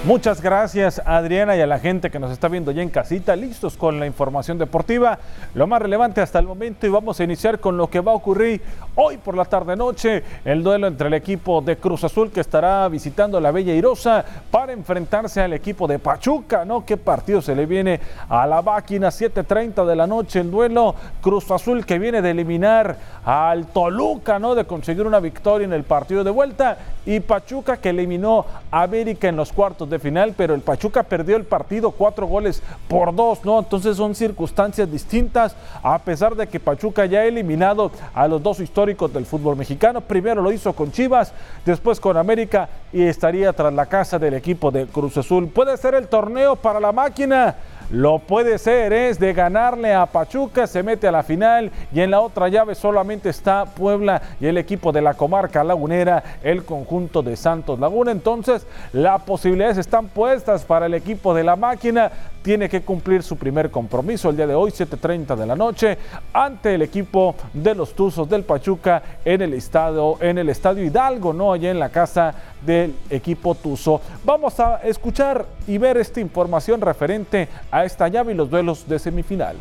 Muchas 0.07 0.43
gracias 0.43 1.01
Adriana 1.07 1.57
y 1.57 1.63
a 1.63 1.67
la 1.67 1.79
gente 1.79 2.11
que 2.11 2.19
nos 2.19 2.31
está 2.31 2.49
viendo 2.49 2.71
ya 2.73 2.83
en 2.83 2.91
casita, 2.91 3.35
listos 3.35 3.75
con 3.75 3.99
la 3.99 4.05
información 4.05 4.59
deportiva, 4.59 5.19
lo 5.55 5.67
más 5.67 5.81
relevante 5.81 6.21
hasta 6.21 6.39
el 6.39 6.47
momento 6.47 6.87
y 6.87 6.91
vamos 6.91 7.19
a 7.19 7.25
iniciar 7.25 7.59
con 7.59 7.79
lo 7.79 7.89
que 7.89 8.01
va 8.01 8.13
a 8.13 8.15
ocurrir 8.15 8.61
hoy 8.97 9.17
por 9.17 9.35
la 9.35 9.47
tarde 9.47 9.75
noche, 9.77 10.23
el 10.45 10.63
duelo 10.63 10.89
entre 10.89 11.09
el 11.09 11.15
equipo 11.15 11.63
de 11.63 11.79
Cruz 11.79 12.05
Azul 12.05 12.31
que 12.31 12.41
estará 12.41 12.87
visitando 12.89 13.41
la 13.41 13.51
Bella 13.51 13.73
Irosa 13.73 14.23
para 14.51 14.75
enfrentarse 14.75 15.41
al 15.41 15.55
equipo 15.55 15.89
de 15.89 15.99
Pachuca, 15.99 16.67
¿no? 16.67 16.85
¿Qué 16.85 16.99
partido 16.99 17.41
se 17.41 17.55
le 17.55 17.65
viene 17.65 17.99
a 18.29 18.47
la 18.47 18.61
máquina? 18.61 19.09
7.30 19.09 19.87
de 19.87 19.97
la 19.97 20.07
noche 20.07 20.41
el 20.41 20.51
duelo 20.51 20.95
Cruz 21.23 21.51
Azul 21.51 21.87
que 21.87 21.99
viene 21.99 22.21
de 22.21 22.33
eliminar 22.33 22.99
al 23.25 23.69
Toluca, 23.69 24.39
¿no? 24.39 24.55
De 24.55 24.67
conseguir 24.67 25.07
una 25.07 25.21
victoria 25.21 25.65
en 25.65 25.73
el 25.73 25.85
partido 25.85 26.23
de 26.23 26.31
vuelta 26.31 26.77
y 27.07 27.21
Pachuca 27.21 27.79
que 27.79 27.89
eliminó 27.89 28.45
a 28.71 28.83
América 28.83 29.29
en 29.29 29.37
los 29.37 29.51
cuartos 29.51 29.94
final, 29.99 30.35
pero 30.37 30.55
el 30.55 30.61
Pachuca 30.61 31.03
perdió 31.03 31.37
el 31.37 31.45
partido 31.45 31.91
cuatro 31.91 32.27
goles 32.27 32.63
por 32.89 33.15
dos, 33.15 33.45
¿no? 33.45 33.59
Entonces 33.59 33.97
son 33.97 34.15
circunstancias 34.15 34.91
distintas, 34.91 35.57
a 35.83 35.99
pesar 35.99 36.35
de 36.35 36.47
que 36.47 36.61
Pachuca 36.61 37.07
ya 37.07 37.21
ha 37.21 37.25
eliminado 37.25 37.91
a 38.15 38.29
los 38.29 38.43
dos 38.43 38.61
históricos 38.61 39.13
del 39.13 39.27
fútbol 39.27 39.57
mexicano. 39.57 40.01
Primero 40.01 40.43
lo 40.43 40.53
hizo 40.53 40.73
con 40.73 40.93
Chivas, 40.93 41.33
después 41.65 42.01
con 42.01 42.17
América 42.17 42.69
y 42.93 43.03
estaría 43.03 43.53
tras 43.53 43.73
la 43.73 43.87
casa 43.87 44.19
del 44.19 44.35
equipo 44.35 44.71
de 44.71 44.87
Cruz 44.87 45.17
Azul. 45.17 45.49
Puede 45.49 45.77
ser 45.77 45.95
el 45.95 46.09
torneo 46.09 46.57
para 46.57 46.81
la 46.81 46.93
máquina 46.93 47.55
lo 47.91 48.19
puede 48.19 48.59
ser, 48.59 48.93
es 48.93 49.19
de 49.19 49.33
ganarle 49.33 49.95
a 49.95 50.07
Pachuca, 50.07 50.67
se 50.67 50.83
mete 50.83 51.07
a 51.07 51.13
la 51.13 51.23
final 51.23 51.71
y 51.93 52.01
en 52.01 52.11
la 52.11 52.21
otra 52.21 52.49
llave 52.49 52.75
solamente 52.75 53.29
está 53.29 53.65
Puebla 53.67 54.23
y 54.41 54.47
el 54.47 54.59
equipo 54.59 54.93
de 54.93 55.03
la 55.03 55.15
comarca 55.15 55.63
lagunera, 55.63 56.23
el 56.43 56.65
conjunto 56.65 57.23
de 57.23 57.37
Santos 57.37 57.79
Laguna. 57.79 58.11
Entonces, 58.11 58.67
las 58.93 59.23
posibilidades 59.23 59.79
están 59.79 60.09
puestas 60.09 60.65
para 60.65 60.87
el 60.87 60.95
equipo 60.95 61.35
de 61.35 61.45
la 61.45 61.57
máquina. 61.57 62.11
Tiene 62.45 62.69
que 62.69 62.83
cumplir 62.83 63.23
su 63.23 63.39
primer 63.39 63.71
compromiso 63.71 64.29
el 64.29 64.37
día 64.37 64.47
de 64.47 64.55
hoy, 64.55 64.71
7:30 64.71 65.35
de 65.35 65.47
la 65.47 65.57
noche, 65.57 65.97
ante 66.31 66.75
el 66.75 66.83
equipo 66.83 67.35
de 67.55 67.75
los 67.75 67.95
Tuzos 67.95 68.29
del 68.29 68.43
Pachuca 68.43 69.03
en 69.25 69.41
el 69.41 69.55
estadio, 69.55 70.19
en 70.21 70.37
el 70.37 70.51
estadio 70.51 70.85
Hidalgo, 70.85 71.33
no 71.33 71.55
allá 71.55 71.71
en 71.71 71.79
la 71.79 71.89
casa 71.89 72.35
del 72.61 72.95
equipo 73.09 73.55
Tuzo. 73.55 73.99
Vamos 74.27 74.61
a 74.61 74.77
escuchar 74.83 75.47
y 75.67 75.79
ver 75.79 75.97
esta 75.97 76.21
información 76.21 76.83
referente 76.83 77.49
a 77.71 77.87
esta 77.87 78.09
llave 78.09 78.35
y 78.35 78.37
los 78.37 78.51
duelos 78.51 78.87
de 78.87 78.99
semifinal. 78.99 79.57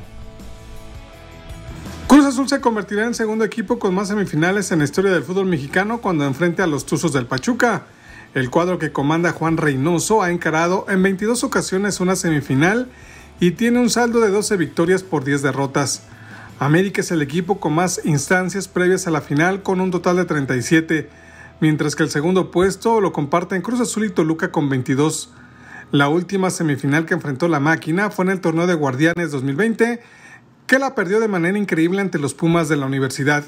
Cruz 2.05 2.25
Azul 2.25 2.49
se 2.49 2.59
convertirá 2.59 3.05
en 3.05 3.13
segundo 3.13 3.45
equipo 3.45 3.79
con 3.79 3.95
más 3.95 4.09
semifinales 4.09 4.69
en 4.73 4.79
la 4.79 4.83
historia 4.83 5.09
del 5.09 5.23
fútbol 5.23 5.45
mexicano 5.45 6.01
cuando 6.01 6.25
enfrente 6.25 6.61
a 6.61 6.67
los 6.67 6.85
Tuzos 6.85 7.13
del 7.13 7.27
Pachuca. 7.27 7.83
El 8.33 8.49
cuadro 8.49 8.79
que 8.79 8.91
comanda 8.91 9.31
Juan 9.31 9.57
Reynoso 9.57 10.23
ha 10.23 10.31
encarado 10.31 10.85
en 10.89 11.03
22 11.03 11.43
ocasiones 11.43 11.99
una 11.99 12.15
semifinal 12.15 12.89
y 13.39 13.51
tiene 13.51 13.79
un 13.79 13.89
saldo 13.89 14.19
de 14.21 14.29
12 14.29 14.57
victorias 14.57 15.03
por 15.03 15.23
10 15.23 15.41
derrotas. 15.41 16.03
América 16.59 17.01
es 17.01 17.11
el 17.11 17.21
equipo 17.21 17.59
con 17.59 17.73
más 17.73 18.01
instancias 18.05 18.67
previas 18.67 19.05
a 19.07 19.11
la 19.11 19.21
final 19.21 19.61
con 19.61 19.81
un 19.81 19.91
total 19.91 20.15
de 20.17 20.25
37 20.25 21.09
mientras 21.63 21.95
que 21.95 22.03
el 22.03 22.09
segundo 22.09 22.51
puesto 22.51 22.99
lo 22.99 23.13
comparten 23.13 23.61
Cruz 23.61 23.79
Azul 23.79 24.05
y 24.05 24.09
Toluca 24.09 24.51
con 24.51 24.67
22. 24.67 25.31
La 25.91 26.09
última 26.09 26.49
semifinal 26.49 27.05
que 27.05 27.13
enfrentó 27.13 27.47
la 27.47 27.61
máquina 27.61 28.09
fue 28.09 28.25
en 28.25 28.31
el 28.31 28.41
torneo 28.41 28.67
de 28.67 28.73
Guardianes 28.73 29.31
2020, 29.31 30.01
que 30.67 30.79
la 30.79 30.93
perdió 30.93 31.21
de 31.21 31.29
manera 31.29 31.57
increíble 31.57 32.01
ante 32.01 32.19
los 32.19 32.33
Pumas 32.33 32.67
de 32.67 32.75
la 32.75 32.85
universidad. 32.85 33.45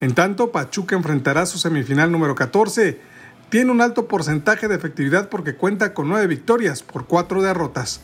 En 0.00 0.14
tanto, 0.14 0.50
Pachuca 0.50 0.96
enfrentará 0.96 1.46
su 1.46 1.58
semifinal 1.58 2.10
número 2.10 2.34
14. 2.34 2.98
Tiene 3.54 3.70
un 3.70 3.80
alto 3.80 4.08
porcentaje 4.08 4.66
de 4.66 4.74
efectividad 4.74 5.28
porque 5.28 5.54
cuenta 5.54 5.94
con 5.94 6.08
9 6.08 6.26
victorias 6.26 6.82
por 6.82 7.06
4 7.06 7.40
derrotas. 7.40 8.00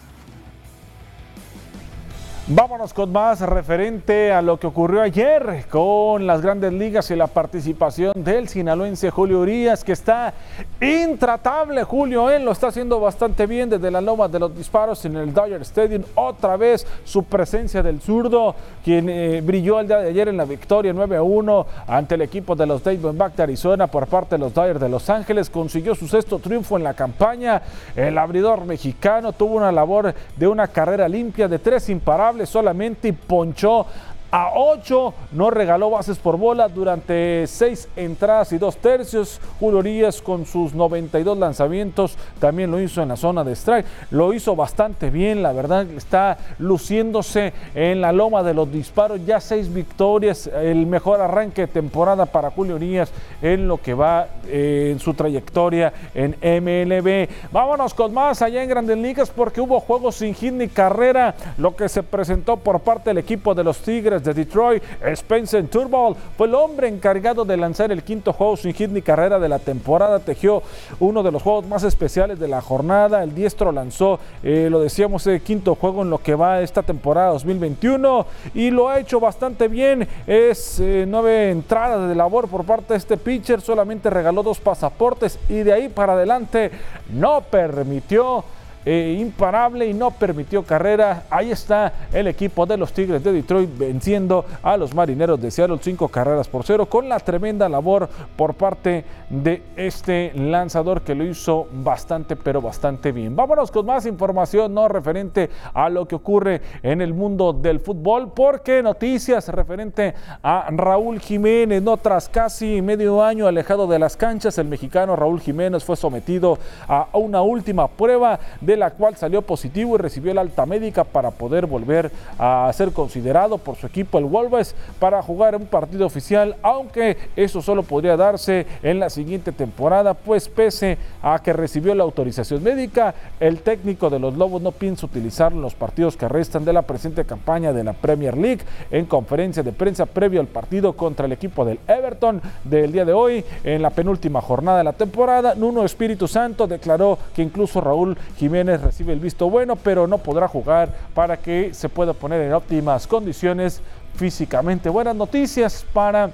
Vámonos 2.52 2.92
con 2.92 3.12
más 3.12 3.40
referente 3.42 4.32
a 4.32 4.42
lo 4.42 4.58
que 4.58 4.66
ocurrió 4.66 5.02
ayer 5.02 5.66
con 5.70 6.26
las 6.26 6.42
grandes 6.42 6.72
ligas 6.72 7.08
y 7.12 7.14
la 7.14 7.28
participación 7.28 8.12
del 8.16 8.48
sinaloense 8.48 9.08
Julio 9.08 9.38
Urias, 9.38 9.84
que 9.84 9.92
está 9.92 10.34
intratable. 10.80 11.84
Julio, 11.84 12.28
él 12.28 12.44
lo 12.44 12.50
está 12.50 12.66
haciendo 12.66 12.98
bastante 12.98 13.46
bien 13.46 13.70
desde 13.70 13.88
la 13.88 14.00
loma 14.00 14.26
de 14.26 14.40
los 14.40 14.56
disparos 14.56 15.04
en 15.04 15.14
el 15.14 15.32
Dodger 15.32 15.62
Stadium. 15.62 16.02
Otra 16.16 16.56
vez 16.56 16.84
su 17.04 17.22
presencia 17.22 17.84
del 17.84 18.00
zurdo, 18.00 18.56
quien 18.82 19.08
eh, 19.08 19.40
brilló 19.42 19.78
el 19.78 19.86
día 19.86 19.98
de 19.98 20.08
ayer 20.08 20.26
en 20.26 20.36
la 20.36 20.44
victoria 20.44 20.92
9-1 20.92 21.66
ante 21.86 22.16
el 22.16 22.22
equipo 22.22 22.56
de 22.56 22.66
los 22.66 22.82
Diamondbacks 22.82 23.36
de 23.36 23.44
Arizona 23.44 23.86
por 23.86 24.08
parte 24.08 24.34
de 24.34 24.40
los 24.40 24.52
Dodgers 24.52 24.80
de 24.80 24.88
Los 24.88 25.08
Ángeles. 25.08 25.50
Consiguió 25.50 25.94
su 25.94 26.08
sexto 26.08 26.40
triunfo 26.40 26.76
en 26.76 26.82
la 26.82 26.94
campaña. 26.94 27.62
El 27.94 28.18
abridor 28.18 28.64
mexicano 28.64 29.32
tuvo 29.32 29.54
una 29.54 29.70
labor 29.70 30.12
de 30.34 30.48
una 30.48 30.66
carrera 30.66 31.08
limpia 31.08 31.46
de 31.46 31.60
tres 31.60 31.88
imparables 31.88 32.39
solamente 32.46 33.12
ponchó 33.12 33.86
a 34.30 34.52
8, 34.54 35.14
no 35.32 35.50
regaló 35.50 35.90
bases 35.90 36.18
por 36.18 36.36
bola 36.36 36.68
durante 36.68 37.46
6 37.46 37.88
entradas 37.96 38.52
y 38.52 38.58
2 38.58 38.76
tercios. 38.76 39.40
Julio 39.58 39.78
Urias 39.80 40.22
con 40.22 40.46
sus 40.46 40.74
92 40.74 41.36
lanzamientos 41.38 42.16
también 42.38 42.70
lo 42.70 42.80
hizo 42.80 43.02
en 43.02 43.08
la 43.08 43.16
zona 43.16 43.44
de 43.44 43.52
strike. 43.52 43.86
Lo 44.10 44.32
hizo 44.32 44.54
bastante 44.54 45.10
bien, 45.10 45.42
la 45.42 45.52
verdad 45.52 45.86
está 45.90 46.38
luciéndose 46.58 47.52
en 47.74 48.00
la 48.00 48.12
loma 48.12 48.42
de 48.42 48.54
los 48.54 48.70
disparos. 48.70 49.24
Ya 49.24 49.40
6 49.40 49.72
victorias, 49.72 50.46
el 50.46 50.86
mejor 50.86 51.20
arranque 51.20 51.62
de 51.62 51.66
temporada 51.68 52.26
para 52.26 52.50
Julio 52.50 52.76
Urias 52.76 53.12
en 53.42 53.66
lo 53.66 53.78
que 53.78 53.94
va 53.94 54.28
eh, 54.46 54.90
en 54.92 54.98
su 54.98 55.14
trayectoria 55.14 55.92
en 56.14 56.36
MLB. 56.40 57.28
Vámonos 57.52 57.94
con 57.94 58.12
más 58.12 58.42
allá 58.42 58.62
en 58.62 58.68
Grandes 58.68 58.98
Ligas 58.98 59.30
porque 59.30 59.60
hubo 59.60 59.80
juegos 59.80 60.16
sin 60.16 60.34
hit 60.34 60.52
ni 60.52 60.68
carrera, 60.68 61.34
lo 61.58 61.74
que 61.74 61.88
se 61.88 62.02
presentó 62.02 62.56
por 62.56 62.80
parte 62.80 63.10
del 63.10 63.18
equipo 63.18 63.54
de 63.54 63.64
los 63.64 63.78
Tigres 63.78 64.19
de 64.24 64.34
Detroit, 64.34 64.82
Spencer 65.02 65.66
Turnbull 65.68 66.16
fue 66.36 66.46
el 66.46 66.54
hombre 66.54 66.88
encargado 66.88 67.44
de 67.44 67.56
lanzar 67.56 67.92
el 67.92 68.02
quinto 68.02 68.32
juego 68.32 68.56
sin 68.56 68.74
hit 68.74 68.90
ni 68.90 69.02
carrera 69.02 69.38
de 69.38 69.48
la 69.48 69.58
temporada. 69.58 70.18
Tejió 70.18 70.62
uno 70.98 71.22
de 71.22 71.32
los 71.32 71.42
juegos 71.42 71.66
más 71.66 71.82
especiales 71.84 72.38
de 72.38 72.48
la 72.48 72.60
jornada. 72.60 73.22
El 73.22 73.34
diestro 73.34 73.72
lanzó, 73.72 74.20
eh, 74.42 74.68
lo 74.70 74.80
decíamos, 74.80 75.26
el 75.26 75.40
quinto 75.40 75.74
juego 75.74 76.02
en 76.02 76.10
lo 76.10 76.18
que 76.18 76.34
va 76.34 76.60
esta 76.60 76.82
temporada 76.82 77.32
2021 77.32 78.26
y 78.54 78.70
lo 78.70 78.88
ha 78.88 78.98
hecho 78.98 79.20
bastante 79.20 79.68
bien. 79.68 80.06
Es 80.26 80.80
eh, 80.80 81.04
nueve 81.08 81.50
entradas 81.50 82.08
de 82.08 82.14
labor 82.14 82.48
por 82.48 82.64
parte 82.64 82.94
de 82.94 82.98
este 82.98 83.16
pitcher. 83.16 83.60
Solamente 83.60 84.10
regaló 84.10 84.42
dos 84.42 84.60
pasaportes 84.60 85.38
y 85.48 85.62
de 85.62 85.72
ahí 85.72 85.88
para 85.88 86.14
adelante 86.14 86.70
no 87.12 87.42
permitió 87.42 88.44
eh, 88.84 89.16
imparable 89.20 89.86
y 89.86 89.94
no 89.94 90.10
permitió 90.10 90.62
carrera. 90.62 91.24
Ahí 91.30 91.50
está 91.50 91.92
el 92.12 92.26
equipo 92.26 92.64
de 92.64 92.76
los 92.76 92.92
Tigres 92.92 93.22
de 93.22 93.32
Detroit 93.32 93.70
venciendo 93.76 94.44
a 94.62 94.76
los 94.76 94.94
marineros 94.94 95.40
de 95.40 95.50
Seattle 95.50 95.78
cinco 95.80 96.08
carreras 96.08 96.48
por 96.48 96.64
cero 96.64 96.86
con 96.86 97.08
la 97.08 97.18
tremenda 97.18 97.68
labor 97.68 98.08
por 98.36 98.54
parte 98.54 99.04
de 99.28 99.62
este 99.76 100.32
lanzador 100.34 101.02
que 101.02 101.14
lo 101.14 101.24
hizo 101.24 101.68
bastante, 101.72 102.36
pero 102.36 102.62
bastante 102.62 103.12
bien. 103.12 103.36
Vámonos 103.36 103.70
con 103.70 103.86
más 103.86 104.06
información 104.06 104.72
no 104.74 104.88
referente 104.88 105.50
a 105.74 105.88
lo 105.88 106.06
que 106.06 106.14
ocurre 106.14 106.62
en 106.82 107.00
el 107.00 107.14
mundo 107.14 107.52
del 107.52 107.80
fútbol, 107.80 108.32
porque 108.34 108.82
noticias 108.82 109.48
referente 109.48 110.14
a 110.42 110.68
Raúl 110.70 111.20
Jiménez, 111.20 111.82
no 111.82 111.96
tras 111.96 112.28
casi 112.28 112.80
medio 112.82 113.22
año 113.22 113.46
alejado 113.46 113.86
de 113.86 113.98
las 113.98 114.16
canchas, 114.16 114.58
el 114.58 114.68
mexicano 114.68 115.16
Raúl 115.16 115.40
Jiménez 115.40 115.84
fue 115.84 115.96
sometido 115.96 116.58
a 116.88 117.08
una 117.12 117.42
última 117.42 117.88
prueba 117.88 118.38
la 118.76 118.90
cual 118.90 119.16
salió 119.16 119.42
positivo 119.42 119.94
y 119.94 119.98
recibió 119.98 120.34
la 120.34 120.40
alta 120.40 120.66
médica 120.66 121.04
para 121.04 121.30
poder 121.30 121.66
volver 121.66 122.10
a 122.38 122.70
ser 122.74 122.92
considerado 122.92 123.58
por 123.58 123.76
su 123.76 123.86
equipo 123.86 124.18
el 124.18 124.24
Wolves 124.24 124.74
para 124.98 125.22
jugar 125.22 125.56
un 125.56 125.66
partido 125.66 126.06
oficial, 126.06 126.56
aunque 126.62 127.16
eso 127.36 127.62
solo 127.62 127.82
podría 127.82 128.16
darse 128.16 128.66
en 128.82 129.00
la 129.00 129.10
siguiente 129.10 129.52
temporada, 129.52 130.14
pues 130.14 130.48
pese 130.48 130.98
a 131.22 131.40
que 131.42 131.52
recibió 131.52 131.94
la 131.94 132.04
autorización 132.04 132.62
médica, 132.62 133.14
el 133.38 133.60
técnico 133.60 134.10
de 134.10 134.18
los 134.18 134.36
Lobos 134.36 134.62
no 134.62 134.72
piensa 134.72 135.06
utilizarlo 135.06 135.58
en 135.58 135.62
los 135.62 135.74
partidos 135.74 136.16
que 136.16 136.28
restan 136.28 136.64
de 136.64 136.72
la 136.72 136.82
presente 136.82 137.24
campaña 137.24 137.72
de 137.72 137.84
la 137.84 137.92
Premier 137.92 138.36
League. 138.36 138.62
En 138.90 139.06
conferencia 139.06 139.62
de 139.62 139.72
prensa 139.72 140.06
previo 140.06 140.40
al 140.40 140.46
partido 140.46 140.92
contra 140.94 141.26
el 141.26 141.32
equipo 141.32 141.64
del 141.64 141.80
Everton 141.86 142.40
del 142.64 142.92
día 142.92 143.04
de 143.04 143.12
hoy, 143.12 143.44
en 143.64 143.82
la 143.82 143.90
penúltima 143.90 144.40
jornada 144.40 144.78
de 144.78 144.84
la 144.84 144.92
temporada, 144.92 145.54
Nuno 145.54 145.84
Espíritu 145.84 146.28
Santo 146.28 146.66
declaró 146.66 147.18
que 147.34 147.42
incluso 147.42 147.80
Raúl 147.80 148.16
Jiménez 148.36 148.59
recibe 148.64 149.12
el 149.12 149.20
visto 149.20 149.48
bueno, 149.48 149.76
pero 149.76 150.06
no 150.06 150.18
podrá 150.18 150.48
jugar 150.48 150.90
para 151.14 151.36
que 151.36 151.74
se 151.74 151.88
pueda 151.88 152.12
poner 152.12 152.40
en 152.42 152.52
óptimas 152.52 153.06
condiciones 153.06 153.80
físicamente. 154.14 154.88
Buenas 154.88 155.16
noticias 155.16 155.84
para 155.92 156.30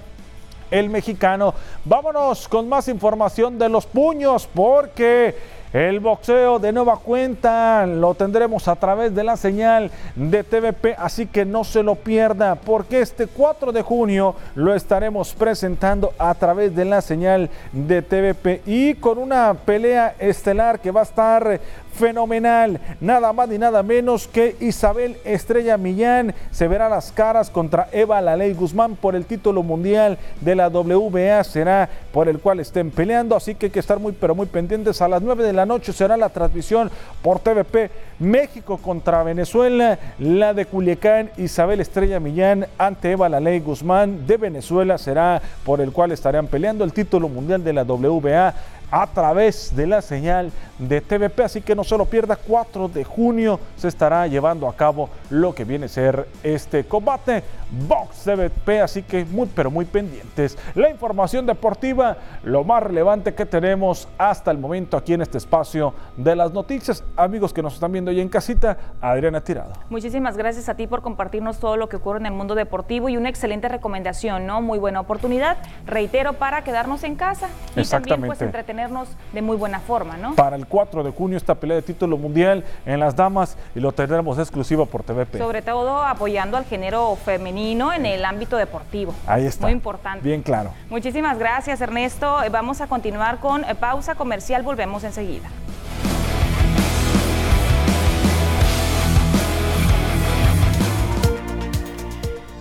el 0.70 0.90
mexicano. 0.90 1.54
Vámonos 1.84 2.48
con 2.48 2.68
más 2.68 2.88
información 2.88 3.58
de 3.58 3.68
los 3.68 3.86
puños 3.86 4.48
porque 4.52 5.34
el 5.72 6.00
boxeo 6.00 6.58
de 6.58 6.72
nueva 6.72 6.96
cuenta 6.96 7.84
lo 7.86 8.14
tendremos 8.14 8.66
a 8.66 8.76
través 8.76 9.14
de 9.14 9.24
la 9.24 9.36
señal 9.36 9.90
de 10.14 10.42
TVP, 10.42 10.94
así 10.96 11.26
que 11.26 11.44
no 11.44 11.64
se 11.64 11.82
lo 11.82 11.96
pierda 11.96 12.54
porque 12.54 13.00
este 13.00 13.26
4 13.26 13.72
de 13.72 13.82
junio 13.82 14.36
lo 14.54 14.74
estaremos 14.74 15.34
presentando 15.34 16.14
a 16.18 16.34
través 16.34 16.74
de 16.74 16.84
la 16.84 17.02
señal 17.02 17.50
de 17.72 18.00
TVP 18.00 18.62
y 18.64 18.94
con 18.94 19.18
una 19.18 19.52
pelea 19.52 20.14
estelar 20.18 20.80
que 20.80 20.92
va 20.92 21.00
a 21.00 21.04
estar 21.04 21.60
fenomenal. 21.96 22.80
Nada 23.00 23.32
más 23.32 23.48
ni 23.48 23.58
nada 23.58 23.82
menos 23.82 24.28
que 24.28 24.56
Isabel 24.60 25.16
Estrella 25.24 25.76
Millán 25.76 26.34
se 26.50 26.68
verá 26.68 26.88
las 26.88 27.10
caras 27.10 27.50
contra 27.50 27.88
Eva 27.92 28.20
Laley 28.20 28.54
Guzmán 28.54 28.96
por 28.96 29.16
el 29.16 29.24
título 29.24 29.62
mundial 29.62 30.18
de 30.40 30.54
la 30.54 30.68
WBA. 30.68 31.42
Será 31.44 31.88
por 32.12 32.28
el 32.28 32.38
cual 32.38 32.60
estén 32.60 32.90
peleando. 32.90 33.34
Así 33.34 33.54
que 33.54 33.66
hay 33.66 33.72
que 33.72 33.80
estar 33.80 33.98
muy, 33.98 34.12
pero 34.12 34.34
muy 34.34 34.46
pendientes. 34.46 35.00
A 35.02 35.08
las 35.08 35.22
9 35.22 35.42
de 35.42 35.52
la 35.52 35.66
noche 35.66 35.92
será 35.92 36.16
la 36.16 36.28
transmisión 36.28 36.90
por 37.22 37.40
TVP 37.40 37.90
México 38.18 38.78
contra 38.78 39.22
Venezuela. 39.22 39.98
La 40.18 40.54
de 40.54 40.66
Culiacán, 40.66 41.30
Isabel 41.36 41.80
Estrella 41.80 42.20
Millán 42.20 42.66
ante 42.78 43.12
Eva 43.12 43.28
Laley 43.28 43.60
Guzmán 43.60 44.26
de 44.26 44.36
Venezuela 44.36 44.98
será 44.98 45.40
por 45.64 45.80
el 45.80 45.92
cual 45.92 46.12
estarán 46.12 46.46
peleando 46.46 46.84
el 46.84 46.92
título 46.92 47.28
mundial 47.28 47.64
de 47.64 47.72
la 47.72 47.84
WBA 47.84 48.54
a 48.90 49.06
través 49.08 49.74
de 49.74 49.86
la 49.86 50.02
señal 50.02 50.52
de 50.78 51.00
TVP, 51.00 51.42
así 51.42 51.60
que 51.60 51.74
no 51.74 51.84
se 51.84 51.96
lo 51.96 52.04
pierda, 52.04 52.36
4 52.36 52.88
de 52.88 53.04
junio 53.04 53.58
se 53.76 53.88
estará 53.88 54.26
llevando 54.26 54.68
a 54.68 54.76
cabo 54.76 55.08
lo 55.30 55.54
que 55.54 55.64
viene 55.64 55.86
a 55.86 55.88
ser 55.88 56.28
este 56.42 56.84
combate 56.84 57.42
Box 57.88 58.24
TVP, 58.24 58.80
así 58.80 59.02
que 59.02 59.24
muy 59.24 59.48
pero 59.54 59.70
muy 59.70 59.84
pendientes. 59.84 60.56
La 60.74 60.88
información 60.88 61.46
deportiva, 61.46 62.16
lo 62.44 62.62
más 62.62 62.82
relevante 62.82 63.34
que 63.34 63.44
tenemos 63.44 64.08
hasta 64.18 64.50
el 64.50 64.58
momento 64.58 64.96
aquí 64.96 65.14
en 65.14 65.22
este 65.22 65.38
espacio 65.38 65.94
de 66.16 66.36
las 66.36 66.52
noticias. 66.52 67.02
Amigos 67.16 67.52
que 67.52 67.62
nos 67.62 67.74
están 67.74 67.92
viendo 67.92 68.10
ahí 68.10 68.20
en 68.20 68.28
casita, 68.28 68.76
Adriana 69.00 69.40
Tirado. 69.40 69.72
Muchísimas 69.90 70.36
gracias 70.36 70.68
a 70.68 70.74
ti 70.74 70.86
por 70.86 71.02
compartirnos 71.02 71.58
todo 71.58 71.76
lo 71.76 71.88
que 71.88 71.96
ocurre 71.96 72.20
en 72.20 72.26
el 72.26 72.32
mundo 72.32 72.54
deportivo 72.54 73.08
y 73.08 73.16
una 73.16 73.28
excelente 73.28 73.68
recomendación, 73.68 74.46
¿no? 74.46 74.62
Muy 74.62 74.78
buena 74.78 75.00
oportunidad, 75.00 75.56
reitero, 75.86 76.34
para 76.34 76.62
quedarnos 76.62 77.02
en 77.02 77.16
casa 77.16 77.48
y 77.74 77.84
también 77.84 78.22
pues 78.26 78.42
entretenernos 78.42 79.08
de 79.32 79.42
muy 79.42 79.56
buena 79.56 79.80
forma, 79.80 80.16
¿no? 80.16 80.34
Para 80.34 80.56
el 80.56 80.65
4 80.68 81.02
de 81.02 81.10
junio 81.10 81.36
esta 81.36 81.54
pelea 81.54 81.76
de 81.76 81.82
título 81.82 82.16
mundial 82.16 82.64
en 82.84 83.00
las 83.00 83.14
damas 83.16 83.56
y 83.74 83.80
lo 83.80 83.92
tendremos 83.92 84.38
exclusivo 84.38 84.86
por 84.86 85.02
TVP. 85.02 85.38
Sobre 85.38 85.62
todo 85.62 86.02
apoyando 86.02 86.56
al 86.56 86.64
género 86.64 87.16
femenino 87.16 87.92
en 87.92 88.06
el 88.06 88.24
ámbito 88.24 88.56
deportivo. 88.56 89.14
Ahí 89.26 89.46
está. 89.46 89.66
Muy 89.66 89.72
importante. 89.72 90.26
Bien 90.26 90.42
claro. 90.42 90.70
Muchísimas 90.90 91.38
gracias 91.38 91.80
Ernesto. 91.80 92.36
Vamos 92.50 92.80
a 92.80 92.86
continuar 92.86 93.38
con 93.38 93.64
eh, 93.64 93.74
pausa 93.74 94.14
comercial. 94.14 94.62
Volvemos 94.62 95.04
enseguida. 95.04 95.48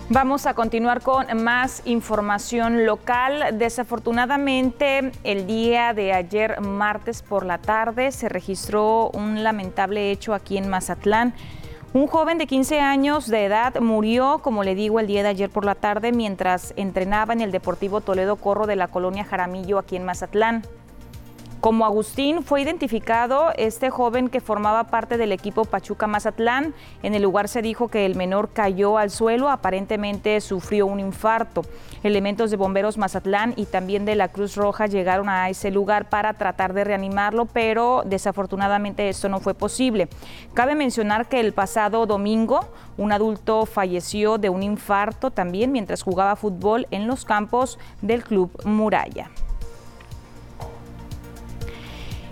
Vamos 0.08 0.46
a 0.46 0.54
continuar 0.54 1.02
con 1.02 1.26
más 1.42 1.82
información 1.84 2.86
local. 2.86 3.58
Desafortunadamente, 3.58 5.10
el 5.24 5.48
día 5.48 5.94
de 5.94 6.12
ayer, 6.12 6.60
martes 6.60 7.22
por 7.22 7.44
la 7.44 7.58
tarde, 7.58 8.12
se 8.12 8.28
registró 8.28 9.10
un 9.10 9.42
lamentable 9.42 10.12
hecho 10.12 10.32
aquí 10.32 10.58
en 10.58 10.68
Mazatlán. 10.68 11.34
Un 11.92 12.06
joven 12.06 12.38
de 12.38 12.46
15 12.46 12.78
años 12.78 13.26
de 13.26 13.46
edad 13.46 13.80
murió, 13.80 14.38
como 14.44 14.62
le 14.62 14.76
digo, 14.76 15.00
el 15.00 15.08
día 15.08 15.24
de 15.24 15.30
ayer 15.30 15.50
por 15.50 15.64
la 15.64 15.74
tarde 15.74 16.12
mientras 16.12 16.72
entrenaba 16.76 17.32
en 17.32 17.40
el 17.40 17.50
Deportivo 17.50 18.00
Toledo 18.00 18.36
Corro 18.36 18.68
de 18.68 18.76
la 18.76 18.86
colonia 18.86 19.24
Jaramillo 19.24 19.76
aquí 19.76 19.96
en 19.96 20.04
Mazatlán. 20.04 20.62
Como 21.66 21.84
Agustín 21.84 22.44
fue 22.44 22.62
identificado 22.62 23.50
este 23.56 23.90
joven 23.90 24.28
que 24.28 24.40
formaba 24.40 24.84
parte 24.84 25.18
del 25.18 25.32
equipo 25.32 25.64
Pachuca 25.64 26.06
Mazatlán. 26.06 26.74
En 27.02 27.16
el 27.16 27.22
lugar 27.24 27.48
se 27.48 27.60
dijo 27.60 27.88
que 27.88 28.06
el 28.06 28.14
menor 28.14 28.50
cayó 28.52 28.98
al 28.98 29.10
suelo, 29.10 29.50
aparentemente 29.50 30.40
sufrió 30.40 30.86
un 30.86 31.00
infarto. 31.00 31.62
Elementos 32.04 32.52
de 32.52 32.56
bomberos 32.56 32.98
Mazatlán 32.98 33.52
y 33.56 33.66
también 33.66 34.04
de 34.04 34.14
la 34.14 34.28
Cruz 34.28 34.54
Roja 34.54 34.86
llegaron 34.86 35.28
a 35.28 35.50
ese 35.50 35.72
lugar 35.72 36.08
para 36.08 36.34
tratar 36.34 36.72
de 36.72 36.84
reanimarlo, 36.84 37.46
pero 37.46 38.04
desafortunadamente 38.06 39.08
esto 39.08 39.28
no 39.28 39.40
fue 39.40 39.54
posible. 39.54 40.08
Cabe 40.54 40.76
mencionar 40.76 41.28
que 41.28 41.40
el 41.40 41.52
pasado 41.52 42.06
domingo 42.06 42.60
un 42.96 43.10
adulto 43.10 43.66
falleció 43.66 44.38
de 44.38 44.50
un 44.50 44.62
infarto 44.62 45.32
también 45.32 45.72
mientras 45.72 46.04
jugaba 46.04 46.36
fútbol 46.36 46.86
en 46.92 47.08
los 47.08 47.24
campos 47.24 47.76
del 48.02 48.22
Club 48.22 48.52
Muralla. 48.64 49.30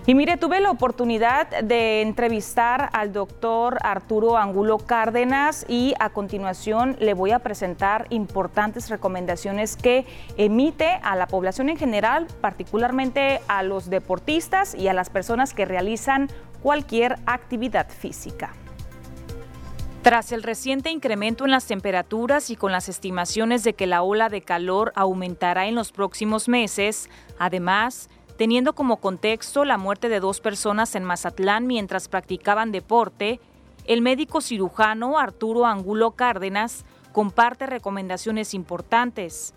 Y 0.07 0.15
mire, 0.15 0.37
tuve 0.37 0.61
la 0.61 0.71
oportunidad 0.71 1.49
de 1.63 2.03
entrevistar 2.03 2.91
al 2.93 3.15
doctor 3.15 3.79
Arturo 3.83 4.37
Angulo 4.37 4.77
Cárdenas 4.77 5.65
y 5.67 5.95
a 5.99 6.11
continuación 6.11 6.97
le 7.01 7.15
voy 7.15 7.31
a 7.31 7.39
presentar 7.39 8.07
importantes 8.11 8.91
recomendaciones 8.91 9.77
que 9.77 10.05
emite 10.37 11.01
a 11.03 11.17
la 11.17 11.27
población 11.27 11.71
en 11.71 11.79
general, 11.79 12.27
particularmente 12.43 13.41
a 13.49 13.63
los 13.63 13.89
deportistas 13.89 14.75
y 14.75 14.89
a 14.89 14.93
las 14.93 15.09
personas 15.09 15.55
que 15.55 15.65
realizan 15.65 16.29
cualquier 16.63 17.17
actividad 17.25 17.89
física. 17.89 18.53
Tras 20.03 20.33
el 20.33 20.43
reciente 20.43 20.91
incremento 20.91 21.47
en 21.47 21.51
las 21.51 21.65
temperaturas 21.65 22.51
y 22.51 22.57
con 22.57 22.73
las 22.73 22.91
estimaciones 22.91 23.65
de 23.65 23.73
que 23.73 23.87
la 23.87 24.03
ola 24.03 24.29
de 24.29 24.43
calor 24.43 24.93
aumentará 24.97 25.65
en 25.65 25.75
los 25.75 25.93
próximos 25.93 26.47
meses, 26.47 27.09
además, 27.39 28.11
teniendo 28.37 28.75
como 28.75 28.97
contexto 28.97 29.65
la 29.65 29.79
muerte 29.79 30.09
de 30.09 30.21
dos 30.21 30.41
personas 30.41 30.95
en 30.95 31.05
Mazatlán 31.05 31.67
mientras 31.67 32.09
practicaban 32.09 32.73
deporte, 32.73 33.41
el 33.85 34.03
médico 34.03 34.41
cirujano 34.41 35.19
Arturo 35.19 35.67
Angulo 35.67 36.13
Cárdenas 36.13 36.85
comparte 37.13 37.67
recomendaciones 37.67 38.55
importantes. 38.55 39.55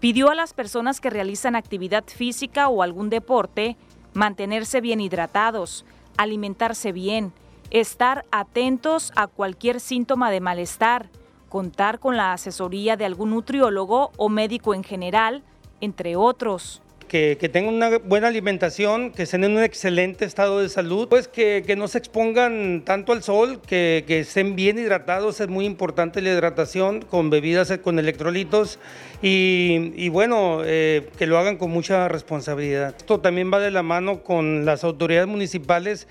Pidió 0.00 0.30
a 0.30 0.34
las 0.34 0.54
personas 0.54 1.00
que 1.00 1.10
realizan 1.10 1.56
actividad 1.56 2.04
física 2.04 2.68
o 2.68 2.82
algún 2.82 3.10
deporte 3.10 3.76
mantenerse 4.12 4.80
bien 4.80 5.00
hidratados, 5.00 5.84
alimentarse 6.16 6.92
bien, 6.92 7.32
estar 7.70 8.24
atentos 8.32 9.12
a 9.14 9.28
cualquier 9.28 9.80
síntoma 9.80 10.30
de 10.30 10.40
malestar, 10.40 11.08
contar 11.48 12.00
con 12.00 12.16
la 12.16 12.32
asesoría 12.32 12.96
de 12.96 13.04
algún 13.04 13.30
nutriólogo 13.30 14.10
o 14.16 14.28
médico 14.28 14.74
en 14.74 14.84
general, 14.84 15.42
entre 15.80 16.16
otros 16.16 16.82
que, 17.10 17.50
tengan 17.52 17.74
una 17.74 17.98
buena 17.98 18.28
alimentación, 18.28 19.10
que 19.10 19.24
estén 19.24 19.42
en 19.42 19.56
un 19.56 19.64
excelente 19.64 20.24
estado 20.24 20.60
de 20.60 20.68
salud, 20.68 21.08
pues 21.08 21.26
que, 21.26 21.74
no 21.76 21.88
se 21.88 21.98
expongan 21.98 22.82
tanto 22.84 23.12
al 23.12 23.24
sol, 23.24 23.60
que, 23.66 24.04
estén 24.08 24.54
bien 24.54 24.78
hidratados, 24.78 25.40
es 25.40 25.48
muy 25.48 25.66
importante 25.66 26.22
la 26.22 26.30
hidratación 26.30 27.02
con 27.02 27.28
bebidas 27.28 27.76
con 27.82 27.98
electrolitos 27.98 28.78
y, 29.22 30.08
bueno, 30.10 30.60
eh, 30.64 31.08
que 31.18 31.26
lo 31.26 31.36
hagan 31.36 31.56
con 31.56 31.72
mucha 31.72 32.06
responsabilidad. 32.06 32.94
Esto 32.96 33.18
también 33.18 33.52
va 33.52 33.58
de 33.58 33.72
la 33.72 33.82
mano 33.82 34.22
con 34.22 34.64
las 34.64 34.84
autoridades 34.84 35.26
municipales 35.26 36.06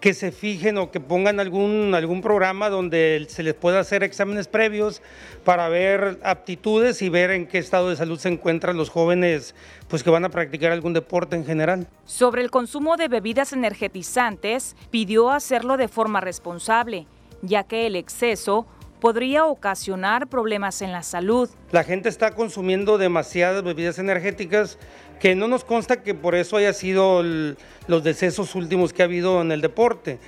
que 0.00 0.14
se 0.14 0.30
fijen 0.30 0.78
o 0.78 0.90
que 0.90 1.00
pongan 1.00 1.40
algún, 1.40 1.94
algún 1.94 2.20
programa 2.22 2.70
donde 2.70 3.26
se 3.28 3.42
les 3.42 3.54
pueda 3.54 3.80
hacer 3.80 4.04
exámenes 4.04 4.46
previos 4.46 5.02
para 5.44 5.68
ver 5.68 6.18
aptitudes 6.22 7.02
y 7.02 7.08
ver 7.08 7.30
en 7.30 7.46
qué 7.46 7.58
estado 7.58 7.90
de 7.90 7.96
salud 7.96 8.18
se 8.18 8.28
encuentran 8.28 8.76
los 8.76 8.90
jóvenes 8.90 9.54
pues 9.88 10.02
que 10.02 10.10
van 10.10 10.24
a 10.24 10.28
practicar 10.28 10.72
algún 10.72 10.92
deporte 10.92 11.36
en 11.36 11.44
general. 11.44 11.88
Sobre 12.04 12.42
el 12.42 12.50
consumo 12.50 12.96
de 12.96 13.08
bebidas 13.08 13.52
energetizantes, 13.52 14.76
pidió 14.90 15.30
hacerlo 15.30 15.76
de 15.76 15.88
forma 15.88 16.20
responsable, 16.20 17.06
ya 17.42 17.64
que 17.64 17.86
el 17.86 17.96
exceso 17.96 18.66
podría 18.98 19.46
ocasionar 19.46 20.26
problemas 20.26 20.82
en 20.82 20.92
la 20.92 21.02
salud. 21.02 21.48
La 21.70 21.84
gente 21.84 22.08
está 22.08 22.32
consumiendo 22.32 22.98
demasiadas 22.98 23.62
bebidas 23.62 23.98
energéticas 23.98 24.78
que 25.18 25.34
no 25.34 25.48
nos 25.48 25.64
consta 25.64 26.02
que 26.02 26.14
por 26.14 26.34
eso 26.34 26.56
haya 26.56 26.72
sido 26.72 27.22
los 27.22 28.04
decesos 28.04 28.54
últimos 28.54 28.92
que 28.92 29.02
ha 29.02 29.06
habido 29.06 29.40
en 29.40 29.52
el 29.52 29.60
deporte, 29.60 30.18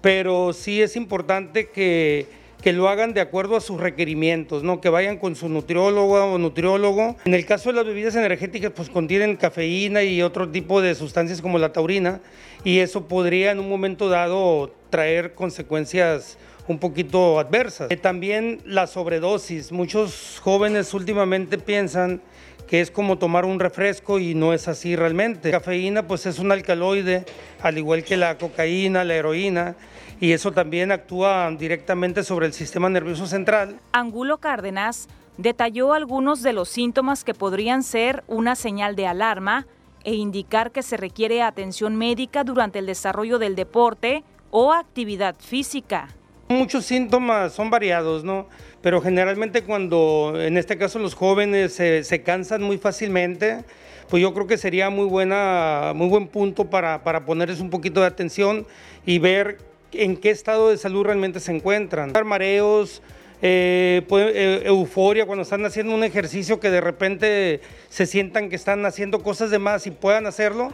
pero 0.00 0.52
sí 0.52 0.82
es 0.82 0.96
importante 0.96 1.68
que, 1.70 2.26
que, 2.62 2.72
lo 2.72 2.88
hagan 2.88 3.12
de 3.12 3.20
acuerdo 3.20 3.56
a 3.56 3.60
sus 3.60 3.80
requerimientos, 3.80 4.62
¿no? 4.62 4.80
que 4.80 4.88
vayan 4.88 5.18
con 5.18 5.34
su 5.36 5.48
nutriólogo 5.48 6.34
o 6.34 6.38
nutriólogo. 6.38 7.16
En 7.24 7.34
el 7.34 7.46
caso 7.46 7.70
de 7.70 7.76
las 7.76 7.86
bebidas 7.86 8.14
energéticas, 8.14 8.72
pues 8.74 8.88
contienen 8.88 9.36
cafeína 9.36 10.02
y 10.02 10.22
otro 10.22 10.48
tipo 10.48 10.80
de 10.80 10.94
sustancias 10.94 11.42
como 11.42 11.58
la 11.58 11.72
taurina, 11.72 12.20
y 12.64 12.78
eso 12.78 13.08
podría 13.08 13.52
en 13.52 13.58
un 13.58 13.68
momento 13.68 14.08
dado 14.08 14.72
traer 14.90 15.34
consecuencias 15.34 16.38
un 16.68 16.78
poquito 16.78 17.38
adversas. 17.38 17.88
También 18.00 18.60
la 18.64 18.86
sobredosis. 18.86 19.70
Muchos 19.72 20.40
jóvenes 20.42 20.92
últimamente 20.94 21.58
piensan 21.58 22.20
que 22.66 22.80
es 22.80 22.90
como 22.90 23.18
tomar 23.18 23.44
un 23.44 23.60
refresco 23.60 24.18
y 24.18 24.34
no 24.34 24.52
es 24.52 24.68
así 24.68 24.96
realmente. 24.96 25.50
La 25.50 25.60
cafeína 25.60 26.06
pues 26.06 26.26
es 26.26 26.38
un 26.38 26.52
alcaloide, 26.52 27.24
al 27.62 27.78
igual 27.78 28.04
que 28.04 28.16
la 28.16 28.38
cocaína, 28.38 29.04
la 29.04 29.14
heroína, 29.14 29.76
y 30.20 30.32
eso 30.32 30.52
también 30.52 30.92
actúa 30.92 31.50
directamente 31.58 32.22
sobre 32.22 32.46
el 32.46 32.52
sistema 32.52 32.88
nervioso 32.88 33.26
central. 33.26 33.78
Angulo 33.92 34.38
Cárdenas 34.38 35.08
detalló 35.36 35.92
algunos 35.92 36.42
de 36.42 36.52
los 36.52 36.68
síntomas 36.68 37.24
que 37.24 37.34
podrían 37.34 37.82
ser 37.82 38.24
una 38.26 38.56
señal 38.56 38.96
de 38.96 39.06
alarma 39.06 39.66
e 40.04 40.14
indicar 40.14 40.70
que 40.70 40.82
se 40.82 40.96
requiere 40.96 41.42
atención 41.42 41.96
médica 41.96 42.44
durante 42.44 42.78
el 42.78 42.86
desarrollo 42.86 43.38
del 43.38 43.56
deporte 43.56 44.24
o 44.50 44.72
actividad 44.72 45.36
física. 45.38 46.08
Muchos 46.48 46.84
síntomas 46.84 47.52
son 47.52 47.70
variados, 47.70 48.22
¿no? 48.22 48.46
Pero 48.86 49.00
generalmente 49.00 49.62
cuando, 49.62 50.34
en 50.40 50.56
este 50.56 50.78
caso, 50.78 51.00
los 51.00 51.16
jóvenes 51.16 51.72
se, 51.72 52.22
cansan 52.22 52.62
muy 52.62 52.78
fácilmente, 52.78 53.64
pues 54.08 54.22
yo 54.22 54.32
creo 54.32 54.46
que 54.46 54.56
sería 54.56 54.90
muy, 54.90 55.06
buena, 55.06 55.90
muy 55.92 56.06
buen 56.06 56.28
punto 56.28 56.70
para, 56.70 57.02
para 57.02 57.24
ponerles 57.24 57.58
un 57.58 57.68
poquito 57.68 58.00
de 58.02 58.06
atención 58.06 58.64
y 59.04 59.18
ver 59.18 59.58
en 59.90 60.16
qué 60.16 60.30
estado 60.30 60.70
de 60.70 60.76
salud 60.76 61.04
realmente 61.04 61.40
se 61.40 61.50
encuentran. 61.50 62.12
Mareos, 62.24 63.02
eh, 63.42 64.06
eh, 64.08 64.62
euforia 64.66 65.26
cuando 65.26 65.42
están 65.42 65.64
haciendo 65.66 65.92
un 65.92 66.04
ejercicio 66.04 66.60
que 66.60 66.70
de 66.70 66.80
repente 66.80 67.62
se 67.88 68.06
sientan 68.06 68.48
que 68.48 68.54
están 68.54 68.86
haciendo 68.86 69.20
cosas 69.20 69.50
de 69.50 69.58
más 69.58 69.88
y 69.88 69.90
puedan 69.90 70.26
hacerlo, 70.26 70.72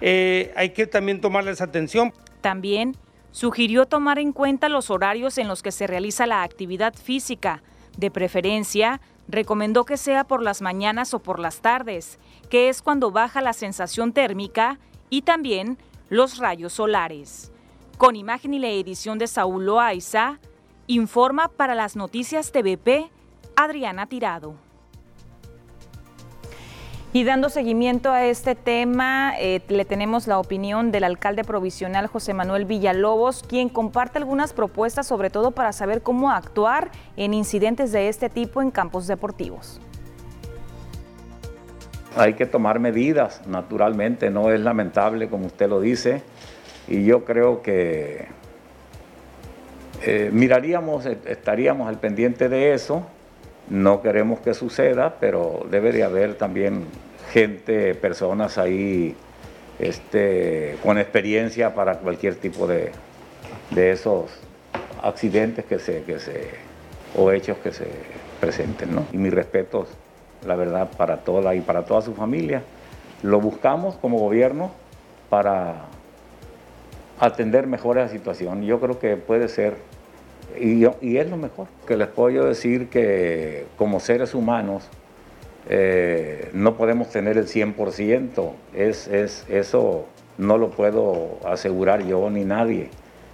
eh, 0.00 0.50
hay 0.56 0.70
que 0.70 0.86
también 0.86 1.20
tomarles 1.20 1.60
atención. 1.60 2.14
También 2.40 2.96
Sugirió 3.32 3.86
tomar 3.86 4.18
en 4.18 4.32
cuenta 4.32 4.68
los 4.68 4.90
horarios 4.90 5.38
en 5.38 5.48
los 5.48 5.62
que 5.62 5.72
se 5.72 5.86
realiza 5.86 6.26
la 6.26 6.42
actividad 6.42 6.94
física. 6.94 7.62
De 7.96 8.10
preferencia, 8.10 9.00
recomendó 9.28 9.84
que 9.84 9.96
sea 9.96 10.24
por 10.24 10.42
las 10.42 10.62
mañanas 10.62 11.14
o 11.14 11.20
por 11.20 11.38
las 11.38 11.60
tardes, 11.60 12.18
que 12.48 12.68
es 12.68 12.82
cuando 12.82 13.10
baja 13.10 13.40
la 13.40 13.52
sensación 13.52 14.12
térmica 14.12 14.78
y 15.08 15.22
también 15.22 15.78
los 16.08 16.38
rayos 16.38 16.72
solares. 16.72 17.52
Con 17.98 18.16
imagen 18.16 18.54
y 18.54 18.58
la 18.58 18.68
edición 18.68 19.18
de 19.18 19.26
Saúl 19.26 19.66
Loaiza, 19.66 20.38
informa 20.86 21.48
para 21.48 21.74
las 21.74 21.94
noticias 21.96 22.50
TVP 22.50 23.10
Adriana 23.54 24.06
Tirado. 24.06 24.69
Y 27.12 27.24
dando 27.24 27.48
seguimiento 27.48 28.12
a 28.12 28.24
este 28.26 28.54
tema, 28.54 29.32
eh, 29.36 29.60
le 29.66 29.84
tenemos 29.84 30.28
la 30.28 30.38
opinión 30.38 30.92
del 30.92 31.02
alcalde 31.02 31.42
provisional 31.42 32.06
José 32.06 32.34
Manuel 32.34 32.66
Villalobos, 32.66 33.42
quien 33.42 33.68
comparte 33.68 34.18
algunas 34.18 34.52
propuestas, 34.52 35.08
sobre 35.08 35.28
todo 35.28 35.50
para 35.50 35.72
saber 35.72 36.02
cómo 36.02 36.30
actuar 36.30 36.92
en 37.16 37.34
incidentes 37.34 37.90
de 37.90 38.08
este 38.08 38.28
tipo 38.28 38.62
en 38.62 38.70
campos 38.70 39.08
deportivos. 39.08 39.80
Hay 42.16 42.34
que 42.34 42.46
tomar 42.46 42.78
medidas, 42.78 43.44
naturalmente, 43.44 44.30
no 44.30 44.52
es 44.52 44.60
lamentable 44.60 45.28
como 45.28 45.46
usted 45.46 45.68
lo 45.68 45.80
dice, 45.80 46.22
y 46.86 47.04
yo 47.04 47.24
creo 47.24 47.60
que 47.60 48.28
eh, 50.02 50.30
miraríamos, 50.32 51.06
estaríamos 51.06 51.88
al 51.88 51.98
pendiente 51.98 52.48
de 52.48 52.72
eso, 52.72 53.04
no 53.70 54.02
queremos 54.02 54.40
que 54.40 54.52
suceda, 54.52 55.16
pero 55.20 55.64
debe 55.70 55.92
de 55.92 56.02
haber 56.02 56.34
también 56.34 56.84
gente, 57.32 57.94
personas 57.94 58.58
ahí 58.58 59.16
este, 59.78 60.76
con 60.82 60.98
experiencia 60.98 61.74
para 61.74 61.98
cualquier 61.98 62.34
tipo 62.34 62.66
de, 62.66 62.90
esos 63.74 64.30
accidentes 65.02 65.64
que 65.64 65.78
se, 65.78 66.02
que 66.02 66.18
se, 66.18 66.50
o 67.16 67.30
hechos 67.30 67.56
que 67.58 67.72
se 67.72 67.86
presenten. 68.40 68.94
¿no? 68.94 69.06
Y 69.12 69.16
mis 69.16 69.32
respetos, 69.32 69.88
la 70.44 70.56
verdad, 70.56 70.90
para 70.96 71.18
toda 71.18 71.54
y 71.54 71.60
para 71.60 71.84
toda 71.84 72.02
su 72.02 72.14
familia. 72.14 72.62
Lo 73.22 73.40
buscamos 73.40 73.94
como 73.96 74.18
gobierno 74.18 74.72
para 75.28 75.84
atender 77.20 77.66
mejor 77.68 77.98
esa 77.98 78.08
situación. 78.08 78.62
Yo 78.62 78.80
creo 78.80 78.98
que 78.98 79.16
puede 79.16 79.48
ser 79.48 79.76
y, 80.58 81.16
es 81.16 81.30
lo 81.30 81.36
mejor. 81.36 81.68
Que 81.86 81.96
les 81.96 82.08
puedo 82.08 82.46
decir 82.46 82.88
que 82.88 83.66
como 83.76 84.00
seres 84.00 84.34
humanos 84.34 84.88
eh, 85.68 86.50
no 86.52 86.76
podemos 86.76 87.10
tener 87.10 87.38
el 87.38 87.46
100%. 87.46 88.50
Es, 88.74 89.08
es, 89.08 89.46
eso 89.48 90.06
no 90.38 90.58
lo 90.58 90.70
puedo 90.70 91.38
asegurar 91.44 92.04
yo 92.04 92.28
ni 92.30 92.44
nadie. 92.44 92.88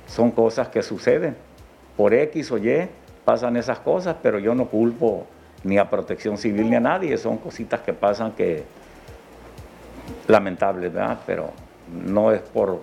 Son 0.06 0.30
cosas 0.30 0.68
que 0.68 0.82
suceden. 0.82 1.36
Por 1.96 2.14
X 2.14 2.52
o 2.52 2.58
Y 2.58 2.88
pasan 3.24 3.56
esas 3.56 3.78
cosas, 3.78 4.16
pero 4.22 4.38
yo 4.38 4.54
no 4.54 4.66
culpo 4.66 5.26
ni 5.64 5.78
a 5.78 5.88
protección 5.88 6.38
civil 6.38 6.70
ni 6.70 6.76
a 6.76 6.80
nadie. 6.80 7.16
Son 7.16 7.38
cositas 7.38 7.80
que 7.80 7.92
pasan 7.92 8.32
que 8.32 8.64
lamentables, 10.28 10.92
¿verdad? 10.92 11.18
Pero 11.26 11.50
no 12.06 12.32
es 12.32 12.40
por 12.40 12.80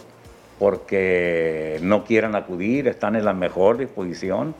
porque 0.63 1.77
no 1.81 2.05
quieran 2.05 2.35
acudir, 2.35 2.87
están 2.87 3.17
en 3.17 3.25
la 3.25 3.33
mejor 3.33 3.77
disposición. 3.77 4.55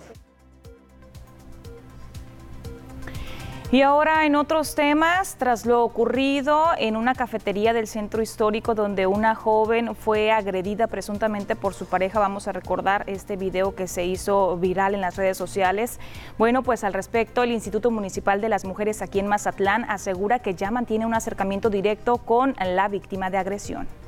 Y 3.71 3.83
ahora 3.83 4.25
en 4.25 4.35
otros 4.35 4.75
temas, 4.75 5.37
tras 5.37 5.65
lo 5.65 5.81
ocurrido 5.81 6.71
en 6.77 6.97
una 6.97 7.15
cafetería 7.15 7.71
del 7.71 7.87
centro 7.87 8.21
histórico 8.21 8.75
donde 8.75 9.07
una 9.07 9.33
joven 9.33 9.95
fue 9.95 10.29
agredida 10.29 10.87
presuntamente 10.87 11.55
por 11.55 11.73
su 11.73 11.85
pareja, 11.85 12.19
vamos 12.19 12.49
a 12.49 12.51
recordar 12.51 13.05
este 13.07 13.37
video 13.37 13.73
que 13.73 13.87
se 13.87 14.03
hizo 14.03 14.57
viral 14.57 14.95
en 14.95 14.99
las 14.99 15.15
redes 15.15 15.37
sociales. 15.37 16.01
Bueno, 16.37 16.63
pues 16.63 16.83
al 16.83 16.91
respecto, 16.91 17.43
el 17.43 17.51
Instituto 17.53 17.91
Municipal 17.91 18.41
de 18.41 18.49
las 18.49 18.65
Mujeres 18.65 19.01
aquí 19.01 19.19
en 19.19 19.27
Mazatlán 19.27 19.85
asegura 19.85 20.39
que 20.39 20.53
ya 20.53 20.69
mantiene 20.69 21.05
un 21.05 21.13
acercamiento 21.13 21.69
directo 21.69 22.17
con 22.17 22.55
la 22.59 22.89
víctima 22.89 23.29
de 23.29 23.37
agresión. 23.37 24.02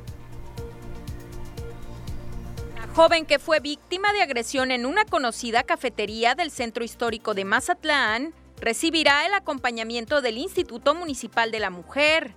Joven 2.96 3.26
que 3.26 3.38
fue 3.38 3.60
víctima 3.60 4.14
de 4.14 4.22
agresión 4.22 4.70
en 4.70 4.86
una 4.86 5.04
conocida 5.04 5.64
cafetería 5.64 6.34
del 6.34 6.50
centro 6.50 6.82
histórico 6.82 7.34
de 7.34 7.44
Mazatlán 7.44 8.32
recibirá 8.58 9.26
el 9.26 9.34
acompañamiento 9.34 10.22
del 10.22 10.38
Instituto 10.38 10.94
Municipal 10.94 11.50
de 11.50 11.60
la 11.60 11.68
Mujer. 11.68 12.32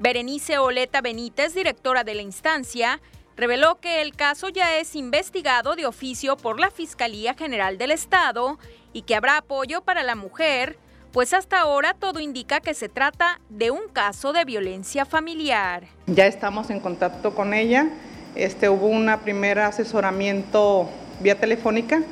Berenice 0.00 0.58
Oleta 0.58 1.02
Benítez, 1.02 1.54
directora 1.54 2.02
de 2.02 2.16
la 2.16 2.22
instancia, 2.22 3.00
reveló 3.36 3.78
que 3.78 4.02
el 4.02 4.16
caso 4.16 4.48
ya 4.48 4.74
es 4.74 4.96
investigado 4.96 5.76
de 5.76 5.86
oficio 5.86 6.36
por 6.36 6.58
la 6.58 6.72
Fiscalía 6.72 7.34
General 7.34 7.78
del 7.78 7.92
Estado 7.92 8.58
y 8.92 9.02
que 9.02 9.14
habrá 9.14 9.36
apoyo 9.36 9.82
para 9.82 10.02
la 10.02 10.16
mujer, 10.16 10.80
pues 11.12 11.32
hasta 11.32 11.60
ahora 11.60 11.94
todo 11.94 12.18
indica 12.18 12.58
que 12.58 12.74
se 12.74 12.88
trata 12.88 13.40
de 13.50 13.70
un 13.70 13.86
caso 13.92 14.32
de 14.32 14.44
violencia 14.44 15.04
familiar. 15.04 15.86
Ya 16.08 16.26
estamos 16.26 16.70
en 16.70 16.80
contacto 16.80 17.36
con 17.36 17.54
ella 17.54 17.88
este, 18.34 18.68
hubo 18.68 18.86
un 18.86 19.10
primer 19.22 19.58
asesoramiento 19.58 20.88
vía 21.20 21.38
telefónica 21.38 22.02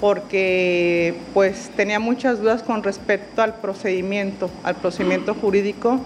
porque 0.00 1.14
pues 1.32 1.70
tenía 1.76 1.98
muchas 1.98 2.40
dudas 2.40 2.62
con 2.62 2.82
respecto 2.82 3.42
al 3.42 3.54
procedimiento, 3.54 4.50
al 4.62 4.76
procedimiento 4.76 5.34
jurídico 5.34 6.00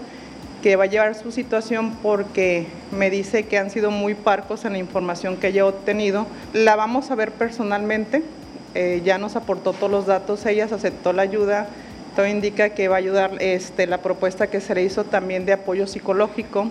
que 0.61 0.75
va 0.75 0.85
a 0.85 0.87
llevar 0.87 1.15
su 1.15 1.31
situación 1.31 1.91
porque 2.01 2.67
me 2.91 3.09
dice 3.09 3.43
que 3.43 3.57
han 3.57 3.69
sido 3.69 3.91
muy 3.91 4.13
parcos 4.13 4.63
en 4.63 4.73
la 4.73 4.77
información 4.77 5.37
que 5.37 5.51
yo 5.51 5.65
he 5.65 5.69
obtenido. 5.69 6.27
La 6.53 6.75
vamos 6.75 7.09
a 7.11 7.15
ver 7.15 7.31
personalmente, 7.31 8.23
eh, 8.75 9.01
ya 9.03 9.17
nos 9.17 9.35
aportó 9.35 9.73
todos 9.73 9.91
los 9.91 10.05
datos, 10.05 10.45
ella 10.45 10.65
aceptó 10.65 11.13
la 11.13 11.23
ayuda, 11.23 11.67
todo 12.15 12.27
indica 12.27 12.69
que 12.69 12.87
va 12.87 12.95
a 12.95 12.99
ayudar 12.99 13.31
este, 13.39 13.87
la 13.87 13.97
propuesta 13.99 14.47
que 14.47 14.61
se 14.61 14.75
le 14.75 14.83
hizo 14.83 15.03
también 15.03 15.45
de 15.45 15.53
apoyo 15.53 15.87
psicológico 15.87 16.67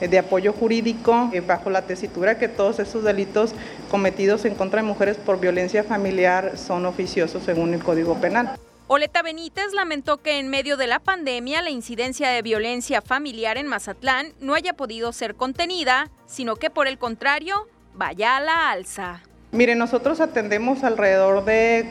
de 0.00 0.18
apoyo 0.18 0.52
jurídico 0.52 1.30
eh, 1.32 1.40
bajo 1.40 1.70
la 1.70 1.82
tesitura 1.82 2.38
que 2.38 2.48
todos 2.48 2.78
esos 2.78 3.04
delitos 3.04 3.54
cometidos 3.90 4.44
en 4.44 4.54
contra 4.54 4.82
de 4.82 4.88
mujeres 4.88 5.16
por 5.16 5.40
violencia 5.40 5.84
familiar 5.84 6.58
son 6.58 6.86
oficiosos 6.86 7.42
según 7.44 7.74
el 7.74 7.82
Código 7.82 8.14
Penal. 8.20 8.56
Oleta 8.88 9.22
Benítez 9.22 9.72
lamentó 9.72 10.18
que 10.18 10.38
en 10.38 10.48
medio 10.48 10.76
de 10.76 10.86
la 10.86 11.00
pandemia 11.00 11.60
la 11.60 11.70
incidencia 11.70 12.28
de 12.28 12.40
violencia 12.42 13.02
familiar 13.02 13.58
en 13.58 13.66
Mazatlán 13.66 14.28
no 14.40 14.54
haya 14.54 14.74
podido 14.74 15.12
ser 15.12 15.34
contenida, 15.34 16.08
sino 16.26 16.54
que 16.54 16.70
por 16.70 16.86
el 16.86 16.96
contrario 16.96 17.66
vaya 17.94 18.36
a 18.36 18.40
la 18.40 18.70
alza. 18.70 19.22
Mire, 19.50 19.74
nosotros 19.74 20.20
atendemos 20.20 20.84
alrededor 20.84 21.44
de 21.44 21.86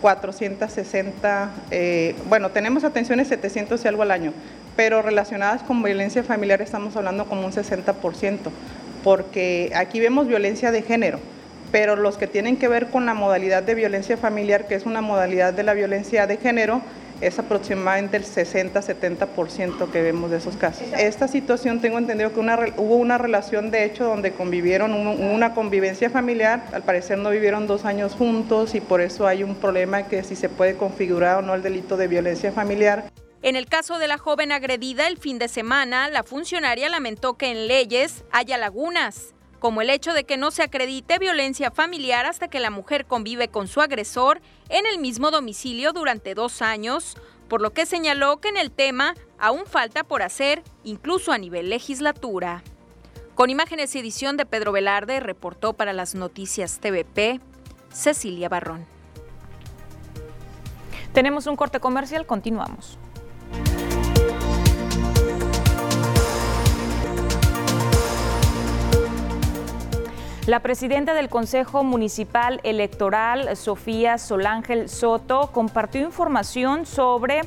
460, 0.00 1.50
eh, 1.70 2.14
bueno, 2.28 2.50
tenemos 2.50 2.84
atenciones 2.84 3.28
700 3.28 3.84
y 3.84 3.88
algo 3.88 4.02
al 4.02 4.10
año, 4.10 4.32
pero 4.78 5.02
relacionadas 5.02 5.64
con 5.64 5.82
violencia 5.82 6.22
familiar 6.22 6.62
estamos 6.62 6.94
hablando 6.94 7.24
como 7.24 7.44
un 7.44 7.50
60%, 7.50 8.38
porque 9.02 9.72
aquí 9.74 9.98
vemos 9.98 10.28
violencia 10.28 10.70
de 10.70 10.82
género, 10.82 11.18
pero 11.72 11.96
los 11.96 12.16
que 12.16 12.28
tienen 12.28 12.56
que 12.56 12.68
ver 12.68 12.86
con 12.86 13.04
la 13.04 13.12
modalidad 13.12 13.64
de 13.64 13.74
violencia 13.74 14.16
familiar, 14.16 14.68
que 14.68 14.76
es 14.76 14.86
una 14.86 15.00
modalidad 15.00 15.52
de 15.52 15.64
la 15.64 15.74
violencia 15.74 16.28
de 16.28 16.36
género, 16.36 16.80
es 17.20 17.40
aproximadamente 17.40 18.18
el 18.18 18.22
60-70% 18.22 19.90
que 19.90 20.00
vemos 20.00 20.30
de 20.30 20.36
esos 20.36 20.56
casos. 20.56 20.86
Esta 20.96 21.26
situación 21.26 21.80
tengo 21.80 21.98
entendido 21.98 22.32
que 22.32 22.38
hubo 22.38 22.94
una 22.94 23.18
relación 23.18 23.72
de 23.72 23.82
hecho 23.84 24.04
donde 24.04 24.30
convivieron, 24.30 24.92
una 24.92 25.54
convivencia 25.54 26.08
familiar, 26.08 26.62
al 26.72 26.84
parecer 26.84 27.18
no 27.18 27.30
vivieron 27.30 27.66
dos 27.66 27.84
años 27.84 28.12
juntos 28.12 28.76
y 28.76 28.80
por 28.80 29.00
eso 29.00 29.26
hay 29.26 29.42
un 29.42 29.56
problema 29.56 30.04
que 30.04 30.22
si 30.22 30.36
se 30.36 30.48
puede 30.48 30.76
configurar 30.76 31.38
o 31.38 31.42
no 31.42 31.56
el 31.56 31.64
delito 31.64 31.96
de 31.96 32.06
violencia 32.06 32.52
familiar. 32.52 33.06
En 33.40 33.54
el 33.54 33.66
caso 33.66 33.98
de 33.98 34.08
la 34.08 34.18
joven 34.18 34.50
agredida 34.50 35.06
el 35.06 35.16
fin 35.16 35.38
de 35.38 35.46
semana, 35.46 36.08
la 36.08 36.24
funcionaria 36.24 36.88
lamentó 36.88 37.34
que 37.34 37.50
en 37.50 37.68
leyes 37.68 38.24
haya 38.32 38.58
lagunas, 38.58 39.34
como 39.60 39.80
el 39.80 39.90
hecho 39.90 40.12
de 40.12 40.24
que 40.24 40.36
no 40.36 40.50
se 40.50 40.64
acredite 40.64 41.20
violencia 41.20 41.70
familiar 41.70 42.26
hasta 42.26 42.48
que 42.48 42.58
la 42.58 42.70
mujer 42.70 43.06
convive 43.06 43.48
con 43.48 43.68
su 43.68 43.80
agresor 43.80 44.40
en 44.68 44.86
el 44.86 44.98
mismo 44.98 45.30
domicilio 45.30 45.92
durante 45.92 46.34
dos 46.34 46.62
años, 46.62 47.16
por 47.48 47.60
lo 47.60 47.72
que 47.72 47.86
señaló 47.86 48.38
que 48.38 48.48
en 48.48 48.56
el 48.56 48.72
tema 48.72 49.14
aún 49.38 49.66
falta 49.66 50.02
por 50.02 50.22
hacer, 50.22 50.64
incluso 50.82 51.30
a 51.30 51.38
nivel 51.38 51.70
legislatura. 51.70 52.64
Con 53.36 53.50
imágenes 53.50 53.94
y 53.94 54.00
edición 54.00 54.36
de 54.36 54.46
Pedro 54.46 54.72
Velarde, 54.72 55.20
reportó 55.20 55.74
para 55.74 55.92
las 55.92 56.16
noticias 56.16 56.80
TVP 56.80 57.40
Cecilia 57.92 58.48
Barrón. 58.48 58.84
Tenemos 61.12 61.46
un 61.46 61.54
corte 61.54 61.78
comercial, 61.78 62.26
continuamos. 62.26 62.98
La 70.48 70.60
presidenta 70.60 71.12
del 71.12 71.28
Consejo 71.28 71.84
Municipal 71.84 72.60
Electoral, 72.62 73.54
Sofía 73.54 74.16
Solángel 74.16 74.88
Soto, 74.88 75.50
compartió 75.52 76.00
información 76.00 76.86
sobre 76.86 77.42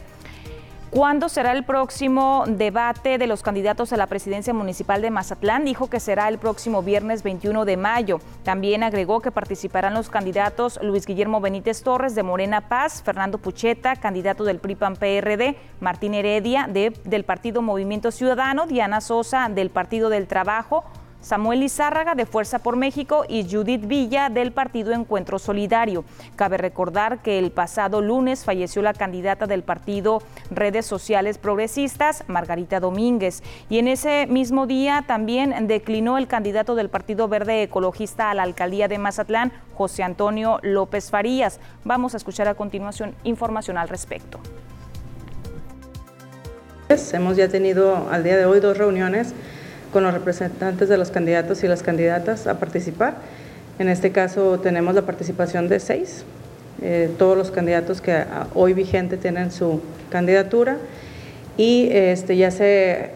¿Cuándo 0.92 1.28
será 1.28 1.54
el 1.54 1.64
próximo 1.64 2.44
debate 2.48 3.18
de 3.18 3.26
los 3.26 3.42
candidatos 3.42 3.92
a 3.92 3.98
la 3.98 4.06
presidencia 4.06 4.54
municipal 4.54 5.02
de 5.02 5.10
Mazatlán? 5.10 5.66
Dijo 5.66 5.90
que 5.90 6.00
será 6.00 6.28
el 6.28 6.38
próximo 6.38 6.84
viernes 6.84 7.24
21 7.24 7.66
de 7.66 7.76
mayo. 7.76 8.20
También 8.44 8.84
agregó 8.84 9.20
que 9.20 9.32
participarán 9.32 9.96
los 9.96 10.10
candidatos 10.10 10.78
Luis 10.84 11.08
Guillermo 11.08 11.42
Benítez 11.42 11.82
Torres 11.82 12.14
de 12.14 12.22
Morena 12.22 12.68
Paz, 12.68 13.02
Fernando 13.02 13.40
Pucheta, 13.40 13.96
candidato 13.96 14.44
del 14.44 14.60
PRIPAN 14.60 14.96
PRD, 14.98 15.56
Martín 15.80 16.14
Heredia 16.14 16.68
del 16.68 17.24
Partido 17.24 17.64
Movimiento 17.64 18.12
Ciudadano, 18.12 18.68
Diana 18.68 19.02
Sosa 19.02 19.50
del 19.50 19.72
Partido 19.72 20.10
del 20.10 20.28
Trabajo, 20.28 20.84
Samuel 21.22 21.62
Lizárraga 21.62 22.16
de 22.16 22.26
Fuerza 22.26 22.60
por 22.60 22.76
México 22.76 23.26
y 23.30 23.48
Judith 23.50 23.88
Villa 23.88 24.30
del 24.30 24.52
Partido 24.52 24.92
Encuentro 24.92 25.40
Solidario. 25.40 26.04
Cabe 26.36 26.58
recordar 26.58 27.20
que 27.20 27.40
el 27.40 27.52
pasado 27.52 28.02
lunes 28.02 28.44
falleció 28.44 28.82
la 28.82 28.94
candidata 28.94 29.48
del 29.48 29.64
partido 29.64 30.22
Redes 30.50 30.86
Sociales 30.86 31.38
Progresistas, 31.38 32.24
Margarita 32.28 32.80
Domínguez, 32.80 33.44
y 33.70 33.78
en 33.78 33.88
ese 33.88 34.26
mismo 34.28 34.68
día 34.68 35.04
también 35.08 35.68
declinó 35.68 36.18
el 36.18 36.28
candidato 36.28 36.76
del 36.76 36.90
Partido 36.90 37.28
Verde 37.28 37.64
Ecologista 37.64 38.32
a 38.32 38.34
la 38.34 38.44
alcaldía 38.44 38.88
de 38.88 38.98
Mazatlán, 38.98 39.52
José 39.76 40.04
Antonio 40.04 40.60
López 40.64 41.12
Farías. 41.12 41.60
Vamos 41.84 42.14
a 42.14 42.18
escuchar 42.18 42.48
a 42.48 42.56
continuación 42.56 43.14
información 43.24 43.78
al 43.78 43.90
respecto. 43.90 44.40
Hemos 47.14 47.38
ya 47.38 47.48
tenido 47.48 48.10
al 48.12 48.24
día 48.24 48.36
de 48.36 48.46
hoy 48.46 48.60
dos 48.60 48.78
reuniones 48.78 49.34
con 49.92 50.04
los 50.04 50.14
representantes 50.14 50.90
de 50.90 50.98
los 50.98 51.12
candidatos 51.12 51.64
y 51.64 51.68
las 51.68 51.84
candidatas 51.84 52.48
a 52.48 52.60
participar. 52.60 53.16
En 53.80 53.90
este 53.90 54.12
caso 54.12 54.60
tenemos 54.60 54.96
la 54.96 55.04
participación 55.04 55.68
de 55.68 55.80
seis, 55.80 56.24
eh, 56.82 57.10
todos 57.18 57.38
los 57.38 57.52
candidatos 57.52 58.02
que 58.02 58.24
hoy 58.54 58.74
vigente 58.74 59.18
tienen 59.18 59.52
su 59.52 59.82
candidatura 60.10 60.78
y 61.58 61.90
este, 61.92 62.38
ya 62.38 62.52
se 62.52 63.12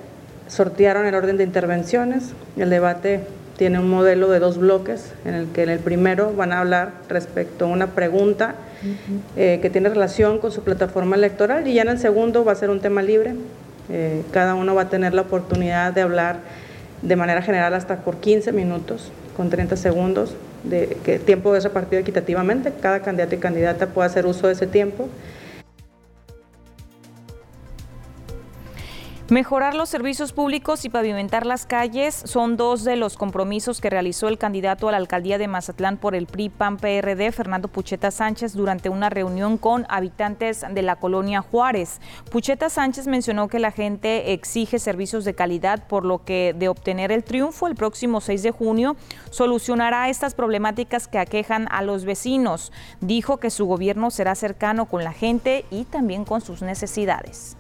sortearon 0.48 1.06
el 1.06 1.16
orden 1.16 1.38
de 1.38 1.44
intervenciones. 1.44 2.34
El 2.58 2.70
debate 2.70 3.22
tiene 3.58 3.80
un 3.80 3.90
modelo 3.90 4.30
de 4.30 4.40
dos 4.40 4.58
bloques 4.58 5.14
en 5.24 5.34
el 5.34 5.48
que 5.48 5.64
en 5.64 5.70
el 5.70 5.80
primero 5.80 6.34
van 6.34 6.52
a 6.52 6.60
hablar 6.60 6.92
respecto 7.10 7.66
a 7.66 7.68
una 7.70 7.88
pregunta 7.88 8.56
eh, 9.38 9.60
que 9.62 9.70
tiene 9.70 9.90
relación 9.90 10.40
con 10.40 10.52
su 10.52 10.62
plataforma 10.62 11.16
electoral 11.16 11.68
y 11.68 11.74
ya 11.74 11.84
en 11.84 11.90
el 11.90 12.00
segundo 12.00 12.44
va 12.44 12.52
a 12.52 12.56
ser 12.56 12.70
un 12.70 12.82
tema 12.82 13.02
libre. 13.02 13.36
Eh, 13.90 14.24
cada 14.32 14.56
uno 14.56 14.76
va 14.76 14.84
a 14.84 14.90
tener 14.90 15.14
la 15.14 15.22
oportunidad 15.22 15.94
de 15.94 16.02
hablar 16.02 16.40
de 17.06 17.16
manera 17.16 17.42
general 17.42 17.74
hasta 17.74 17.98
por 17.98 18.18
15 18.18 18.52
minutos 18.52 19.12
con 19.38 19.50
30 19.50 19.78
segundos 19.78 20.36
de 20.64 20.98
que 21.04 21.20
tiempo 21.20 21.56
es 21.56 21.64
repartido 21.64 22.02
equitativamente, 22.02 22.74
cada 22.82 23.02
candidato 23.02 23.36
y 23.36 23.38
candidata 23.38 23.88
puede 23.88 24.08
hacer 24.08 24.26
uso 24.26 24.48
de 24.48 24.54
ese 24.54 24.66
tiempo 24.66 25.08
Mejorar 29.30 29.74
los 29.74 29.90
servicios 29.90 30.34
públicos 30.34 30.86
y 30.86 30.90
pavimentar 30.90 31.48
las 31.48 31.66
calles 31.66 32.14
son 32.14 32.58
dos 32.58 32.84
de 32.84 32.96
los 32.96 33.18
compromisos 33.18 33.82
que 33.82 33.90
realizó 33.90 34.28
el 34.28 34.38
candidato 34.38 34.88
a 34.88 34.92
la 34.92 34.98
alcaldía 34.98 35.40
de 35.40 35.48
Mazatlán 35.48 35.98
por 35.98 36.14
el 36.14 36.28
PRI-PAN-PRD, 36.28 37.32
Fernando 37.32 37.68
Pucheta 37.68 38.12
Sánchez, 38.12 38.54
durante 38.54 38.90
una 38.90 39.10
reunión 39.10 39.58
con 39.58 39.88
habitantes 39.90 40.64
de 40.70 40.82
la 40.84 40.98
colonia 40.98 41.42
Juárez. 41.42 42.02
Pucheta 42.30 42.70
Sánchez 42.70 43.08
mencionó 43.08 43.48
que 43.48 43.58
la 43.58 43.72
gente 43.72 44.34
exige 44.34 44.78
servicios 44.78 45.26
de 45.26 45.34
calidad, 45.34 45.88
por 45.88 46.06
lo 46.06 46.24
que 46.24 46.54
de 46.56 46.70
obtener 46.70 47.12
el 47.12 47.24
triunfo 47.24 47.66
el 47.66 47.74
próximo 47.74 48.22
6 48.22 48.44
de 48.44 48.52
junio 48.52 48.96
solucionará 49.32 50.08
estas 50.08 50.36
problemáticas 50.36 51.08
que 51.08 51.18
aquejan 51.18 51.68
a 51.72 51.82
los 51.82 52.06
vecinos. 52.06 52.72
Dijo 53.02 53.38
que 53.38 53.50
su 53.50 53.66
gobierno 53.66 54.12
será 54.12 54.36
cercano 54.36 54.86
con 54.86 55.04
la 55.04 55.14
gente 55.14 55.66
y 55.72 55.86
también 55.86 56.26
con 56.26 56.42
sus 56.42 56.62
necesidades. 56.62 57.58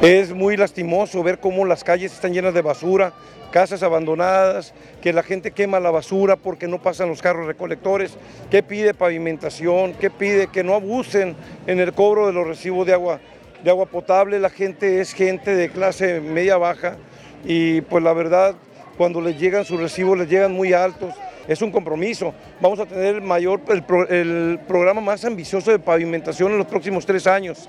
Es 0.00 0.32
muy 0.32 0.56
lastimoso 0.56 1.22
ver 1.22 1.38
cómo 1.38 1.64
las 1.64 1.84
calles 1.84 2.12
están 2.12 2.32
llenas 2.32 2.54
de 2.54 2.62
basura, 2.62 3.12
casas 3.52 3.82
abandonadas, 3.82 4.72
que 5.00 5.12
la 5.12 5.22
gente 5.22 5.52
quema 5.52 5.78
la 5.78 5.90
basura 5.90 6.36
porque 6.36 6.66
no 6.66 6.82
pasan 6.82 7.08
los 7.08 7.22
carros 7.22 7.46
recolectores, 7.46 8.16
que 8.50 8.62
pide 8.62 8.94
pavimentación, 8.94 9.92
que 9.94 10.10
pide 10.10 10.48
que 10.48 10.64
no 10.64 10.74
abusen 10.74 11.36
en 11.66 11.78
el 11.78 11.92
cobro 11.92 12.26
de 12.26 12.32
los 12.32 12.46
recibos 12.46 12.86
de 12.86 12.94
agua, 12.94 13.20
de 13.62 13.70
agua 13.70 13.86
potable. 13.86 14.40
La 14.40 14.50
gente 14.50 15.00
es 15.00 15.12
gente 15.12 15.54
de 15.54 15.68
clase 15.68 16.20
media 16.20 16.56
baja 16.56 16.96
y 17.44 17.82
pues 17.82 18.02
la 18.02 18.14
verdad 18.14 18.56
cuando 18.96 19.20
les 19.20 19.38
llegan 19.38 19.64
sus 19.64 19.78
recibos 19.78 20.18
les 20.18 20.28
llegan 20.28 20.52
muy 20.52 20.72
altos. 20.72 21.14
Es 21.46 21.60
un 21.60 21.70
compromiso. 21.70 22.32
Vamos 22.60 22.80
a 22.80 22.86
tener 22.86 23.16
el, 23.16 23.84
el 24.08 24.60
programa 24.66 25.00
más 25.00 25.24
ambicioso 25.24 25.70
de 25.70 25.78
pavimentación 25.78 26.50
en 26.50 26.58
los 26.58 26.66
próximos 26.66 27.04
tres 27.04 27.26
años. 27.26 27.68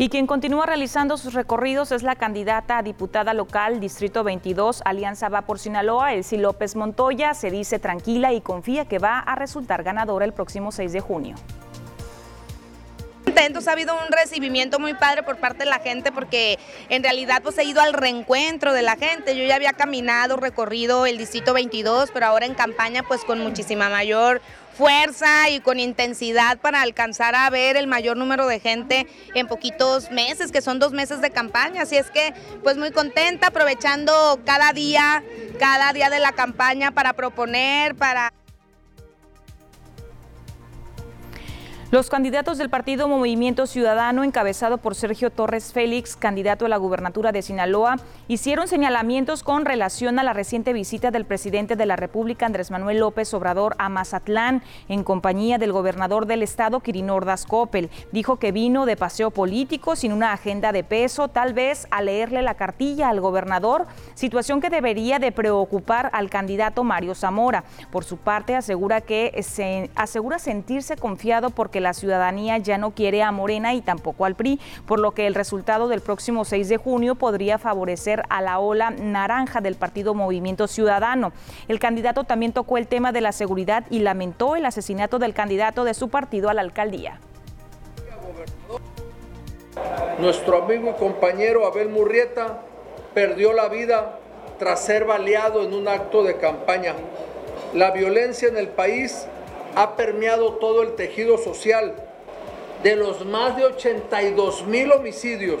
Y 0.00 0.10
quien 0.10 0.28
continúa 0.28 0.64
realizando 0.64 1.16
sus 1.16 1.34
recorridos 1.34 1.90
es 1.90 2.04
la 2.04 2.14
candidata 2.14 2.78
a 2.78 2.82
diputada 2.84 3.34
local 3.34 3.80
Distrito 3.80 4.22
22, 4.22 4.82
Alianza 4.84 5.28
Va 5.28 5.42
por 5.42 5.58
Sinaloa, 5.58 6.14
Elsie 6.14 6.38
López 6.38 6.76
Montoya. 6.76 7.34
Se 7.34 7.50
dice 7.50 7.80
tranquila 7.80 8.32
y 8.32 8.40
confía 8.40 8.84
que 8.84 9.00
va 9.00 9.18
a 9.18 9.34
resultar 9.34 9.82
ganadora 9.82 10.24
el 10.24 10.32
próximo 10.32 10.70
6 10.70 10.92
de 10.92 11.00
junio 11.00 11.34
ha 13.38 13.72
habido 13.72 13.94
un 13.94 14.10
recibimiento 14.10 14.80
muy 14.80 14.94
padre 14.94 15.22
por 15.22 15.36
parte 15.36 15.60
de 15.60 15.70
la 15.70 15.78
gente 15.78 16.10
porque 16.10 16.58
en 16.88 17.04
realidad 17.04 17.40
pues 17.40 17.56
he 17.58 17.64
ido 17.64 17.80
al 17.80 17.92
reencuentro 17.92 18.72
de 18.72 18.82
la 18.82 18.96
gente. 18.96 19.36
Yo 19.36 19.44
ya 19.44 19.54
había 19.54 19.72
caminado, 19.74 20.36
recorrido 20.36 21.06
el 21.06 21.18
distrito 21.18 21.54
22, 21.54 22.10
pero 22.12 22.26
ahora 22.26 22.46
en 22.46 22.54
campaña 22.54 23.04
pues 23.04 23.24
con 23.24 23.38
muchísima 23.38 23.88
mayor 23.88 24.42
fuerza 24.76 25.50
y 25.50 25.60
con 25.60 25.78
intensidad 25.78 26.58
para 26.58 26.82
alcanzar 26.82 27.36
a 27.36 27.48
ver 27.50 27.76
el 27.76 27.86
mayor 27.86 28.16
número 28.16 28.46
de 28.48 28.58
gente 28.58 29.06
en 29.34 29.46
poquitos 29.46 30.10
meses, 30.10 30.50
que 30.50 30.60
son 30.60 30.80
dos 30.80 30.92
meses 30.92 31.20
de 31.20 31.30
campaña. 31.30 31.82
Así 31.82 31.96
es 31.96 32.10
que, 32.10 32.34
pues 32.62 32.76
muy 32.76 32.90
contenta, 32.90 33.48
aprovechando 33.48 34.40
cada 34.44 34.72
día, 34.72 35.22
cada 35.58 35.92
día 35.92 36.10
de 36.10 36.18
la 36.18 36.32
campaña 36.32 36.90
para 36.90 37.12
proponer, 37.12 37.94
para... 37.94 38.32
Los 41.90 42.10
candidatos 42.10 42.58
del 42.58 42.68
partido 42.68 43.08
Movimiento 43.08 43.66
Ciudadano, 43.66 44.22
encabezado 44.22 44.76
por 44.76 44.94
Sergio 44.94 45.30
Torres 45.30 45.72
Félix, 45.72 46.16
candidato 46.16 46.66
a 46.66 46.68
la 46.68 46.76
gubernatura 46.76 47.32
de 47.32 47.40
Sinaloa, 47.40 47.96
hicieron 48.28 48.68
señalamientos 48.68 49.42
con 49.42 49.64
relación 49.64 50.18
a 50.18 50.22
la 50.22 50.34
reciente 50.34 50.74
visita 50.74 51.10
del 51.10 51.24
presidente 51.24 51.76
de 51.76 51.86
la 51.86 51.96
República, 51.96 52.44
Andrés 52.44 52.70
Manuel 52.70 52.98
López 52.98 53.32
Obrador, 53.32 53.74
a 53.78 53.88
Mazatlán, 53.88 54.62
en 54.90 55.02
compañía 55.02 55.56
del 55.56 55.72
gobernador 55.72 56.26
del 56.26 56.42
estado, 56.42 56.80
Quirino 56.80 57.14
Ordaz 57.14 57.46
Coppel. 57.46 57.88
Dijo 58.12 58.36
que 58.36 58.52
vino 58.52 58.84
de 58.84 58.98
paseo 58.98 59.30
político 59.30 59.96
sin 59.96 60.12
una 60.12 60.34
agenda 60.34 60.72
de 60.72 60.84
peso, 60.84 61.28
tal 61.28 61.54
vez 61.54 61.88
a 61.90 62.02
leerle 62.02 62.42
la 62.42 62.52
cartilla 62.52 63.08
al 63.08 63.22
gobernador, 63.22 63.86
situación 64.12 64.60
que 64.60 64.68
debería 64.68 65.18
de 65.18 65.32
preocupar 65.32 66.10
al 66.12 66.28
candidato 66.28 66.84
Mario 66.84 67.14
Zamora. 67.14 67.64
Por 67.90 68.04
su 68.04 68.18
parte, 68.18 68.56
asegura 68.56 69.00
que 69.00 69.42
se 69.42 69.88
asegura 69.94 70.38
sentirse 70.38 70.94
confiado 70.98 71.48
porque 71.48 71.77
la 71.80 71.94
ciudadanía 71.94 72.58
ya 72.58 72.78
no 72.78 72.92
quiere 72.92 73.22
a 73.22 73.32
Morena 73.32 73.74
y 73.74 73.80
tampoco 73.80 74.24
al 74.24 74.34
PRI, 74.34 74.60
por 74.86 75.00
lo 75.00 75.12
que 75.12 75.26
el 75.26 75.34
resultado 75.34 75.88
del 75.88 76.00
próximo 76.00 76.44
6 76.44 76.68
de 76.68 76.76
junio 76.76 77.14
podría 77.14 77.58
favorecer 77.58 78.22
a 78.28 78.40
la 78.42 78.58
ola 78.58 78.90
naranja 78.90 79.60
del 79.60 79.74
partido 79.74 80.14
Movimiento 80.14 80.66
Ciudadano. 80.66 81.32
El 81.68 81.78
candidato 81.78 82.24
también 82.24 82.52
tocó 82.52 82.78
el 82.78 82.86
tema 82.86 83.12
de 83.12 83.20
la 83.20 83.32
seguridad 83.32 83.84
y 83.90 84.00
lamentó 84.00 84.56
el 84.56 84.66
asesinato 84.66 85.18
del 85.18 85.34
candidato 85.34 85.84
de 85.84 85.94
su 85.94 86.08
partido 86.08 86.48
a 86.48 86.54
la 86.54 86.62
alcaldía. 86.62 87.20
Nuestro 90.18 90.64
amigo 90.64 90.90
y 90.90 90.98
compañero 90.98 91.66
Abel 91.66 91.88
Murrieta 91.88 92.58
perdió 93.14 93.52
la 93.52 93.68
vida 93.68 94.18
tras 94.58 94.80
ser 94.84 95.04
baleado 95.04 95.62
en 95.62 95.72
un 95.72 95.86
acto 95.88 96.24
de 96.24 96.36
campaña. 96.36 96.94
La 97.74 97.92
violencia 97.92 98.48
en 98.48 98.56
el 98.56 98.68
país 98.68 99.26
ha 99.74 99.96
permeado 99.96 100.54
todo 100.54 100.82
el 100.82 100.94
tejido 100.94 101.38
social. 101.38 101.94
De 102.82 102.94
los 102.94 103.26
más 103.26 103.56
de 103.56 103.64
82 103.64 104.66
mil 104.66 104.92
homicidios 104.92 105.60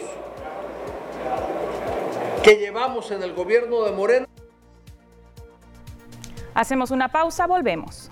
que 2.42 2.56
llevamos 2.56 3.10
en 3.10 3.22
el 3.22 3.34
gobierno 3.34 3.82
de 3.82 3.92
Morena. 3.92 4.26
Hacemos 6.54 6.90
una 6.90 7.08
pausa, 7.08 7.46
volvemos. 7.46 8.10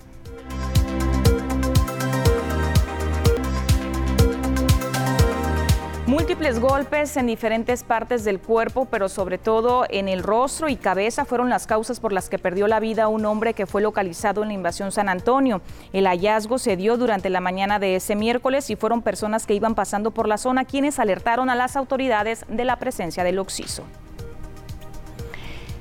Múltiples 6.16 6.60
golpes 6.60 7.14
en 7.18 7.26
diferentes 7.26 7.82
partes 7.82 8.24
del 8.24 8.40
cuerpo, 8.40 8.86
pero 8.86 9.10
sobre 9.10 9.36
todo 9.36 9.84
en 9.90 10.08
el 10.08 10.22
rostro 10.22 10.70
y 10.70 10.76
cabeza 10.76 11.26
fueron 11.26 11.50
las 11.50 11.66
causas 11.66 12.00
por 12.00 12.10
las 12.10 12.30
que 12.30 12.38
perdió 12.38 12.68
la 12.68 12.80
vida 12.80 13.08
un 13.08 13.26
hombre 13.26 13.52
que 13.52 13.66
fue 13.66 13.82
localizado 13.82 14.40
en 14.40 14.48
la 14.48 14.54
invasión 14.54 14.92
San 14.92 15.10
Antonio. 15.10 15.60
El 15.92 16.06
hallazgo 16.06 16.58
se 16.58 16.78
dio 16.78 16.96
durante 16.96 17.28
la 17.28 17.42
mañana 17.42 17.78
de 17.78 17.96
ese 17.96 18.16
miércoles 18.16 18.70
y 18.70 18.76
fueron 18.76 19.02
personas 19.02 19.44
que 19.44 19.52
iban 19.52 19.74
pasando 19.74 20.10
por 20.10 20.26
la 20.26 20.38
zona 20.38 20.64
quienes 20.64 20.98
alertaron 20.98 21.50
a 21.50 21.54
las 21.54 21.76
autoridades 21.76 22.46
de 22.48 22.64
la 22.64 22.76
presencia 22.76 23.22
del 23.22 23.38
occiso. 23.38 23.84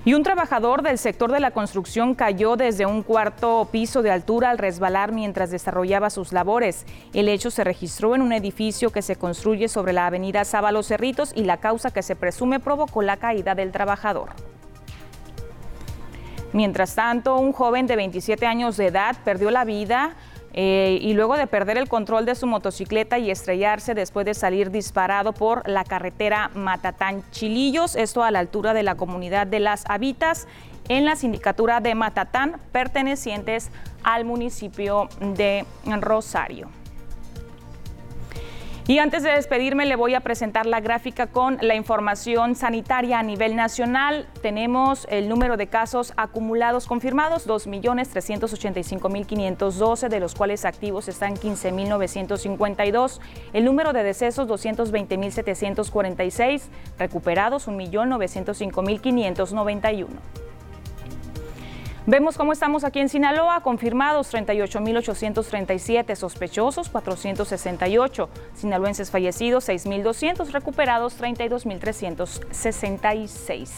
Y 0.05 0.13
un 0.13 0.21
trabajador 0.21 0.83
del 0.83 0.99
sector 0.99 1.31
de 1.31 1.39
la 1.39 1.49
construcción 1.49 2.13
cayó 2.13 2.57
desde 2.57 2.85
un 2.85 3.01
cuarto 3.01 3.67
piso 3.71 4.03
de 4.03 4.11
altura 4.11 4.51
al 4.51 4.59
resbalar 4.59 5.11
mientras 5.11 5.49
desarrollaba 5.49 6.11
sus 6.11 6.31
labores. 6.31 6.85
El 7.13 7.27
hecho 7.27 7.49
se 7.49 7.63
registró 7.63 8.13
en 8.13 8.21
un 8.21 8.31
edificio 8.31 8.91
que 8.91 9.01
se 9.01 9.15
construye 9.15 9.67
sobre 9.67 9.93
la 9.93 10.05
avenida 10.05 10.45
Sábalo 10.45 10.83
Cerritos 10.83 11.33
y 11.35 11.43
la 11.43 11.57
causa 11.57 11.89
que 11.89 12.03
se 12.03 12.15
presume 12.15 12.59
provocó 12.59 13.01
la 13.01 13.17
caída 13.17 13.55
del 13.55 13.71
trabajador. 13.71 14.29
Mientras 16.53 16.93
tanto, 16.93 17.37
un 17.37 17.51
joven 17.51 17.87
de 17.87 17.95
27 17.95 18.45
años 18.45 18.77
de 18.77 18.87
edad 18.87 19.15
perdió 19.25 19.49
la 19.49 19.65
vida 19.65 20.15
eh, 20.57 20.99
y 21.01 21.13
luego 21.13 21.35
de 21.35 21.47
perder 21.47 21.77
el 21.77 21.89
control 21.89 22.25
de 22.25 22.33
su 22.33 22.47
motocicleta 22.47 23.19
y 23.19 23.29
estrellarse 23.29 23.93
después 23.93 24.25
de 24.25 24.33
salir 24.33 24.71
disparado 24.71 25.33
por 25.33 25.67
la 25.67 25.83
carretera 25.83 26.49
Matatán-Chilillos, 26.55 27.97
esto 27.97 28.23
a 28.23 28.31
la 28.31 28.39
altura 28.39 28.73
de 28.73 28.83
la 28.83 28.95
comunidad 28.95 29.47
de 29.47 29.59
Las 29.59 29.83
Habitas 29.89 30.47
en 30.87 31.03
la 31.03 31.17
sindicatura 31.17 31.81
de 31.81 31.93
Matatán, 31.93 32.61
pertenecientes 32.71 33.69
al 34.01 34.23
municipio 34.23 35.09
de 35.19 35.65
Rosario. 35.99 36.69
Y 38.87 38.99
antes 38.99 39.23
de 39.23 39.31
despedirme, 39.31 39.87
le 39.87 39.95
voy 39.95 40.13
a 40.13 40.19
presentar 40.19 40.67
la 40.67 40.79
gráfica 40.79 41.25
con 41.25 41.57
la 41.59 41.73
información 41.73 42.53
sanitaria 42.53 43.17
a 43.17 43.23
nivel 43.23 43.55
nacional. 43.55 44.27
Tenemos 44.43 45.07
el 45.09 45.27
número 45.27 45.57
de 45.57 45.65
casos 45.65 46.13
acumulados 46.17 46.85
confirmados, 46.85 47.47
2.385.512, 47.47 50.07
de 50.07 50.19
los 50.19 50.35
cuales 50.35 50.65
activos 50.65 51.07
están 51.07 51.35
15.952. 51.35 53.19
El 53.53 53.65
número 53.65 53.91
de 53.91 54.03
decesos, 54.03 54.47
220.746. 54.47 56.61
Recuperados, 56.99 57.67
1.905.591. 57.67 60.09
Vemos 62.07 62.37
cómo 62.37 62.53
estamos 62.53 62.83
aquí 62.83 62.99
en 62.99 63.09
Sinaloa, 63.09 63.61
confirmados 63.61 64.31
38.837, 64.31 66.15
sospechosos 66.15 66.89
468, 66.89 68.29
sinaloenses 68.53 69.09
fallecidos 69.09 69.67
6.200, 69.67 70.51
recuperados 70.51 71.19
32.366. 71.19 73.71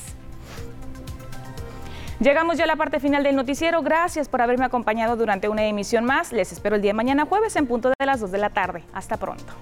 Llegamos 2.20 2.58
ya 2.58 2.66
a 2.66 2.68
la 2.68 2.76
parte 2.76 3.00
final 3.00 3.24
del 3.24 3.38
noticiero. 3.38 3.82
Gracias 3.82 4.28
por 4.28 4.42
haberme 4.42 4.66
acompañado 4.66 5.16
durante 5.16 5.48
una 5.48 5.66
emisión 5.66 6.04
más. 6.04 6.34
Les 6.34 6.52
espero 6.52 6.76
el 6.76 6.82
día 6.82 6.90
de 6.90 6.96
mañana 6.96 7.26
jueves 7.26 7.56
en 7.56 7.66
punto 7.66 7.94
de 7.98 8.06
las 8.06 8.20
2 8.20 8.30
de 8.32 8.38
la 8.40 8.50
tarde. 8.50 8.84
Hasta 8.92 9.16
pronto. 9.16 9.54